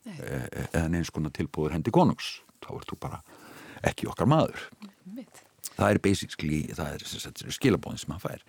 E, 0.08 0.16
e, 0.16 0.64
eða 0.72 0.88
neins 0.90 1.12
konar 1.14 1.34
tilbúður 1.36 1.76
hendi 1.76 1.94
konungs 1.94 2.40
þá 2.64 2.72
ert 2.78 2.90
þú 2.90 2.98
bara 3.04 3.20
ekki 3.86 4.08
okkar 4.10 4.30
maður 4.32 4.64
Mitt. 5.14 5.44
það 5.76 5.92
er 5.92 6.00
basically 6.04 6.62
það 6.74 6.96
er, 6.96 7.52
skilabóðin 7.54 8.02
sem 8.02 8.14
hann 8.16 8.24
fær 8.24 8.46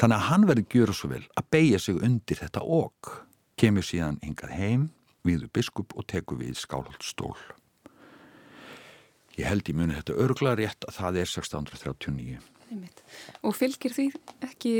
þannig 0.00 0.16
að 0.16 0.26
hann 0.30 0.46
verður 0.48 0.64
að 0.64 0.74
gjöra 0.74 0.96
svo 0.96 1.10
vel 1.12 1.22
að 1.38 1.48
beigja 1.54 1.80
sig 1.84 2.00
undir 2.08 2.40
þetta 2.40 2.64
okk 2.64 3.12
kemur 3.60 3.86
síðan 3.86 4.20
hingað 4.24 4.56
heim 4.56 4.88
viður 5.26 5.50
biskup 5.56 5.94
og 5.96 6.06
tekur 6.10 6.40
við 6.40 6.58
skálholdstól. 6.60 7.36
Ég 9.36 9.48
held 9.50 9.68
í 9.68 9.74
muni 9.76 9.96
þetta 9.98 10.16
örgla 10.24 10.54
rétt 10.56 10.86
að 10.88 10.98
það 11.00 11.20
er 11.20 11.30
1639. 11.30 12.36
Og 13.44 13.56
fylgir 13.56 13.94
því 13.94 14.06
ekki 14.46 14.74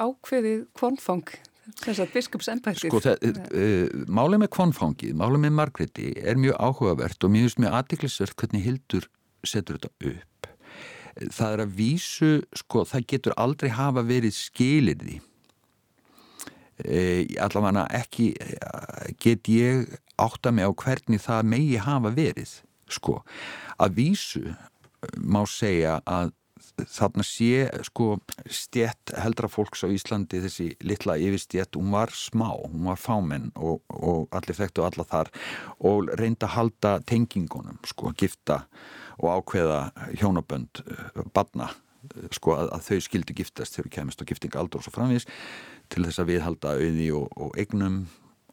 ákveðið 0.00 0.62
kvonfang 0.78 1.34
þess 1.82 2.02
að 2.02 2.14
biskupsembættir? 2.16 2.90
Sko, 2.90 3.00
það, 3.04 3.26
uh, 3.52 4.04
málið 4.10 4.42
með 4.42 4.52
kvonfangið, 4.56 5.16
málið 5.18 5.44
með 5.44 5.56
Margreti 5.58 6.12
er 6.18 6.40
mjög 6.40 6.56
áhugavert 6.58 7.26
og 7.26 7.34
mjög 7.34 7.50
mjög 7.50 7.60
mjög 7.64 7.76
aðdeklisvert 7.78 8.38
hvernig 8.40 8.64
Hildur 8.66 9.10
setur 9.46 9.78
þetta 9.78 10.12
upp. 10.12 10.48
Það 11.36 11.54
er 11.54 11.62
að 11.66 11.76
vísu, 11.76 12.32
sko, 12.56 12.86
það 12.88 13.06
getur 13.12 13.36
aldrei 13.36 13.70
hafa 13.76 14.04
verið 14.08 14.34
skilirði 14.38 15.20
allavega 17.40 17.86
ekki 18.02 18.32
eh, 18.40 19.14
get 19.20 19.48
ég 19.48 19.88
átta 20.20 20.52
mig 20.52 20.66
á 20.66 20.72
hvernig 20.72 21.22
það 21.22 21.48
megi 21.54 21.80
hafa 21.82 22.12
verið 22.14 22.60
sko, 22.92 23.22
að 23.78 23.98
vísu 23.98 24.44
má 25.16 25.42
segja 25.48 26.00
að 26.06 26.32
þarna 26.88 27.24
sé 27.26 27.66
sko 27.86 28.16
stjett 28.50 29.12
heldra 29.18 29.48
fólks 29.50 29.82
á 29.84 29.88
Íslandi 29.90 30.40
þessi 30.44 30.68
litla 30.86 31.16
yfirstjett, 31.20 31.76
hún 31.76 31.92
var 31.94 32.12
smá 32.14 32.48
hún 32.54 32.86
var 32.86 33.00
fámenn 33.00 33.50
og, 33.56 33.82
og 33.92 34.32
allir 34.34 34.56
þekktu 34.56 34.86
alla 34.86 35.06
þar 35.08 35.32
og 35.80 36.12
reynda 36.18 36.48
að 36.48 36.56
halda 36.56 36.94
tengingunum, 37.08 37.80
sko 37.88 38.12
að 38.12 38.24
gifta 38.24 38.62
og 39.18 39.28
ákveða 39.38 39.80
hjónabönd 40.20 40.84
eh, 40.86 41.24
badna, 41.34 41.72
sko 42.34 42.56
að, 42.58 42.72
að 42.78 42.88
þau 42.88 43.06
skildi 43.08 43.38
giftast 43.42 43.78
þegar 43.78 43.94
kemist 43.98 44.22
á 44.22 44.28
giftingaldur 44.28 44.80
og 44.80 44.86
svo 44.86 44.94
framvís 44.94 45.28
til 45.92 46.06
þess 46.06 46.22
að 46.22 46.32
viðhalda 46.32 46.74
auði 46.80 47.10
og, 47.16 47.28
og 47.36 47.58
eignum 47.60 48.02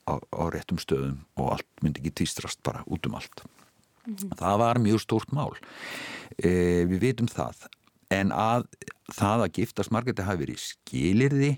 á, 0.09 0.13
á 0.19 0.43
réttum 0.53 0.81
stöðum 0.81 1.23
og 1.39 1.55
allt 1.55 1.83
myndi 1.83 2.03
ekki 2.03 2.17
týstrast 2.23 2.61
bara 2.65 2.83
út 2.87 3.07
um 3.07 3.15
allt. 3.19 3.43
Mm 4.05 4.15
-hmm. 4.15 4.37
Það 4.39 4.57
var 4.57 4.79
mjög 4.79 4.99
stórt 4.99 5.31
mál. 5.31 5.55
E, 6.37 6.85
við 6.85 6.99
vitum 6.99 7.27
það. 7.27 7.67
En 8.09 8.31
að 8.31 8.65
það 9.13 9.43
að 9.45 9.53
giftast 9.57 9.91
margæti 9.91 10.25
hafi 10.25 10.45
verið 10.45 10.59
skilirði, 10.63 11.51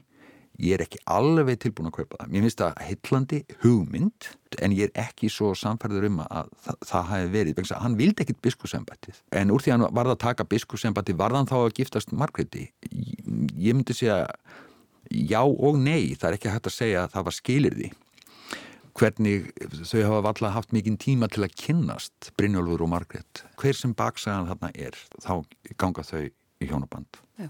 ég 0.59 0.73
er 0.75 0.83
ekki 0.83 0.99
alveg 1.05 1.59
tilbúin 1.59 1.87
að 1.89 1.95
kaupa 1.95 2.17
það. 2.19 2.31
Mér 2.31 2.41
finnst 2.41 2.61
það 2.61 2.81
heitlandi 2.87 3.39
hugmynd, 3.63 4.27
en 4.61 4.71
ég 4.71 4.89
er 4.89 5.07
ekki 5.07 5.29
svo 5.29 5.53
samfærður 5.55 6.07
um 6.09 6.19
að 6.25 6.49
það, 6.65 6.75
það 6.89 7.07
hafi 7.11 7.29
verið. 7.35 7.71
Hann 7.71 7.97
vildi 7.97 8.25
ekkit 8.25 8.41
biskusembættið, 8.41 9.21
en 9.31 9.51
úr 9.51 9.63
því 9.63 9.71
að 9.71 9.77
hann 9.77 9.95
varða 9.95 10.17
að 10.17 10.23
taka 10.25 10.43
biskusembættið, 10.43 11.17
varðan 11.23 11.47
þá 11.47 11.57
að 11.61 11.73
giftast 11.79 12.11
margæti. 12.11 12.67
Ég 13.57 13.73
myndi 13.73 13.95
segja 13.95 14.27
já 15.11 15.41
og 15.43 15.77
nei, 15.79 16.15
það 16.15 16.29
er 16.29 16.39
ekki 16.39 16.53
hægt 16.53 16.71
að 16.71 16.77
segja 16.77 17.03
að 17.05 17.13
það 17.15 17.27
var 17.27 17.37
skilirði 17.37 17.91
hvernig 18.97 19.51
þau 19.87 20.01
hafa 20.07 20.31
alltaf 20.33 20.55
haft 20.55 20.75
mikinn 20.75 20.99
tíma 20.99 21.29
til 21.31 21.45
að 21.45 21.55
kynnast 21.59 22.31
Brynjólfur 22.39 22.83
og 22.85 22.91
Margret 22.91 23.43
hver 23.61 23.77
sem 23.77 23.95
baksagan 23.97 24.49
þarna 24.49 24.71
er 24.75 24.97
þá 25.23 25.33
ganga 25.79 26.05
þau 26.05 26.27
í 26.27 26.69
hjónaband. 26.69 27.21
Já. 27.39 27.49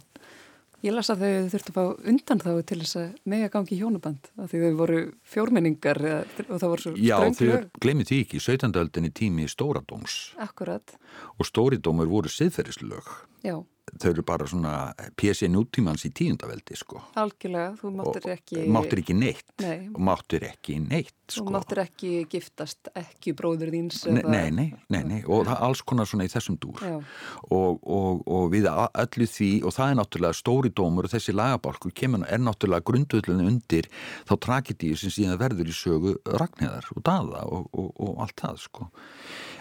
Ég 0.81 0.95
las 0.95 1.11
að 1.13 1.21
þau 1.21 1.49
þurftu 1.53 1.71
að 1.71 1.75
fá 1.75 2.05
undan 2.09 2.39
þá 2.41 2.51
til 2.65 2.77
þess 2.81 2.97
að 2.97 3.09
mega 3.29 3.49
gangi 3.53 3.75
í 3.75 3.81
hjónaband 3.81 4.31
af 4.41 4.49
því 4.49 4.61
þau 4.63 4.79
voru 4.79 5.01
fjórmenningar 5.33 5.99
og 6.07 6.55
það 6.55 6.71
voru 6.71 6.85
svo 6.85 6.93
Já, 6.97 7.17
þau 7.37 7.67
glemir 7.83 8.09
því 8.09 8.21
ekki, 8.25 8.41
17. 8.41 8.79
öldinni 8.81 9.11
tími 9.13 9.45
Stóradóms. 9.51 10.15
Akkurat 10.41 10.95
og 11.37 11.45
Stóridómur 11.49 12.09
voru 12.09 12.33
siðferðislög. 12.33 13.13
Já 13.45 13.59
þau 13.99 14.09
eru 14.11 14.23
bara 14.27 14.47
svona 14.49 14.73
pjessi 15.19 15.49
nútímans 15.51 16.05
í 16.07 16.11
tíundaveldi 16.15 16.77
sko. 16.79 17.01
Algjörlega, 17.19 17.73
þú 17.79 17.91
máttir 17.97 18.29
ekki... 18.35 18.65
Máttir 18.71 19.01
ekki 19.03 19.15
neitt 19.17 19.51
nei. 19.63 19.89
og 19.91 19.99
máttir 20.07 20.45
ekki 20.47 20.77
neitt 20.83 21.15
sko. 21.27 21.45
Þú 21.47 21.55
máttir 21.55 21.81
ekki 21.83 22.11
giftast 22.31 22.91
ekki 22.97 23.33
bróður 23.37 23.71
þíns 23.73 24.01
nei, 24.11 24.21
nei, 24.23 24.49
nei, 24.55 24.67
nei, 24.91 25.01
nei, 25.07 25.19
og 25.23 25.45
það 25.47 25.53
er 25.55 25.63
alls 25.67 25.83
konar 25.87 26.09
svona 26.09 26.27
í 26.27 26.31
þessum 26.31 26.57
dúr 26.61 26.81
og, 26.87 27.79
og, 27.79 28.23
og 28.27 28.49
við 28.53 28.67
öllu 28.71 29.27
því 29.31 29.51
og 29.67 29.75
það 29.75 29.93
er 29.93 29.99
náttúrulega 30.01 30.39
stóri 30.39 30.73
dómur 30.75 31.07
og 31.07 31.13
þessi 31.13 31.35
lagabálkur 31.35 31.95
kemur, 31.95 32.25
er 32.27 32.43
náttúrulega 32.43 32.87
grundvöldinu 32.89 33.47
undir 33.47 33.87
þá 34.29 34.35
tragedíu 34.47 34.99
sem 34.99 35.13
síðan 35.13 35.39
verður 35.41 35.71
í 35.71 35.75
sögu 35.75 36.17
Ragnhæðar 36.27 36.91
og 36.95 37.05
Dada 37.07 37.45
og, 37.47 37.71
og 37.71 38.21
allt 38.25 38.43
það 38.43 38.61
sko 38.65 38.91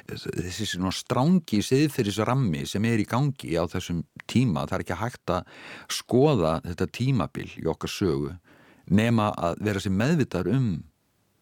þessi 0.08 0.68
svona 0.72 0.92
strángi 0.94 1.60
siðferðisrammi 1.64 2.64
sem 2.68 2.86
er 2.88 3.02
í 3.02 3.08
gangi 3.08 3.56
á 3.58 3.64
þessum 3.70 4.04
tíma, 4.30 4.66
það 4.66 4.76
er 4.78 4.84
ekki 4.86 5.00
hægt 5.00 5.34
að 5.34 5.52
skoða 6.00 6.54
þetta 6.66 6.88
tímabil 7.00 7.48
í 7.60 7.66
okkar 7.70 7.92
sögu 7.92 8.34
nema 8.90 9.30
að 9.38 9.62
vera 9.68 9.82
sem 9.82 9.94
meðvitar 9.94 10.50
um 10.50 10.72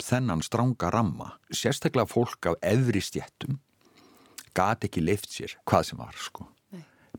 þennan 0.03 0.45
stránga 0.47 0.93
ramma. 0.95 1.33
Sérstaklega 1.51 2.07
fólk 2.07 2.53
af 2.53 2.61
efri 2.63 3.03
stjettum 3.03 3.59
gati 4.59 4.89
ekki 4.89 5.05
leift 5.05 5.33
sér 5.33 5.57
hvað 5.69 5.91
sem 5.91 6.01
var 6.01 6.17
sko 6.19 6.49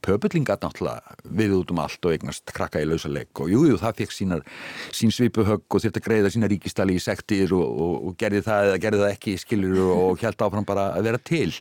Pöpullingat 0.06 0.64
náttúrulega 0.64 1.18
við 1.40 1.56
út 1.58 1.74
um 1.74 1.82
allt 1.84 2.06
og 2.06 2.16
eignast 2.16 2.54
krakka 2.56 2.82
í 2.82 2.88
lausaleg 2.88 3.30
og 3.36 3.52
jújú 3.52 3.74
jú, 3.74 3.80
það 3.82 4.00
fekk 4.02 4.16
sínar, 4.16 4.46
sín 4.96 5.14
svipuhögg 5.14 5.66
og 5.68 5.84
þurfti 5.84 6.02
að 6.02 6.08
greiða 6.08 6.32
sína 6.34 6.50
ríkistali 6.52 6.96
í 6.96 7.04
sektir 7.04 7.54
og, 7.58 7.66
og, 7.68 7.94
og 8.10 8.16
gerði 8.20 8.46
það 8.48 8.70
eða 8.70 8.80
gerði 8.86 9.04
það 9.04 9.14
ekki 9.18 9.36
skilur 9.44 9.82
og 9.98 10.24
held 10.24 10.48
áfram 10.48 10.68
bara 10.70 10.90
að 10.96 11.10
vera 11.10 11.22
til. 11.32 11.52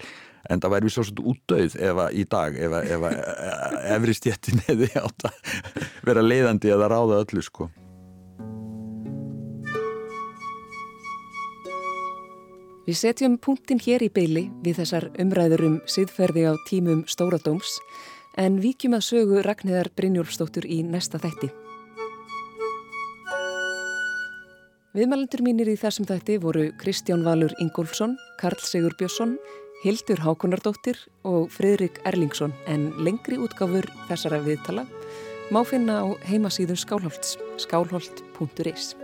En 0.49 0.62
það 0.62 0.74
væri 0.76 0.89
við 0.89 0.95
svo 0.95 1.05
svolítið 1.09 1.32
útdauð 1.32 1.74
ef 1.89 2.05
að 2.05 2.14
í 2.14 2.24
dag 2.36 2.62
ef 2.68 2.78
að, 2.78 2.95
ef 2.95 3.09
að 3.09 3.18
efri 3.97 4.14
stjettin 4.16 4.64
hefði 4.68 4.89
átt 5.03 5.28
að 5.28 5.53
vera 6.07 6.24
leiðandi 6.24 6.72
eða 6.72 6.91
ráða 6.95 7.20
öllu 7.24 7.45
sko. 7.45 7.68
Við 12.89 12.97
setjum 12.97 13.34
punktin 13.36 13.82
hér 13.84 14.01
í 14.01 14.09
beili 14.09 14.47
við 14.64 14.78
þessar 14.78 15.11
umræður 15.20 15.62
um 15.66 15.74
siðferði 15.93 16.47
á 16.49 16.57
tímum 16.70 17.03
Stóradóms 17.05 17.74
en 18.39 18.61
vikjum 18.62 18.95
að 18.95 19.07
sögu 19.09 19.41
Ragnhildar 19.43 19.91
Brynjólfsdóttur 19.99 20.66
í 20.66 20.82
næsta 20.86 21.18
þætti. 21.22 21.51
Viðmælendur 24.97 25.43
mínir 25.45 25.68
í 25.70 25.76
þessum 25.78 26.07
þætti 26.09 26.39
voru 26.43 26.68
Kristján 26.80 27.24
Valur 27.26 27.53
Ingólfsson, 27.62 28.16
Karl 28.41 28.62
Sigur 28.64 28.97
Björnsson, 28.99 29.36
Hildur 29.84 30.22
Hákonardóttir 30.24 30.99
og 31.28 31.53
Fridrik 31.55 32.01
Erlingsson 32.09 32.55
en 32.66 32.89
lengri 32.99 33.39
útgáfur 33.39 33.86
þessara 34.09 34.41
viðtala 34.43 34.89
má 35.55 35.62
finna 35.64 36.03
á 36.03 36.07
heimasíðu 36.26 36.74
Skálholts, 36.76 37.36
skálholt.is. 37.62 38.97